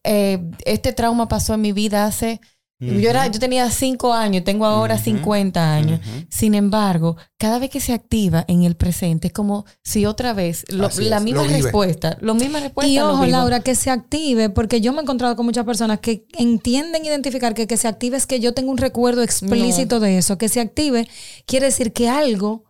eh, 0.04 0.38
este 0.64 0.92
trauma 0.92 1.26
pasó 1.26 1.54
en 1.54 1.60
mi 1.62 1.72
vida 1.72 2.04
hace 2.06 2.40
Yo, 2.78 3.08
era, 3.08 3.26
yo 3.28 3.40
tenía 3.40 3.70
5 3.70 4.12
años, 4.12 4.44
tengo 4.44 4.66
ahora 4.66 4.96
Ujú. 4.96 5.04
50 5.04 5.74
años. 5.74 6.00
Sin 6.28 6.54
embargo, 6.54 7.16
cada 7.38 7.58
vez 7.58 7.70
que 7.70 7.80
se 7.80 7.94
activa 7.94 8.44
en 8.48 8.64
el 8.64 8.76
presente, 8.76 9.28
es 9.28 9.32
como 9.32 9.64
si 9.82 10.04
otra 10.04 10.34
vez, 10.34 10.64
lo- 10.68 10.90
la 11.08 11.16
es, 11.16 11.22
misma 11.22 11.42
lo 11.44 11.48
respuesta, 11.48 12.18
lo 12.20 12.34
misma 12.34 12.60
respuesta. 12.60 12.92
Y 12.92 12.98
ojo. 12.98 13.24
Laura, 13.24 13.60
que 13.60 13.74
se 13.74 13.88
active, 13.90 14.50
porque 14.50 14.82
yo 14.82 14.92
me 14.92 14.98
he 14.98 15.02
encontrado 15.02 15.36
con 15.36 15.46
muchas 15.46 15.64
personas 15.64 16.00
que 16.00 16.26
entienden 16.38 17.04
identificar 17.06 17.54
que 17.54 17.66
que 17.66 17.78
se 17.78 17.88
active 17.88 18.18
es 18.18 18.26
que 18.26 18.40
yo 18.40 18.52
tengo 18.52 18.70
un 18.72 18.78
recuerdo 18.78 19.22
explícito 19.22 19.98
de 19.98 20.18
eso. 20.18 20.36
Que 20.36 20.50
se 20.50 20.60
active 20.60 21.08
quiere 21.46 21.66
decir 21.66 21.94
que 21.94 22.10
algo 22.10 22.64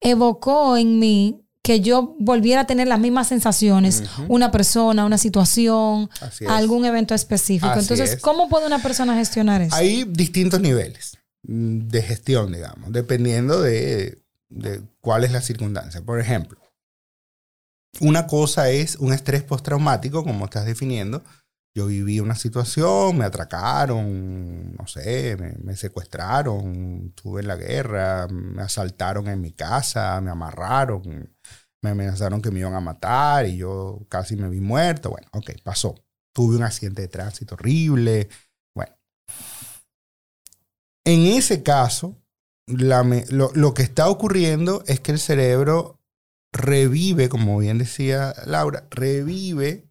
evocó 0.00 0.76
en 0.76 0.98
mí 0.98 1.43
que 1.64 1.80
yo 1.80 2.14
volviera 2.18 2.60
a 2.60 2.66
tener 2.66 2.86
las 2.86 3.00
mismas 3.00 3.28
sensaciones, 3.28 4.02
una 4.28 4.50
persona, 4.50 5.06
una 5.06 5.16
situación, 5.16 6.10
algún 6.46 6.84
evento 6.84 7.14
específico. 7.14 7.68
Así 7.68 7.80
Entonces, 7.80 8.12
es. 8.12 8.20
¿cómo 8.20 8.50
puede 8.50 8.66
una 8.66 8.82
persona 8.82 9.16
gestionar 9.16 9.62
eso? 9.62 9.74
Hay 9.74 10.04
distintos 10.04 10.60
niveles 10.60 11.16
de 11.42 12.02
gestión, 12.02 12.52
digamos, 12.52 12.92
dependiendo 12.92 13.62
de, 13.62 14.22
de 14.50 14.82
cuál 15.00 15.24
es 15.24 15.32
la 15.32 15.40
circunstancia. 15.40 16.02
Por 16.02 16.20
ejemplo, 16.20 16.60
una 18.00 18.26
cosa 18.26 18.68
es 18.68 18.96
un 18.96 19.14
estrés 19.14 19.42
postraumático, 19.42 20.22
como 20.22 20.44
estás 20.44 20.66
definiendo. 20.66 21.24
Yo 21.76 21.86
viví 21.86 22.20
una 22.20 22.36
situación, 22.36 23.18
me 23.18 23.24
atracaron, 23.24 24.74
no 24.76 24.86
sé, 24.86 25.36
me, 25.36 25.74
secuestraron, 25.74 27.06
estuve 27.08 27.40
en 27.40 27.48
la 27.48 27.56
guerra, 27.56 28.28
me 28.28 28.62
asaltaron 28.62 29.26
en 29.26 29.40
mi 29.40 29.50
casa, 29.50 30.20
me 30.20 30.30
amarraron, 30.30 31.34
me 31.82 31.90
amenazaron 31.90 32.40
que 32.40 32.52
me 32.52 32.60
iban 32.60 32.74
a 32.74 32.80
matar 32.80 33.46
y 33.46 33.56
yo 33.56 34.06
casi 34.08 34.36
me 34.36 34.48
vi 34.48 34.60
muerto. 34.60 35.10
Bueno, 35.10 35.26
ok, 35.32 35.50
pasó. 35.64 35.96
Tuve 36.32 36.56
un 36.56 36.62
accidente 36.62 37.02
de 37.02 37.08
tránsito 37.08 37.56
horrible. 37.56 38.28
Bueno, 38.72 38.94
en 41.04 41.26
ese 41.26 41.64
caso, 41.64 42.16
lo 42.66 43.74
que 43.74 43.82
está 43.82 44.08
ocurriendo 44.08 44.84
es 44.86 45.00
que 45.00 45.10
el 45.10 45.18
cerebro 45.18 46.00
revive, 46.52 47.28
como 47.28 47.58
bien 47.58 47.78
decía 47.78 48.32
Laura, 48.46 48.86
revive 48.90 49.90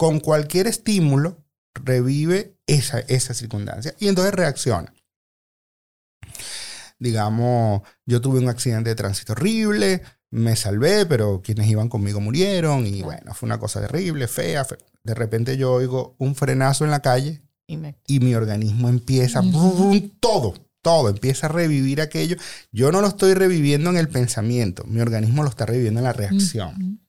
con 0.00 0.18
cualquier 0.18 0.66
estímulo, 0.66 1.44
revive 1.74 2.56
esa, 2.66 3.00
esa 3.00 3.34
circunstancia 3.34 3.94
y 4.00 4.08
entonces 4.08 4.32
reacciona. 4.32 4.94
Digamos, 6.98 7.82
yo 8.06 8.22
tuve 8.22 8.38
un 8.38 8.48
accidente 8.48 8.88
de 8.88 8.94
tránsito 8.96 9.32
horrible, 9.32 10.00
me 10.30 10.56
salvé, 10.56 11.04
pero 11.04 11.42
quienes 11.42 11.66
iban 11.68 11.90
conmigo 11.90 12.18
murieron 12.18 12.86
y 12.86 13.02
bueno, 13.02 13.34
fue 13.34 13.46
una 13.46 13.58
cosa 13.58 13.82
terrible, 13.82 14.26
fea. 14.26 14.64
fe- 14.64 14.78
De 15.04 15.12
repente 15.14 15.58
yo 15.58 15.70
oigo 15.74 16.14
un 16.18 16.34
frenazo 16.34 16.86
en 16.86 16.90
la 16.90 17.00
calle 17.00 17.42
Y 17.66 17.76
me- 17.76 17.96
y 18.06 18.20
mi 18.20 18.34
organismo 18.34 18.88
empieza, 18.88 19.42
brum, 19.42 19.74
brum, 19.76 20.10
todo, 20.18 20.54
todo, 20.80 21.10
empieza 21.10 21.46
a 21.46 21.50
revivir 21.50 22.00
aquello. 22.00 22.36
Yo 22.72 22.90
no 22.90 23.02
lo 23.02 23.08
estoy 23.08 23.34
reviviendo 23.34 23.90
en 23.90 23.98
el 23.98 24.08
pensamiento, 24.08 24.82
mi 24.84 25.02
organismo 25.02 25.42
lo 25.42 25.50
está 25.50 25.66
reviviendo 25.66 26.00
en 26.00 26.04
la 26.04 26.14
reacción. 26.14 27.00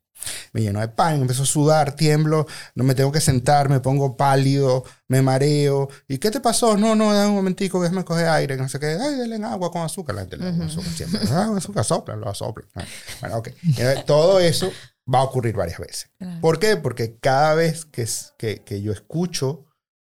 Me 0.54 0.62
lleno 0.62 0.80
de 0.80 0.88
pánico, 0.88 1.22
empiezo 1.22 1.44
a 1.44 1.46
sudar, 1.46 1.96
tiemblo, 1.96 2.46
no 2.76 2.84
me 2.84 2.96
tengo 2.96 3.12
que 3.12 3.22
sentar, 3.22 3.70
me 3.70 3.80
pongo 3.80 4.18
pálido, 4.18 4.84
me 5.08 5.22
mareo. 5.22 5.90
¿Y 6.08 6.18
qué 6.18 6.32
te 6.32 6.40
pasó? 6.40 6.78
No, 6.78 6.96
no, 6.96 7.14
dame 7.14 7.30
un 7.30 7.36
momentico, 7.36 7.82
déjame 7.82 8.04
coger 8.06 8.28
aire, 8.30 8.58
no 8.58 8.68
sé 8.70 8.80
qué. 8.80 8.98
Ay, 9.02 9.16
denle 9.16 9.44
agua 9.46 9.72
con 9.72 9.82
azúcar. 9.82 10.16
La 10.16 10.22
gente 10.22 10.38
le 10.38 10.46
da 10.46 10.52
con 10.52 10.62
azúcar 10.68 10.92
siempre. 10.94 11.20
Ah, 11.32 11.52
azúcar, 11.58 11.84
sopla, 11.84 12.16
lo 12.16 12.34
sopla. 12.34 12.66
Ah, 12.76 12.86
Bueno, 13.22 13.38
ok. 13.38 13.48
Eh, 13.78 14.04
Todo 14.06 14.40
eso 14.40 14.72
va 15.14 15.20
a 15.20 15.24
ocurrir 15.24 15.56
varias 15.56 15.80
veces. 15.80 16.10
Claro. 16.18 16.42
¿Por 16.42 16.60
qué? 16.60 16.78
Porque 16.78 17.18
cada 17.20 17.56
vez 17.56 17.86
que, 17.86 18.08
que, 18.38 18.64
que 18.64 18.82
yo 18.82 18.92
escucho, 18.92 19.66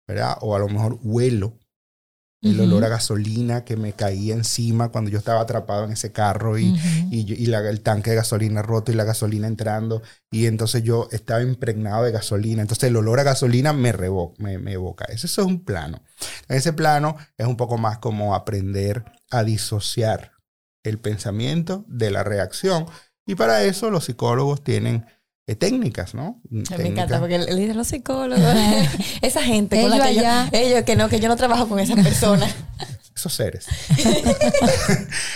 ¿verdad? 0.06 0.36
O 0.40 0.56
a 0.56 0.58
lo 0.58 0.68
mejor 0.68 0.98
huelo 1.02 1.57
el 2.40 2.60
olor 2.60 2.84
a 2.84 2.88
gasolina 2.88 3.64
que 3.64 3.76
me 3.76 3.92
caía 3.92 4.34
encima 4.34 4.90
cuando 4.90 5.10
yo 5.10 5.18
estaba 5.18 5.40
atrapado 5.40 5.84
en 5.84 5.92
ese 5.92 6.12
carro 6.12 6.58
y, 6.58 6.74
y, 7.10 7.46
la- 7.46 7.68
el 7.68 7.80
tanque 7.82 8.10
de 8.10 8.16
gasolina 8.16 8.62
roto 8.62 8.92
y 8.92 8.94
la 8.94 9.04
gasolina 9.04 9.46
entrando 9.46 10.02
y 10.30 10.46
entonces 10.46 10.82
yo 10.82 11.08
estaba 11.10 11.42
impregnado 11.42 12.04
de 12.04 12.12
gasolina. 12.12 12.62
Entonces 12.62 12.84
el 12.88 12.96
olor 12.96 13.20
a 13.20 13.24
gasolina 13.24 13.72
me, 13.72 13.92
revo- 13.92 14.34
me, 14.38 14.58
me 14.58 14.72
evoca. 14.74 15.04
Eso, 15.06 15.26
eso 15.26 15.42
es 15.42 15.46
un 15.48 15.64
plano. 15.64 16.02
Ese 16.48 16.72
plano 16.72 17.16
es 17.36 17.46
un 17.46 17.56
poco 17.56 17.76
más 17.78 17.98
como 17.98 18.34
aprender 18.34 19.04
a 19.30 19.44
disociar 19.44 20.32
el 20.84 20.98
pensamiento 20.98 21.84
de 21.88 22.10
la 22.10 22.24
reacción. 22.24 22.86
Y 23.26 23.34
para 23.34 23.64
eso 23.64 23.90
los 23.90 24.04
psicólogos 24.04 24.62
tienen 24.64 25.04
eh, 25.48 25.56
técnicas, 25.56 26.14
¿no? 26.14 26.40
Me 26.50 26.62
Técnicas. 26.62 26.86
encanta 26.90 27.18
porque 27.20 27.34
él 27.36 27.56
dice 27.56 27.74
los 27.74 27.88
psicólogos, 27.88 28.40
esa 29.22 29.42
gente 29.42 29.80
con 29.80 29.90
la 29.90 29.96
Ellos 29.96 30.06
que 30.08 30.14
yo, 30.14 30.20
allá. 30.20 30.48
ellos 30.52 30.82
que 30.84 30.94
no, 30.96 31.08
que 31.08 31.18
yo 31.20 31.28
no 31.28 31.36
trabajo 31.36 31.68
con 31.68 31.80
esa 31.80 31.96
persona. 31.96 32.46
esos 33.16 33.32
seres. 33.34 33.66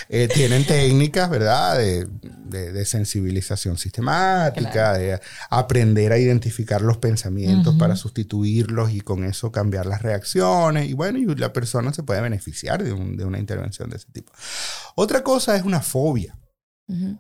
Eh, 0.09 0.29
tienen 0.33 0.66
técnicas, 0.66 1.31
¿verdad? 1.31 1.79
De, 1.79 2.07
de- 2.44 2.70
de 2.72 2.85
sensibilización 2.85 3.79
sistemática, 3.79 4.70
Claro. 4.70 4.98
de 4.98 5.20
aprender 5.48 6.12
a 6.12 6.18
identificar 6.18 6.83
los 6.83 6.98
pensamientos 6.98 7.75
para 7.77 7.96
sustituirlos 7.96 8.92
y 8.92 9.01
con 9.01 9.25
eso 9.25 9.51
cambiar 9.51 9.87
las 9.87 10.03
reacciones. 10.03 10.88
Y 10.88 10.92
bueno, 10.92 11.18
y 11.18 11.25
la 11.37 11.53
persona 11.55 11.94
se 11.94 12.03
puede 12.03 12.20
beneficiar 12.20 12.83
de, 12.85 12.92
un- 12.92 13.16
de 13.16 13.25
una 13.25 13.38
intervención 13.38 13.88
de 13.88 13.96
ese 13.96 14.09
tipo. 14.12 14.33
Otra 14.94 15.22
cosa 15.22 15.57
es 15.57 15.62
una 15.62 15.81
fobia, 15.81 16.37
Ujú. 16.88 17.18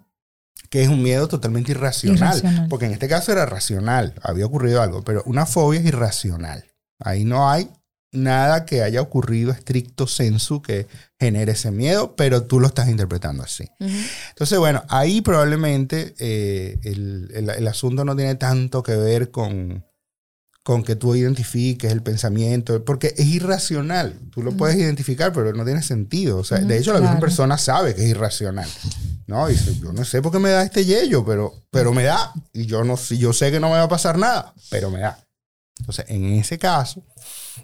Que 0.70 0.82
es 0.82 0.88
un 0.88 1.02
miedo 1.02 1.28
totalmente 1.28 1.72
irracional, 1.72 2.16
Irracional. 2.38 2.68
Porque 2.68 2.86
en 2.86 2.92
este 2.92 3.08
caso 3.08 3.30
era 3.32 3.44
racional, 3.46 4.14
había 4.22 4.46
ocurrido 4.46 4.80
algo, 4.80 5.02
pero 5.04 5.22
una 5.26 5.44
fobia 5.46 5.80
es 5.80 5.86
irracional. 5.86 6.64
Ahí 6.98 7.24
no 7.24 7.50
hay 7.50 7.68
nada 8.14 8.64
que 8.66 8.82
haya 8.82 9.00
ocurrido 9.00 9.52
estricto 9.52 10.06
sensu 10.06 10.60
que 10.62 10.86
genere 11.18 11.52
ese 11.52 11.70
miedo, 11.70 12.14
pero 12.16 12.44
tú 12.44 12.60
lo 12.60 12.66
estás 12.68 12.88
interpretando 12.88 13.42
así. 13.42 13.68
Entonces, 14.30 14.58
bueno, 14.58 14.82
ahí 14.88 15.20
probablemente 15.22 16.14
eh, 16.18 16.78
el, 16.84 17.30
el- 17.34 17.50
el 17.50 17.68
asunto 17.68 18.04
no 18.04 18.14
tiene 18.16 18.34
tanto 18.34 18.82
que 18.82 18.96
ver 18.96 19.30
con, 19.30 19.84
con 20.64 20.84
que 20.84 20.94
tú 20.94 21.14
identifiques 21.16 21.90
el 21.90 22.02
pensamiento, 22.02 22.84
porque 22.84 23.14
es 23.16 23.26
irracional. 23.26 24.18
Tú 24.30 24.42
lo 24.42 24.52
puedes 24.56 24.76
identificar, 24.76 25.32
pero 25.32 25.52
no 25.52 25.64
tiene 25.64 25.82
sentido. 25.82 26.38
O 26.38 26.44
sea, 26.44 26.58
de 26.58 26.78
hecho, 26.78 26.92
la 26.92 27.00
misma 27.00 27.18
persona 27.20 27.58
sabe 27.58 27.94
que 27.96 28.04
es 28.04 28.10
irracional. 28.10 28.68
¿no? 29.26 29.48
Y 29.50 29.54
dice, 29.54 29.74
yo 29.80 29.92
no 29.92 30.04
sé 30.04 30.20
por 30.22 30.30
qué 30.30 30.38
me 30.38 30.50
da 30.50 30.62
este 30.62 30.84
yello, 30.84 31.24
pero, 31.24 31.52
pero 31.70 31.92
me 31.92 32.04
da. 32.04 32.32
Y 32.52 32.66
yo, 32.66 32.84
no, 32.84 32.96
sé- 32.96 33.18
yo 33.18 33.32
sé 33.32 33.50
que 33.50 33.58
no 33.60 33.68
me 33.70 33.76
va 33.76 33.84
a 33.84 33.88
pasar 33.88 34.18
nada, 34.18 34.54
pero 34.70 34.90
me 34.90 35.00
da. 35.00 35.18
Entonces, 35.80 36.04
en 36.08 36.26
ese 36.34 36.58
caso, 36.58 37.04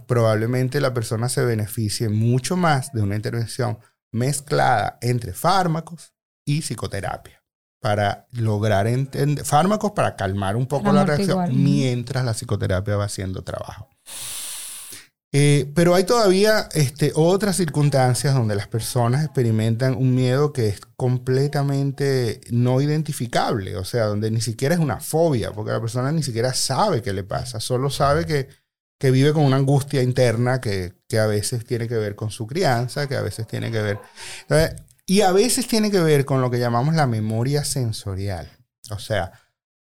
probablemente 0.06 0.80
la 0.80 0.92
persona 0.94 1.28
se 1.28 1.44
beneficie 1.44 2.08
mucho 2.08 2.56
más 2.56 2.92
de 2.92 3.02
una 3.02 3.14
intervención 3.16 3.78
mezclada 4.12 4.98
entre 5.02 5.32
fármacos 5.34 6.14
y 6.44 6.62
psicoterapia 6.62 7.37
para 7.80 8.26
lograr 8.32 8.86
entender 8.86 9.44
fármacos 9.44 9.92
para 9.92 10.16
calmar 10.16 10.56
un 10.56 10.66
poco 10.66 10.84
Para 10.84 11.00
la 11.00 11.04
reacción 11.04 11.62
mientras 11.62 12.24
la 12.24 12.34
psicoterapia 12.34 12.96
va 12.96 13.04
haciendo 13.04 13.42
trabajo. 13.42 13.88
Eh, 15.30 15.70
pero 15.74 15.94
hay 15.94 16.04
todavía 16.04 16.70
este, 16.72 17.12
otras 17.14 17.56
circunstancias 17.56 18.34
donde 18.34 18.56
las 18.56 18.66
personas 18.66 19.24
experimentan 19.24 19.94
un 19.94 20.14
miedo 20.14 20.54
que 20.54 20.68
es 20.68 20.80
completamente 20.96 22.40
no 22.50 22.80
identificable, 22.80 23.76
o 23.76 23.84
sea, 23.84 24.06
donde 24.06 24.30
ni 24.30 24.40
siquiera 24.40 24.74
es 24.74 24.80
una 24.80 25.00
fobia, 25.00 25.52
porque 25.52 25.72
la 25.72 25.80
persona 25.80 26.12
ni 26.12 26.22
siquiera 26.22 26.54
sabe 26.54 27.02
qué 27.02 27.12
le 27.12 27.24
pasa, 27.24 27.60
solo 27.60 27.90
sabe 27.90 28.24
que, 28.24 28.48
que 28.98 29.10
vive 29.10 29.34
con 29.34 29.44
una 29.44 29.56
angustia 29.56 30.02
interna 30.02 30.62
que, 30.62 30.94
que 31.06 31.18
a 31.18 31.26
veces 31.26 31.66
tiene 31.66 31.88
que 31.88 31.96
ver 31.96 32.16
con 32.16 32.30
su 32.30 32.46
crianza, 32.46 33.06
que 33.06 33.16
a 33.16 33.22
veces 33.22 33.46
tiene 33.46 33.70
que 33.70 33.82
ver... 33.82 33.98
Entonces, 34.48 34.82
y 35.10 35.22
a 35.22 35.32
veces 35.32 35.66
tiene 35.66 35.90
que 35.90 36.02
ver 36.02 36.26
con 36.26 36.42
lo 36.42 36.50
que 36.50 36.58
llamamos 36.58 36.94
la 36.94 37.06
memoria 37.06 37.64
sensorial. 37.64 38.46
O 38.90 38.98
sea, 38.98 39.32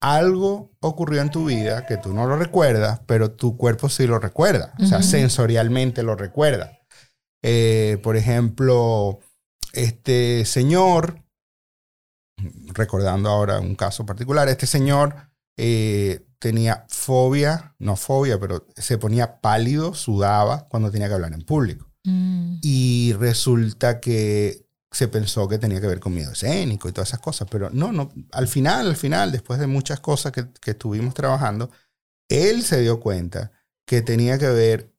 algo 0.01 0.75
ocurrió 0.81 1.21
en 1.21 1.31
tu 1.31 1.45
vida 1.45 1.85
que 1.85 1.95
tú 1.95 2.13
no 2.13 2.27
lo 2.27 2.35
recuerdas, 2.35 2.99
pero 3.05 3.31
tu 3.31 3.55
cuerpo 3.55 3.87
sí 3.87 4.05
lo 4.05 4.19
recuerda. 4.19 4.73
O 4.81 4.85
sea, 4.85 5.01
sensorialmente 5.01 6.03
lo 6.03 6.17
recuerda. 6.17 6.77
Eh, 7.41 7.99
por 8.03 8.17
ejemplo, 8.17 9.21
este 9.71 10.43
señor, 10.43 11.23
recordando 12.73 13.29
ahora 13.29 13.61
un 13.61 13.75
caso 13.75 14.05
particular, 14.05 14.49
este 14.49 14.67
señor 14.67 15.15
eh, 15.55 16.25
tenía 16.37 16.85
fobia, 16.89 17.75
no 17.79 17.95
fobia, 17.95 18.37
pero 18.41 18.67
se 18.75 18.97
ponía 18.97 19.39
pálido, 19.39 19.93
sudaba 19.93 20.67
cuando 20.67 20.91
tenía 20.91 21.07
que 21.07 21.13
hablar 21.13 21.31
en 21.31 21.43
público. 21.43 21.89
Mm. 22.03 22.57
Y 22.61 23.13
resulta 23.13 24.01
que 24.01 24.62
se 24.93 25.07
pensó 25.09 25.47
que 25.49 25.57
tenía 25.57 25.81
que 25.81 25.87
ver 25.87 25.99
con 25.99 26.13
miedo 26.13 26.31
escénico 26.31 26.87
y 26.87 26.91
todas 26.93 27.09
esas 27.09 27.19
cosas, 27.19 27.47
pero 27.51 27.69
no, 27.71 27.91
no, 27.91 28.11
al 28.31 28.47
final, 28.47 28.87
al 28.87 28.95
final, 28.95 29.31
después 29.33 29.59
de 29.59 29.67
muchas 29.67 29.99
cosas 29.99 30.31
que, 30.31 30.45
que 30.61 30.71
estuvimos 30.71 31.13
trabajando, 31.13 31.69
él 32.29 32.63
se 32.63 32.79
dio 32.79 32.99
cuenta 33.01 33.51
que 33.85 34.01
tenía 34.01 34.37
que 34.37 34.47
ver 34.47 34.93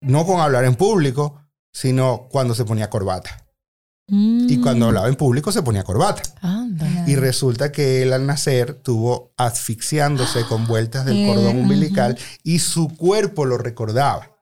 no 0.00 0.24
con 0.24 0.40
hablar 0.40 0.64
en 0.64 0.76
público, 0.76 1.42
sino 1.72 2.28
cuando 2.30 2.54
se 2.54 2.64
ponía 2.64 2.88
corbata. 2.90 3.44
Y 4.10 4.56
Mm. 4.56 4.62
cuando 4.62 4.86
hablaba 4.86 5.08
en 5.08 5.16
público 5.16 5.52
se 5.52 5.62
ponía 5.62 5.82
corbata. 5.84 6.22
Anda. 6.40 7.04
Y 7.06 7.16
resulta 7.16 7.70
que 7.72 8.00
él 8.02 8.12
al 8.14 8.24
nacer 8.26 8.72
tuvo 8.74 9.34
asfixiándose 9.36 10.44
con 10.46 10.66
vueltas 10.66 11.04
del 11.04 11.18
Eh, 11.18 11.26
cordón 11.26 11.48
ujú. 11.56 11.58
umbilical 11.60 12.16
y 12.42 12.60
su 12.60 12.88
cuerpo 12.96 13.44
lo 13.44 13.58
recordaba. 13.58 14.37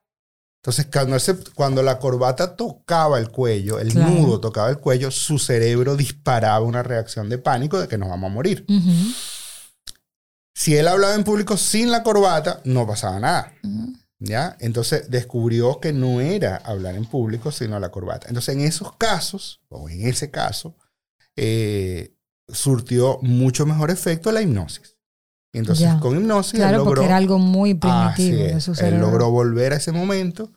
Entonces, 0.67 0.89
cuando, 0.93 1.15
ese- 1.15 1.39
cuando 1.55 1.81
la 1.85 2.01
corbata 2.01 2.57
tocaba 2.57 3.21
el 3.21 3.31
cuello, 3.31 3.79
el 3.79 3.93
Claro. 3.93 4.11
nudo 4.11 4.41
tocaba 4.41 4.69
el 4.69 4.79
cuello, 4.79 5.13
su 5.13 5.39
cerebro 5.39 5.95
disparaba 5.95 6.59
una 6.61 6.83
reacción 6.83 7.29
de 7.29 7.39
pánico 7.39 7.79
de 7.79 7.87
que 7.87 7.97
nos 7.97 8.09
vamos 8.09 8.29
a 8.33 8.35
morir. 8.35 8.65
Ujú. 8.69 8.91
Si 10.57 10.77
él 10.77 10.89
hablaba 10.89 11.15
en 11.15 11.23
público 11.23 11.57
sin 11.57 11.93
la 11.93 12.03
corbata, 12.03 12.61
no 12.65 12.85
pasaba 12.85 13.21
nada. 13.21 13.53
Ujú. 13.63 13.93
¿Ya? 14.19 14.57
Entonces 14.59 15.09
descubrió 15.11 15.79
que 15.79 15.93
no 15.93 16.21
era 16.21 16.57
hablar 16.57 16.97
en 16.97 17.05
público, 17.05 17.53
sino 17.53 17.79
la 17.79 17.91
corbata. 17.91 18.27
Entonces, 18.29 18.55
en 18.57 18.63
esos 18.63 18.97
casos, 18.97 19.61
o 19.69 19.89
en 19.89 20.09
ese 20.09 20.31
caso, 20.33 20.75
eh, 21.37 22.17
surtió 22.49 23.19
mucho 23.23 23.67
mejor 23.67 23.91
efecto 23.93 24.33
la 24.33 24.41
hipnosis. 24.43 24.97
Entonces, 25.53 25.85
Ya. 25.85 26.01
con 26.01 26.17
hipnosis, 26.17 26.55
él 26.55 26.59
Claro, 26.61 26.79
logró, 26.79 26.91
porque 26.95 27.05
era 27.07 27.17
algo 27.19 27.39
muy 27.39 27.75
primitivo 27.75 28.37
de 28.39 28.53
es, 28.57 28.65
su 28.65 28.73
él 28.73 28.99
logró 28.99 29.31
volver 29.31 29.75
a 29.75 29.77
ese 29.77 29.93
momento 29.93 30.51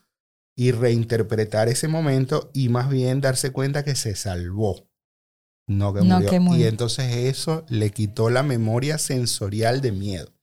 y 0.60 0.74
reinterpretar 0.74 1.70
ese 1.70 1.88
momento 1.88 2.52
y 2.54 2.68
más 2.68 2.90
bien 2.90 3.22
darse 3.22 3.52
cuenta 3.52 3.86
que 3.86 3.96
se 3.96 4.14
salvó. 4.14 4.90
No 5.68 5.94
que 5.94 6.02
No 6.02 6.16
murió. 6.16 6.30
que 6.30 6.40
murió. 6.42 6.66
Y 6.66 6.68
entonces 6.68 7.16
eso 7.16 7.66
le 7.70 7.92
quitó 7.92 8.30
la 8.30 8.44
memoria 8.44 8.98
sensorial 8.98 9.80
de 9.80 9.94
miedo 9.94 10.34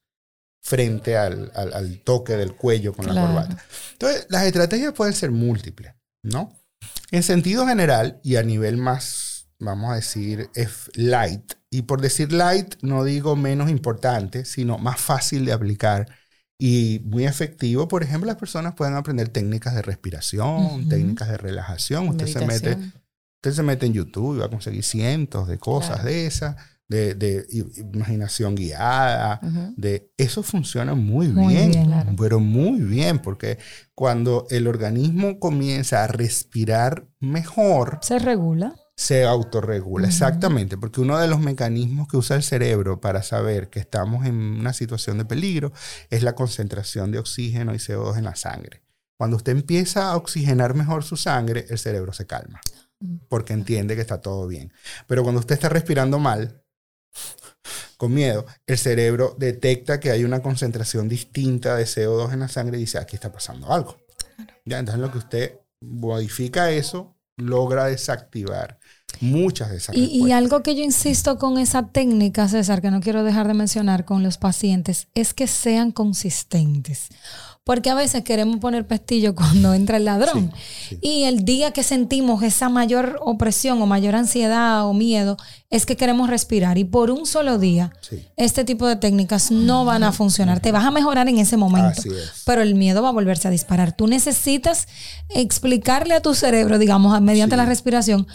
frente 0.63 1.19
al, 1.19 1.53
al- 1.55 1.75
al 1.75 2.01
toque 2.01 2.33
del 2.33 2.57
cuello 2.57 2.95
con 2.95 3.07
la 3.07 3.13
corbata. 3.21 3.63
Entonces, 3.93 4.27
las 4.31 4.45
estrategias 4.45 4.95
pueden 4.95 5.13
ser 5.13 5.33
múltiples, 5.33 5.93
¿no? 6.23 6.51
En 7.11 7.23
sentido 7.23 7.67
general 7.67 8.19
y 8.25 8.37
a 8.37 8.43
nivel 8.43 8.79
más, 8.79 9.49
vamos 9.59 9.93
a 9.93 9.97
decir, 9.97 10.49
es 10.55 10.91
light. 10.95 11.53
Y 11.71 11.83
por 11.83 12.01
decir 12.01 12.33
light, 12.33 12.77
no 12.81 13.05
digo 13.05 13.37
menos 13.37 13.69
importante, 13.69 14.47
sino 14.47 14.79
más 14.79 14.99
fácil 14.99 15.45
de 15.45 15.53
aplicar 15.53 16.09
y 16.59 17.01
muy 17.05 17.27
efectivo. 17.27 17.87
Por 17.89 18.03
ejemplo, 18.03 18.27
las 18.27 18.37
personas 18.37 18.75
pueden 18.75 18.95
aprender 18.95 19.29
técnicas 19.29 19.75
de 19.75 19.83
respiración, 19.83 20.89
técnicas 20.89 21.29
de 21.29 21.37
relajación. 21.37 22.09
Usted 22.09 22.27
se 22.27 22.47
mete. 22.47 22.77
Usted 23.37 23.53
se 23.57 23.63
mete 23.63 23.87
en 23.87 23.93
YouTube 23.93 24.37
y 24.37 24.39
va 24.41 24.47
a 24.47 24.51
conseguir 24.51 24.83
cientos 24.83 25.47
de 25.47 25.59
cosas 25.59 25.97
Claro. 26.01 26.09
de 26.09 26.27
esas, 26.27 26.57
de, 26.89 27.15
de 27.15 27.47
imaginación 27.95 28.55
guiada, 28.57 29.41
de 29.77 30.11
eso 30.17 30.43
funciona 30.43 30.95
muy, 30.95 31.29
Muy 31.29 31.55
bien, 31.55 31.71
bien, 31.71 31.87
claro. 31.87 32.13
pero 32.19 32.41
muy 32.41 32.81
bien, 32.81 33.19
porque 33.21 33.59
cuando 33.95 34.47
el 34.51 34.67
organismo 34.67 35.39
comienza 35.39 36.03
a 36.03 36.07
respirar 36.09 37.07
mejor, 37.21 37.99
Se 38.03 38.19
regula. 38.19 38.75
Se 38.97 39.25
autorregula. 39.25 40.09
Exactamente, 40.09 40.79
porque 40.79 41.01
uno 41.01 41.19
de 41.19 41.29
los 41.29 41.39
mecanismos 41.41 42.09
que 42.09 42.17
usa 42.17 42.37
el 42.37 42.43
cerebro 42.43 43.01
para 43.01 43.23
saber 43.23 43.69
que 43.69 43.79
estamos 43.79 44.25
en 44.27 44.35
una 44.35 44.73
situación 44.73 45.19
de 45.19 45.27
peligro 45.27 45.73
es 46.11 46.23
la 46.23 46.35
concentración 46.35 47.13
de 47.13 47.19
oxígeno 47.19 47.75
y 47.75 47.79
CO2 47.79 48.17
en 48.17 48.25
la 48.25 48.37
sangre. 48.37 48.83
Cuando 49.19 49.37
usted 49.37 49.53
empieza 49.53 50.11
a 50.11 50.17
oxigenar 50.17 50.75
mejor 50.75 51.05
su 51.05 51.17
sangre, 51.17 51.67
el 51.69 51.79
cerebro 51.79 52.13
se 52.13 52.27
calma, 52.27 52.61
porque 53.29 53.53
entiende 53.53 53.95
que 53.95 54.01
está 54.01 54.21
todo 54.21 54.47
bien. 54.47 54.73
Pero 55.07 55.23
cuando 55.23 55.41
usted 55.41 55.55
está 55.55 55.69
respirando 55.69 56.19
mal, 56.19 56.63
con 57.97 58.13
miedo, 58.13 58.45
el 58.67 58.77
cerebro 58.77 59.35
detecta 59.39 60.01
que 60.01 60.11
hay 60.11 60.25
una 60.25 60.43
concentración 60.43 61.09
distinta 61.09 61.77
de 61.77 61.85
CO2 61.85 62.33
en 62.33 62.41
la 62.41 62.49
sangre 62.49 62.77
y 62.77 62.81
dice, 62.81 62.99
aquí 62.99 63.17
está 63.17 63.33
pasando 63.33 63.73
algo. 63.73 63.99
Ya, 64.67 64.79
entonces 64.79 65.01
lo 65.01 65.11
que 65.11 65.19
usted 65.19 65.61
modifica 65.81 66.71
eso, 66.71 67.16
logra 67.37 67.87
desactivar 67.87 68.79
muchas 69.21 69.71
de 69.71 69.77
esas 69.77 69.97
Y, 69.97 70.27
y 70.27 70.33
algo 70.33 70.63
que 70.63 70.75
yo 70.75 70.83
insisto 70.83 71.39
con 71.39 71.59
esa 71.59 71.89
técnica, 71.89 72.49
César, 72.49 72.83
que 72.83 72.91
no 72.91 73.01
quiero 73.01 73.25
dejar 73.25 73.47
de 73.47 73.55
mencionar 73.55 74.05
con 74.05 74.23
los 74.23 74.39
pacientes, 74.39 75.09
es 75.15 75.33
que 75.33 75.47
sean 75.47 75.93
consistentes. 75.93 77.09
Porque 77.67 77.91
a 77.91 77.97
veces 77.97 78.23
queremos 78.23 78.61
poner 78.61 78.87
pestillo 78.87 79.35
cuando 79.35 79.75
entra 79.75 79.97
el 79.97 80.05
ladrón. 80.05 80.53
Sí, 80.89 80.91
sí. 80.91 80.99
Y 81.03 81.23
el 81.25 81.45
día 81.45 81.73
que 81.73 81.83
sentimos 81.83 82.45
esa 82.45 82.69
mayor 82.69 83.19
opresión 83.23 83.83
o 83.83 83.87
mayor 83.87 84.15
ansiedad 84.15 84.87
o 84.87 84.95
miedo, 84.95 85.37
es 85.69 85.85
que 85.85 85.97
queremos 85.97 86.31
respirar. 86.31 86.79
Y 86.79 86.85
por 86.85 87.11
un 87.11 87.27
solo 87.27 87.59
día, 87.59 87.93
Sí. 88.03 88.23
este 88.37 88.65
tipo 88.65 88.87
de 88.87 88.95
técnicas 88.95 89.51
no 89.51 89.85
van 89.85 90.05
a 90.05 90.13
funcionar. 90.13 90.61
Te 90.61 90.71
vas 90.71 90.85
a 90.85 90.93
mejorar 90.93 91.29
en 91.29 91.39
ese 91.39 91.57
momento. 91.57 92.03
Es. 92.03 92.45
Pero 92.45 92.63
el 92.63 92.77
miedo 92.77 93.03
va 93.03 93.09
a 93.09 93.13
volverse 93.13 93.49
a 93.49 93.51
disparar. 93.51 93.97
Tú 93.97 94.07
necesitas 94.07 94.87
explicarle 95.29 96.15
a 96.15 96.23
tu 96.23 96.35
cerebro, 96.35 96.79
digamos, 96.79 97.21
mediante 97.21 97.57
la 97.57 97.67
respiración, 97.67 98.29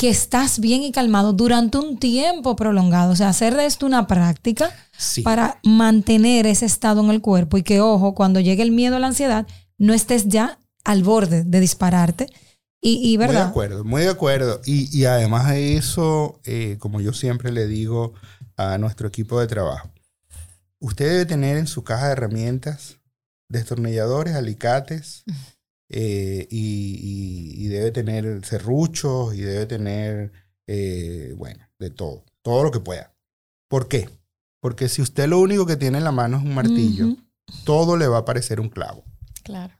que 0.00 0.08
estás 0.08 0.60
bien 0.60 0.80
y 0.82 0.92
calmado 0.92 1.34
durante 1.34 1.76
un 1.76 1.98
tiempo 1.98 2.56
prolongado. 2.56 3.12
O 3.12 3.16
sea, 3.16 3.28
hacer 3.28 3.54
de 3.54 3.66
esto 3.66 3.84
una 3.84 4.06
práctica 4.06 4.70
Sí. 4.96 5.20
para 5.20 5.60
mantener 5.62 6.46
ese 6.46 6.64
estado 6.64 7.02
en 7.04 7.10
el 7.10 7.20
cuerpo 7.20 7.58
y 7.58 7.62
que, 7.62 7.82
ojo, 7.82 8.14
cuando 8.14 8.40
llegue 8.40 8.62
el 8.62 8.70
miedo 8.70 8.96
o 8.96 8.98
la 8.98 9.08
ansiedad, 9.08 9.46
no 9.76 9.92
estés 9.92 10.26
ya 10.26 10.58
al 10.84 11.02
borde 11.02 11.44
de 11.44 11.60
dispararte. 11.60 12.28
Y, 12.80 12.92
y 13.12 13.18
Muy 13.18 13.26
de 13.26 13.32
¿verdad? 13.34 13.48
acuerdo, 13.48 13.84
muy 13.84 14.00
de 14.00 14.08
acuerdo. 14.08 14.62
Y, 14.64 14.88
y 14.98 15.04
además 15.04 15.48
de 15.50 15.76
eso, 15.76 16.40
eh, 16.44 16.76
como 16.78 17.02
yo 17.02 17.12
siempre 17.12 17.52
le 17.52 17.66
digo 17.66 18.14
a 18.56 18.78
nuestro 18.78 19.06
equipo 19.08 19.38
de 19.38 19.48
trabajo, 19.48 19.90
usted 20.78 21.10
debe 21.10 21.26
tener 21.26 21.58
en 21.58 21.66
su 21.66 21.84
caja 21.84 22.06
de 22.06 22.12
herramientas 22.12 22.96
destornilladores, 23.50 24.34
alicates, 24.34 25.24
eh, 25.90 26.46
y, 26.50 27.58
y- 27.58 27.64
y 27.64 27.68
debe 27.68 27.90
tener 27.90 28.44
serruchos, 28.46 29.34
y 29.34 29.40
debe 29.42 29.66
tener, 29.66 30.32
eh, 30.66 31.34
bueno, 31.36 31.66
de 31.78 31.90
todo, 31.90 32.24
todo 32.42 32.62
lo 32.64 32.70
que 32.70 32.80
pueda. 32.80 33.12
¿Por 33.68 33.88
qué? 33.88 34.08
Porque 34.60 34.88
si 34.88 35.02
usted 35.02 35.26
lo 35.28 35.40
único 35.40 35.66
que 35.66 35.76
tiene 35.76 35.98
en 35.98 36.04
la 36.04 36.12
mano 36.12 36.36
es 36.38 36.42
un 36.44 36.54
martillo, 36.54 37.16
todo 37.64 37.96
le 37.96 38.06
va 38.06 38.18
a 38.18 38.24
parecer 38.24 38.60
un 38.60 38.68
clavo. 38.68 39.04
Claro. 39.42 39.74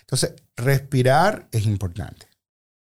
Entonces, 0.00 0.34
respirar 0.56 1.48
es 1.52 1.66
importante, 1.66 2.26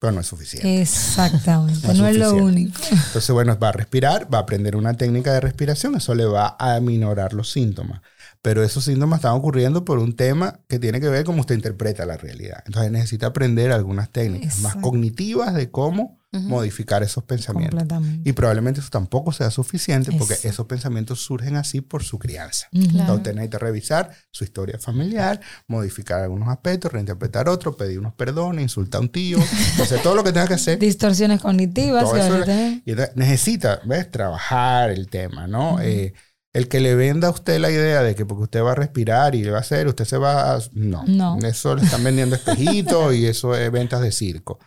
pero 0.04 0.12
no 0.12 0.20
es 0.20 0.28
suficiente. 0.28 0.82
Exactamente, 0.82 1.88
No 1.88 1.94
es 1.94 2.00
no 2.00 2.08
es 2.10 2.18
lo 2.18 2.34
único. 2.34 2.78
Entonces, 2.92 3.30
bueno, 3.30 3.58
va 3.58 3.70
a 3.70 3.72
respirar, 3.72 4.28
va 4.32 4.40
a 4.40 4.42
aprender 4.42 4.76
una 4.76 4.96
técnica 4.96 5.32
de 5.32 5.40
respiración, 5.40 5.96
eso 5.96 6.14
le 6.14 6.26
va 6.26 6.58
a 6.60 6.76
aminorar 6.76 7.32
los 7.32 7.50
síntomas. 7.50 8.02
Pero 8.42 8.66
esos 8.66 8.84
síntomas 8.84 9.20
están 9.20 9.32
ocurriendo 9.32 9.86
por 9.86 10.00
un 10.00 10.18
tema 10.18 10.60
que 10.68 10.78
tiene 10.78 11.00
que 11.00 11.08
ver 11.08 11.24
cómo 11.24 11.40
usted 11.40 11.56
interpreta 11.56 12.06
la 12.06 12.18
realidad. 12.18 12.62
Entonces 12.66 12.92
necesita 12.92 13.28
aprender 13.28 13.72
algunas 13.72 14.10
técnicas 14.10 14.60
más 14.60 14.76
cognitivas 14.76 15.54
de 15.54 15.72
cómo 15.72 16.20
Ujú. 16.34 16.42
modificar 16.50 17.04
esos 17.04 17.24
pensamientos. 17.24 17.84
Y 18.24 18.34
probablemente 18.34 18.80
eso 18.80 18.90
tampoco 18.90 19.32
sea 19.32 19.52
suficiente 19.52 20.12
porque 20.18 20.36
esos 20.44 20.66
pensamientos 20.66 21.20
surgen 21.22 21.56
así 21.56 21.82
por 21.82 22.04
su 22.04 22.18
crianza. 22.18 22.68
Ujú. 22.74 22.82
Claro. 22.82 23.00
Entonces 23.00 23.18
usted 23.18 23.34
necesita 23.36 23.58
revisar 23.60 24.12
su 24.32 24.44
historia 24.44 24.80
familiar, 24.80 25.40
modificar 25.68 26.22
algunos 26.22 26.50
aspectos, 26.50 26.92
reinterpretar 26.92 27.48
otros, 27.50 27.76
pedir 27.76 28.00
unos 28.00 28.14
perdones, 28.14 28.64
insultar 28.64 29.00
a 29.00 29.02
un 29.02 29.10
tío. 29.10 29.38
Entonces 29.72 30.02
todo 30.02 30.16
lo 30.16 30.24
que 30.24 30.32
tenga 30.34 30.48
que 30.48 30.56
hacer 30.56 30.80
Distorsiones 30.80 31.40
cognitivas. 31.42 32.12
Tenemos. 32.12 32.82
y 32.86 32.94
necesita, 33.16 33.80
¿ves? 33.86 34.10
Trabajar 34.10 34.90
el 34.90 35.08
tema, 35.10 35.48
¿no? 35.48 35.80
Eh, 35.82 36.14
el 36.54 36.68
que 36.68 36.80
le 36.80 36.94
venda 36.96 37.30
a 37.30 37.32
usted 37.32 37.60
la 37.60 37.72
idea 37.72 38.04
de 38.04 38.14
que 38.16 38.26
porque 38.26 38.44
usted 38.44 38.62
va 38.64 38.74
a 38.74 38.76
respirar 38.76 39.34
y 39.34 39.44
le 39.44 39.50
va 39.52 39.58
a 39.58 39.62
hacer, 39.62 39.88
usted 39.88 40.06
se 40.06 40.18
va 40.18 40.56
a... 40.56 40.60
No, 40.74 41.04
No. 41.08 41.38
eso 41.40 41.76
le 41.76 41.84
están 41.84 42.04
vendiendo 42.04 42.36
espejitos 42.36 43.16
y 43.16 43.26
eso 43.26 43.56
es 43.56 43.72
ventas 43.72 44.02
de 44.02 44.12
circo. 44.12 44.60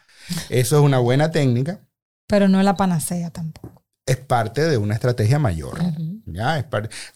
Eso 0.48 0.78
es 0.78 0.82
una 0.82 0.98
buena 0.98 1.30
técnica, 1.30 1.80
Pero 2.26 2.48
no 2.48 2.58
es 2.58 2.64
la 2.64 2.76
panacea 2.76 3.30
tampoco. 3.30 3.84
es 4.06 4.16
parte 4.16 4.62
de 4.62 4.76
una 4.78 4.94
estrategia 4.94 5.38
mayor. 5.38 5.78
¿ya? 6.26 6.58
Es 6.58 6.66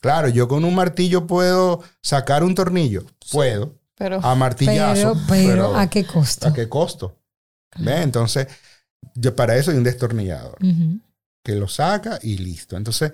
Claro, 0.00 0.28
yo 0.28 0.48
con 0.48 0.64
un 0.64 0.74
martillo 0.74 1.26
puedo 1.26 1.82
sacar 2.02 2.42
un 2.42 2.54
tornillo, 2.54 3.04
puedo, 3.32 3.78
Pero 3.96 4.24
a 4.24 4.34
martillazo, 4.34 5.14
Pero, 5.28 5.28
pero, 5.28 5.76
¿a 5.76 5.88
qué 5.88 6.04
costo? 6.04 6.48
¿a 6.48 6.52
qué 6.52 6.68
costo? 6.68 7.16
¿Ves? 7.78 8.00
Entonces, 8.00 8.48
yo 9.14 9.34
para 9.36 9.56
eso 9.56 9.70
hay 9.70 9.76
un 9.76 9.84
destornillador. 9.84 10.58
Que 11.42 11.54
lo 11.54 11.68
saca 11.68 12.18
y 12.22 12.36
listo. 12.38 12.76
Entonces, 12.76 13.12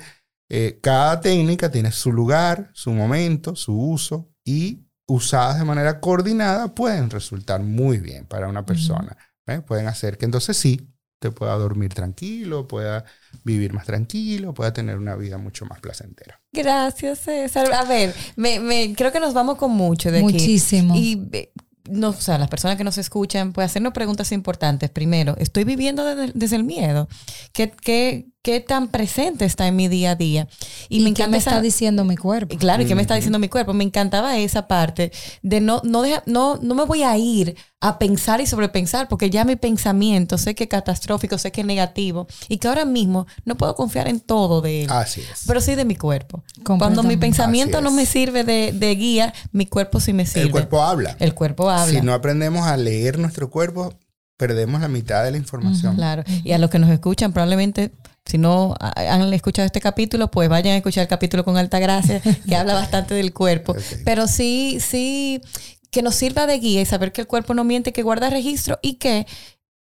eh, 0.49 0.78
cada 0.80 1.20
técnica 1.20 1.70
tiene 1.70 1.92
su 1.92 2.12
lugar, 2.12 2.70
su 2.72 2.92
momento, 2.92 3.57
su 3.57 3.78
uso 3.78 4.28
y 4.44 4.86
usadas 5.07 5.59
de 5.59 5.64
manera 5.64 6.01
coordinada 6.01 6.74
pueden 6.74 7.11
resultar 7.11 7.62
muy 7.62 7.99
bien 7.99 8.26
para 8.26 8.49
una 8.49 8.64
persona. 8.66 9.16
¿Eh? 9.47 9.61
Pueden 9.61 9.86
hacer 9.88 10.18
que 10.18 10.24
entonces 10.24 10.57
sí, 10.57 10.88
te 11.18 11.30
pueda 11.30 11.55
dormir 11.57 11.94
tranquilo, 11.94 12.68
pueda 12.68 13.05
vivir 13.44 13.72
más 13.72 13.86
tranquilo, 13.86 14.53
pueda 14.55 14.72
tener 14.72 14.99
una 14.99 15.16
vida 15.16 15.38
mucho 15.38 15.64
más 15.66 15.80
placentera. 15.80 16.40
gracias, 16.53 17.20
César. 17.20 17.72
A 17.72 17.84
ver, 17.84 18.14
me, 18.36 18.61
me- 18.61 18.94
creo 18.94 19.12
que 19.12 19.20
nos 19.20 19.34
vamos 19.34 19.57
con 19.57 19.70
mucho 19.70 20.11
de 20.11 20.18
aquí. 20.18 20.24
Muchísimo. 20.32 20.94
Y 20.97 21.28
eh, 21.32 21.53
no, 21.88 22.09
o 22.11 22.12
sea, 22.12 22.36
las 22.38 22.49
personas 22.49 22.76
que 22.76 22.84
nos 22.84 22.99
escuchan, 22.99 23.53
pues 23.53 23.66
hacernos 23.66 23.92
preguntas 23.92 24.32
importantes. 24.32 24.90
Primero, 24.90 25.36
¿estoy 25.38 25.64
viviendo 25.64 26.05
desde, 26.05 26.32
desde 26.34 26.57
el 26.57 26.64
miedo? 26.64 27.09
¿Qué, 27.53 27.70
qué, 27.70 28.26
¿Qué 28.47 28.61
tan 28.61 28.86
presente 28.86 29.44
está 29.44 29.66
en 29.66 29.74
mi 29.74 29.88
día 29.88 30.12
a 30.12 30.14
día? 30.14 30.47
¿Y, 30.88 31.01
me 31.01 31.07
qué 31.07 31.22
encanta 31.22 31.30
me 31.32 31.38
esa- 31.38 31.51
está 31.51 31.61
diciendo 31.62 32.05
mi 32.05 32.16
cuerpo? 32.16 32.55
y 32.55 32.59
Claro, 32.59 32.84
¿y 32.84 32.86
qué 32.86 32.94
me 32.94 33.03
está 33.03 33.16
diciendo 33.16 33.40
mi 33.40 33.49
cuerpo? 33.49 33.72
Me 33.74 33.82
encantaba 33.82 34.38
esa 34.38 34.68
parte 34.68 35.11
de 35.42 35.61
no, 35.61 35.80
no, 35.82 36.01
deja- 36.03 36.22
no, 36.26 36.57
no 36.62 36.76
me 36.76 36.84
voy 36.84 37.03
a 37.03 37.18
ir 37.18 37.57
a 37.80 37.99
pensar 37.99 38.40
y 38.40 38.47
sobrepensar, 38.47 39.09
porque 39.09 39.30
ya 39.30 39.44
mi 39.44 39.57
pensamiento 39.57 40.38
sé 40.38 40.55
que 40.55 40.62
es 40.64 40.70
catastrófico, 40.70 41.38
sé 41.38 41.51
que 41.51 41.62
es 41.62 41.66
negativo, 41.66 42.28
y 42.49 42.59
que 42.59 42.68
ahora 42.68 42.84
mismo 42.84 43.26
no 43.44 43.57
puedo 43.57 43.74
confiar 43.74 44.07
en 44.07 44.20
todo 44.20 44.61
de 44.61 44.84
él, 44.84 44.90
Así 44.92 45.22
es. 45.22 45.42
pero 45.49 45.61
sí 45.61 45.74
de 45.74 45.84
mi 45.84 45.97
cuerpo. 45.97 46.44
Cuando 46.64 47.03
mi 47.03 47.16
pensamiento 47.16 47.80
no 47.80 47.90
me 47.90 48.07
sirve 48.07 48.44
de, 48.44 48.70
de 48.72 48.94
guía, 48.94 49.34
mi 49.51 49.66
cuerpo 49.66 49.99
sí 49.99 50.12
me 50.12 50.24
sirve. 50.24 50.42
El 50.42 50.51
cuerpo 50.53 50.82
habla. 50.82 51.16
El 51.18 51.34
cuerpo 51.34 51.68
habla. 51.68 51.92
Si 51.99 52.01
no 52.01 52.14
aprendemos 52.14 52.64
a 52.68 52.76
leer 52.76 53.18
nuestro 53.18 53.51
cuerpo, 53.51 53.92
perdemos 54.36 54.80
la 54.80 54.86
mitad 54.88 55.24
de 55.24 55.32
la 55.32 55.36
información. 55.36 55.97
Claro. 55.97 56.22
Y 56.44 56.53
a 56.53 56.59
los 56.59 56.70
que 56.70 56.78
nos 56.78 56.90
escuchan, 56.90 57.32
probablemente, 57.32 57.90
si 58.27 58.37
no 58.39 58.74
ha- 58.81 59.14
han 59.14 59.33
escuchado 59.33 59.64
este 59.64 59.81
capítulo, 59.81 60.31
pues 60.31 60.49
vayan 60.49 60.74
a 60.74 60.77
escuchar 60.77 61.03
el 61.03 61.09
capítulo 61.09 61.45
con 61.45 61.57
Altagracia, 61.57 62.20
que 62.49 62.57
habla 62.57 62.74
bastante 62.83 63.14
del 63.14 63.33
cuerpo. 63.33 63.74
Pero 64.05 64.27
sí, 64.27 64.79
sí, 64.81 65.41
que 65.91 66.03
nos 66.03 66.14
sirva 66.16 66.47
de 66.47 66.59
guía 66.59 66.83
y 66.83 66.87
saber 66.87 67.12
que 67.12 67.22
el 67.22 67.27
cuerpo 67.27 67.55
no 67.55 67.64
miente, 67.64 67.93
que 67.93 68.03
guarda 68.03 68.29
registro 68.29 68.79
y 68.83 68.95
que 68.95 69.27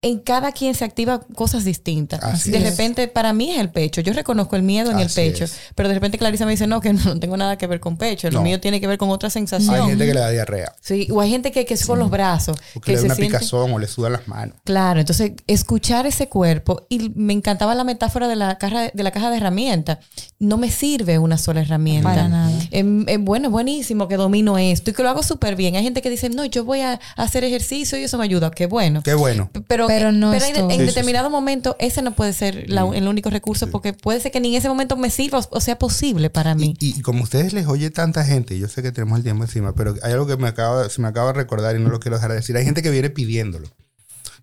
en 0.02 0.18
cada 0.18 0.52
quien 0.52 0.74
se 0.74 0.84
activa 0.86 1.20
cosas 1.34 1.64
distintas. 1.64 2.22
Así 2.22 2.50
de 2.50 2.56
es. 2.56 2.64
repente, 2.64 3.06
para 3.06 3.34
mí 3.34 3.50
es 3.50 3.58
el 3.58 3.68
pecho. 3.70 4.00
Yo 4.00 4.14
reconozco 4.14 4.56
el 4.56 4.62
miedo 4.62 4.90
en 4.90 4.98
el 4.98 5.10
pecho. 5.10 5.44
es. 5.44 5.58
Pero 5.74 5.90
de 5.90 5.94
repente 5.94 6.16
Clarisa 6.16 6.46
me 6.46 6.52
dice, 6.52 6.66
no, 6.66 6.80
que 6.80 6.94
no 6.94 7.18
tengo 7.20 7.36
nada 7.36 7.58
que 7.58 7.66
ver 7.66 7.80
con 7.80 7.98
pecho. 7.98 8.30
Lo 8.30 8.38
No. 8.38 8.44
mío 8.44 8.58
tiene 8.60 8.80
que 8.80 8.86
ver 8.86 8.96
con 8.96 9.10
otra 9.10 9.28
sensación. 9.28 9.74
Hay 9.74 9.88
gente 9.88 10.06
que 10.06 10.14
le 10.14 10.20
da 10.20 10.30
diarrea, 10.30 10.72
Sí, 10.80 11.06
o 11.10 11.20
hay 11.20 11.28
gente 11.28 11.52
que, 11.52 11.66
que 11.66 11.74
es 11.74 11.84
con 11.84 11.98
los 11.98 12.08
brazos. 12.08 12.56
o 12.74 12.80
que 12.80 12.86
que 12.86 12.92
le 12.92 12.96
da 12.96 13.00
se 13.02 13.06
una 13.08 13.14
siente- 13.14 13.36
picazón 13.36 13.72
o 13.72 13.78
le 13.78 13.86
sudan 13.88 14.12
las 14.12 14.26
manos. 14.26 14.56
Claro, 14.64 15.00
entonces 15.00 15.32
escuchar 15.46 16.06
ese 16.06 16.28
cuerpo 16.30 16.86
y 16.88 17.10
me 17.14 17.34
encantaba 17.34 17.74
la 17.74 17.84
metáfora 17.84 18.26
de 18.26 18.36
la 18.36 18.56
caja 18.56 18.90
de 18.94 19.02
la 19.02 19.10
caja 19.10 19.30
de 19.30 19.36
herramientas. 19.36 19.98
No 20.38 20.56
me 20.56 20.70
sirve 20.70 21.18
una 21.18 21.36
sola 21.36 21.60
herramienta. 21.60 22.08
Para 22.08 22.26
nada. 22.28 22.50
Em, 22.70 23.06
em, 23.06 23.22
bueno, 23.22 23.48
es 23.48 23.52
buenísimo 23.52 24.08
que 24.08 24.16
domino 24.16 24.56
esto 24.56 24.90
y 24.90 24.94
que 24.94 25.02
lo 25.02 25.10
hago 25.10 25.22
súper 25.22 25.56
bien. 25.56 25.76
Hay 25.76 25.82
gente 25.82 26.00
que 26.00 26.08
dice, 26.08 26.30
no, 26.30 26.46
yo 26.46 26.64
voy 26.64 26.80
a 26.80 26.98
hacer 27.16 27.44
ejercicio 27.44 27.98
y 27.98 28.04
eso 28.04 28.16
me 28.16 28.24
ayuda. 28.24 28.50
Qué 28.50 28.64
bueno. 28.64 29.02
Qué 29.02 29.12
bueno. 29.12 29.50
Pero, 29.68 29.89
Pero 29.90 30.12
no 30.12 30.30
pero 30.32 30.44
es 30.44 30.50
en, 30.56 30.64
en 30.64 30.70
Sí, 30.70 30.76
sí, 30.78 30.84
determinado 30.86 31.30
momento 31.30 31.76
ese 31.78 32.02
no 32.02 32.12
puede 32.14 32.32
ser 32.32 32.68
la- 32.70 32.88
el 32.94 33.06
único 33.08 33.30
recurso 33.30 33.68
porque 33.70 33.92
puede 33.92 34.20
ser 34.20 34.32
que 34.32 34.40
ni 34.40 34.48
en 34.50 34.54
ese 34.56 34.68
momento 34.68 34.96
me 34.96 35.10
sirva 35.10 35.38
o, 35.38 35.48
o 35.50 35.60
sea 35.60 35.78
posible 35.78 36.30
para 36.30 36.54
mí. 36.54 36.74
Y, 36.80 36.98
y 36.98 37.02
como 37.02 37.22
ustedes 37.22 37.52
les 37.52 37.66
oye 37.66 37.90
tanta 37.90 38.24
gente, 38.24 38.58
yo 38.58 38.68
sé 38.68 38.82
que 38.82 38.92
tenemos 38.92 39.18
el 39.18 39.22
tiempo 39.24 39.44
encima, 39.44 39.74
pero 39.74 39.94
hay 40.02 40.12
algo 40.12 40.26
que 40.26 40.36
me 40.36 40.48
acaba, 40.48 40.88
se 40.88 41.00
me 41.02 41.08
acaba 41.08 41.28
de 41.32 41.38
recordar 41.38 41.76
y 41.76 41.78
no 41.80 41.90
lo 41.90 42.00
quiero 42.00 42.16
dejar 42.16 42.30
de 42.30 42.36
decir. 42.36 42.56
Hay 42.56 42.64
gente 42.64 42.82
que 42.82 42.90
viene 42.90 43.10
pidiéndolo. 43.10 43.68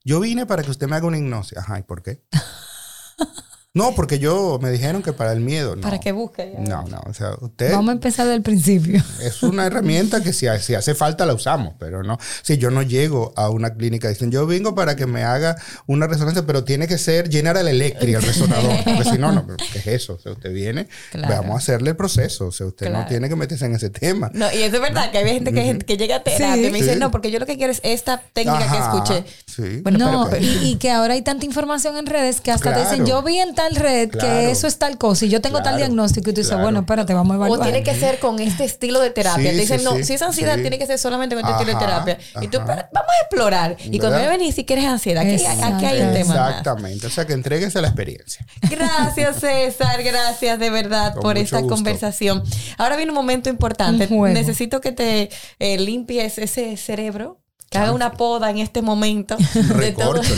Yo 0.03 0.19
vine 0.19 0.45
para 0.45 0.63
que 0.63 0.71
usted 0.71 0.87
me 0.87 0.95
haga 0.95 1.07
una 1.07 1.17
hipnosis. 1.17 1.57
Ajá, 1.57 1.79
¿y 1.79 1.83
por 1.83 2.01
qué? 2.03 2.21
No, 3.77 3.93
porque 3.95 4.19
yo 4.19 4.59
me 4.61 4.71
dijeron 4.71 5.01
que 5.03 5.13
para 5.13 5.31
el 5.33 5.39
miedo. 5.39 5.75
No. 5.75 5.81
Para 5.83 5.99
que 5.99 6.11
busque. 6.11 6.53
No, 6.59 6.83
no, 6.83 7.01
o 7.05 7.13
sea, 7.13 7.31
usted 7.41 7.71
Vamos 7.71 7.89
a 7.89 7.93
empezar 7.93 8.27
del 8.27 8.41
principio. 8.41 9.03
es 9.21 9.43
una 9.43 9.65
herramienta 9.67 10.21
que 10.21 10.33
si, 10.33 10.47
si 10.61 10.75
hace 10.75 10.95
falta 10.95 11.25
la 11.25 11.33
usamos, 11.33 11.75
pero 11.79 12.03
no. 12.03 12.17
Si 12.41 12.57
yo 12.57 12.71
no 12.71 12.81
llego 12.81 13.33
a 13.35 13.49
una 13.49 13.73
clínica, 13.75 14.09
dicen, 14.09 14.31
yo 14.31 14.45
vengo 14.47 14.73
para 14.75 14.95
que 14.95 15.05
me 15.05 15.23
haga 15.23 15.55
una 15.85 16.07
resonancia, 16.07 16.43
pero 16.45 16.63
tiene 16.63 16.87
que 16.87 16.97
ser 16.97 17.29
General 17.31 17.67
Electric 17.67 18.15
el 18.15 18.21
resonador, 18.23 18.71
porque 18.83 19.03
si 19.03 19.17
no, 19.17 19.31
no, 19.31 19.45
¿qué 19.71 19.79
es 19.79 19.87
eso? 19.87 20.13
O 20.13 20.19
sea, 20.19 20.31
usted 20.33 20.51
viene, 20.53 20.87
Claro. 21.11 21.35
vamos 21.35 21.55
a 21.55 21.57
hacerle 21.59 21.91
el 21.91 21.95
proceso, 21.95 22.47
o 22.47 22.51
sea, 22.51 22.65
usted 22.67 22.89
no 22.91 23.05
tiene 23.05 23.29
que 23.29 23.35
meterse 23.35 23.65
en 23.65 23.75
ese 23.75 23.89
tema. 23.89 24.29
No, 24.33 24.51
y 24.51 24.63
eso 24.63 24.75
es 24.77 24.81
verdad 24.81 25.11
que 25.11 25.19
hay 25.19 25.33
gente 25.33 25.53
que, 25.53 25.77
que 25.79 25.97
llega 25.97 26.17
a 26.17 26.23
terapia 26.23 26.55
Sí. 26.55 26.65
y 26.65 26.71
me 26.71 26.77
dice, 26.79 26.93
Sí. 26.93 26.99
no, 26.99 27.11
porque 27.11 27.31
yo 27.31 27.39
lo 27.39 27.45
que 27.45 27.57
quiero 27.57 27.71
es 27.71 27.81
esta 27.83 28.21
técnica 28.33 28.71
que 28.71 28.77
escuché. 28.77 29.23
Sí. 29.45 29.81
Bueno, 29.83 29.99
no, 29.99 30.27
pero- 30.29 30.43
y, 30.43 30.69
y 30.71 30.75
que 30.77 30.89
ahora 30.91 31.13
hay 31.13 31.21
tanta 31.21 31.45
información 31.45 31.97
en 31.97 32.05
redes 32.05 32.41
que 32.41 32.51
hasta 32.51 32.73
te 32.73 32.79
dicen, 32.81 33.05
yo 33.05 33.21
vi 33.23 33.37
en 33.37 33.53
tal 33.55 33.66
red 33.75 34.09
Claro. 34.09 34.27
que 34.27 34.51
eso 34.51 34.67
es 34.67 34.77
tal 34.77 34.97
cosa 34.97 35.25
y 35.25 35.29
yo 35.29 35.41
tengo 35.41 35.61
tal 35.61 35.77
diagnóstico 35.77 36.29
y 36.29 36.33
tú 36.33 36.39
dices, 36.41 36.49
Claro. 36.51 36.63
bueno, 36.63 36.79
espérate, 36.79 37.13
vamos 37.13 37.35
a 37.35 37.39
O 37.39 37.45
evaluar. 37.45 37.61
tiene 37.71 37.83
que 37.83 37.95
ser 37.99 38.19
con 38.19 38.39
este 38.39 38.63
estilo 38.65 38.99
de 38.99 39.09
terapia. 39.09 39.51
Sí, 39.51 39.55
te 39.55 39.61
dicen, 39.61 39.79
sí, 39.79 39.85
no, 39.85 39.95
sí, 39.95 40.03
si 40.03 40.13
es 40.13 40.21
ansiedad, 40.21 40.55
sí. 40.55 40.61
tiene 40.61 40.77
que 40.77 40.85
ser 40.85 40.97
solamente 40.99 41.35
con 41.35 41.43
este 41.45 41.53
estilo 41.53 41.77
de 41.77 41.85
Ajá, 41.85 42.03
terapia. 42.05 42.17
Y 42.41 42.47
tú, 42.47 42.57
ajá. 42.57 42.65
"Pero 42.67 42.87
vamos 42.93 43.09
a 43.11 43.25
explorar. 43.25 43.77
Y 43.83 43.99
cuando 43.99 44.19
me 44.19 44.27
venís, 44.27 44.55
si 44.55 44.65
quieres 44.65 44.85
ansiedad, 44.85 45.23
aquí, 45.23 45.43
aquí 45.45 45.85
hay 45.85 46.01
un 46.01 46.13
tema 46.13 46.35
más. 46.35 46.49
Exactamente, 46.49 47.07
o 47.07 47.09
sea, 47.09 47.25
que 47.25 47.33
entréguese 47.33 47.77
a 47.79 47.81
la 47.81 47.87
experiencia. 47.89 48.45
Gracias, 48.69 49.39
César. 49.39 50.01
Gracias 50.03 50.59
de 50.59 50.69
verdad 50.69 51.13
Con 51.13 51.21
por 51.23 51.37
esta 51.37 51.59
gusto. 51.59 51.75
conversación. 51.75 52.43
Ahora 52.77 52.95
viene 52.97 53.11
un 53.11 53.15
momento 53.15 53.49
importante. 53.49 54.07
Un. 54.09 54.33
Necesito 54.33 54.81
que 54.81 54.91
te 54.91 55.29
eh, 55.59 55.77
limpies 55.77 56.37
ese 56.37 56.77
cerebro. 56.77 57.39
Que 57.69 57.77
haga 57.79 57.91
una 57.91 58.13
poda 58.13 58.49
en 58.49 58.57
este 58.59 58.81
momento. 58.81 59.35
de 59.79 59.91
todo. 59.91 60.21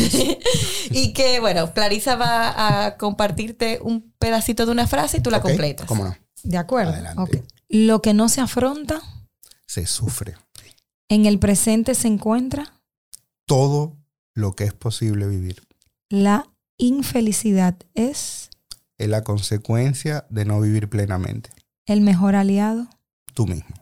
Y 0.92 1.14
que, 1.14 1.40
bueno, 1.40 1.72
Clarisa 1.74 2.16
va 2.16 2.86
a 2.86 2.98
compartirte 2.98 3.80
un 3.82 4.12
pedacito 4.18 4.66
de 4.66 4.72
una 4.72 4.88
frase 4.88 5.18
y 5.18 5.22
tú 5.22 5.30
la 5.30 5.38
¿Ok? 5.38 5.44
completas. 5.44 5.86
¿Cómo 5.86 6.04
no? 6.06 6.16
De 6.44 6.58
acuerdo. 6.58 6.94
Adelante. 6.94 7.22
Ok. 7.22 7.46
Lo 7.70 8.02
que 8.02 8.14
no 8.16 8.28
se 8.30 8.42
afronta, 8.42 9.00
Se 9.68 9.86
sufre. 9.86 10.36
en 11.10 11.26
el 11.28 11.38
presente 11.38 11.94
se 11.94 12.08
encuentra 12.08 12.74
Todo 13.46 13.96
lo 14.34 14.54
que 14.56 14.64
es 14.64 14.74
posible 14.74 15.28
vivir 15.28 15.62
la 16.10 16.48
infelicidad 16.80 17.76
es 17.94 18.50
es 18.98 19.08
la 19.10 19.24
consecuencia 19.24 20.26
de 20.30 20.46
no 20.46 20.60
vivir 20.60 20.90
plenamente. 20.90 21.52
el 21.86 22.02
mejor 22.02 22.36
aliado 22.36 22.88
Tú 23.36 23.46
mismo. 23.46 23.76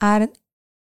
ar- 0.00 0.32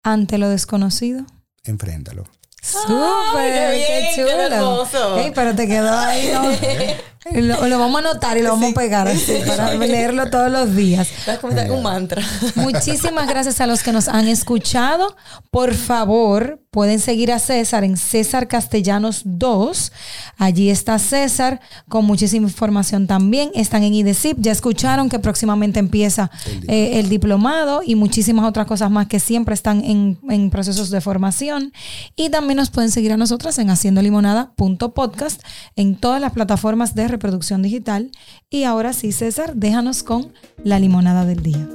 ante 0.05 0.39
lo 0.39 0.49
desconocido. 0.49 1.27
Enfréntalo. 1.65 2.25
¡Súper! 2.63 3.73
qué 3.73 3.87
¡Qué 3.87 3.99
bien, 3.99 4.15
qué 4.15 4.23
chulo! 4.23 4.43
hermoso. 4.43 5.19
Ey, 5.19 5.33
pero 5.35 5.55
te 5.55 5.67
quedó 5.67 5.99
ahí, 5.99 6.31
¿no? 6.33 6.43
Lo, 7.35 7.69
lo 7.69 7.79
vamos 7.79 7.97
a 7.97 8.09
anotar 8.09 8.39
y 8.39 8.43
lo 8.43 8.53
vamos 8.53 8.73
a 8.73 8.75
pegar 8.75 9.07
así 9.07 9.35
para 9.47 9.75
leerlo 9.75 10.31
todos 10.31 10.51
los 10.51 10.75
días. 10.75 11.07
Es 11.27 11.39
como 11.39 11.53
un 11.77 11.83
mantra. 11.83 12.23
Muchísimas 12.55 13.29
gracias 13.29 13.61
a 13.61 13.67
los 13.67 13.83
que 13.83 13.93
nos 13.93 14.09
han 14.09 14.27
escuchado. 14.27 15.15
Por 15.51 15.75
favor, 15.75 16.63
pueden 16.71 16.99
seguir 16.99 17.31
a 17.31 17.39
César 17.39 17.85
en 17.85 17.99
César 17.99 18.49
Castellanos 18.49 19.21
2. 19.27 19.93
Allí 20.39 20.71
está 20.71 20.99
César 20.99 21.61
con 21.91 22.07
muchísima 22.07 22.47
información 22.47 23.07
también. 23.07 23.51
Están 23.55 23.83
en 23.83 23.93
IDECIP. 23.93 24.39
Ya 24.41 24.53
escucharon 24.53 25.11
que 25.11 25.19
próximamente 25.19 25.79
empieza 25.79 26.31
eh, 26.69 27.01
el 27.01 27.11
diplomado 27.11 27.83
y 27.85 27.97
muchísimas 27.97 28.47
otras 28.47 28.67
cosas 28.67 28.91
más 28.91 29.09
que 29.09 29.21
siempre 29.21 29.53
están 29.53 29.85
en, 29.85 30.19
en 30.31 30.49
procesos 30.49 30.89
de 30.89 31.03
formación. 31.03 31.75
Y 32.17 32.31
también 32.31 32.57
nos 32.57 32.71
pueden 32.71 32.91
seguir 32.91 33.13
a 33.13 33.19
nosotras 33.19 33.59
en 33.59 33.69
haciendolimonada.podcast 33.69 35.43
en 35.77 35.97
todas 35.97 36.21
las 36.21 36.33
plataformas 36.33 36.95
de 36.95 37.10
reproducción 37.11 37.63
digital. 37.63 38.11
Y 38.49 38.65
ahora 38.65 38.93
sí, 38.93 39.13
César, 39.13 39.55
déjanos 39.57 40.03
con 40.03 40.33
la 40.65 40.79
limonada 40.79 41.25
del 41.25 41.43
día. 41.43 41.69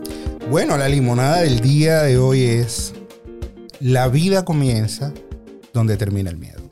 Bueno, 0.50 0.78
la 0.78 0.90
limonada 0.90 1.42
del 1.42 1.60
día 1.60 2.02
de 2.04 2.18
hoy 2.18 2.42
es 2.44 2.94
la 3.80 4.08
vida 4.08 4.46
comienza 4.46 5.14
donde 5.74 5.98
termina 5.98 6.30
el 6.30 6.38
miedo. 6.38 6.65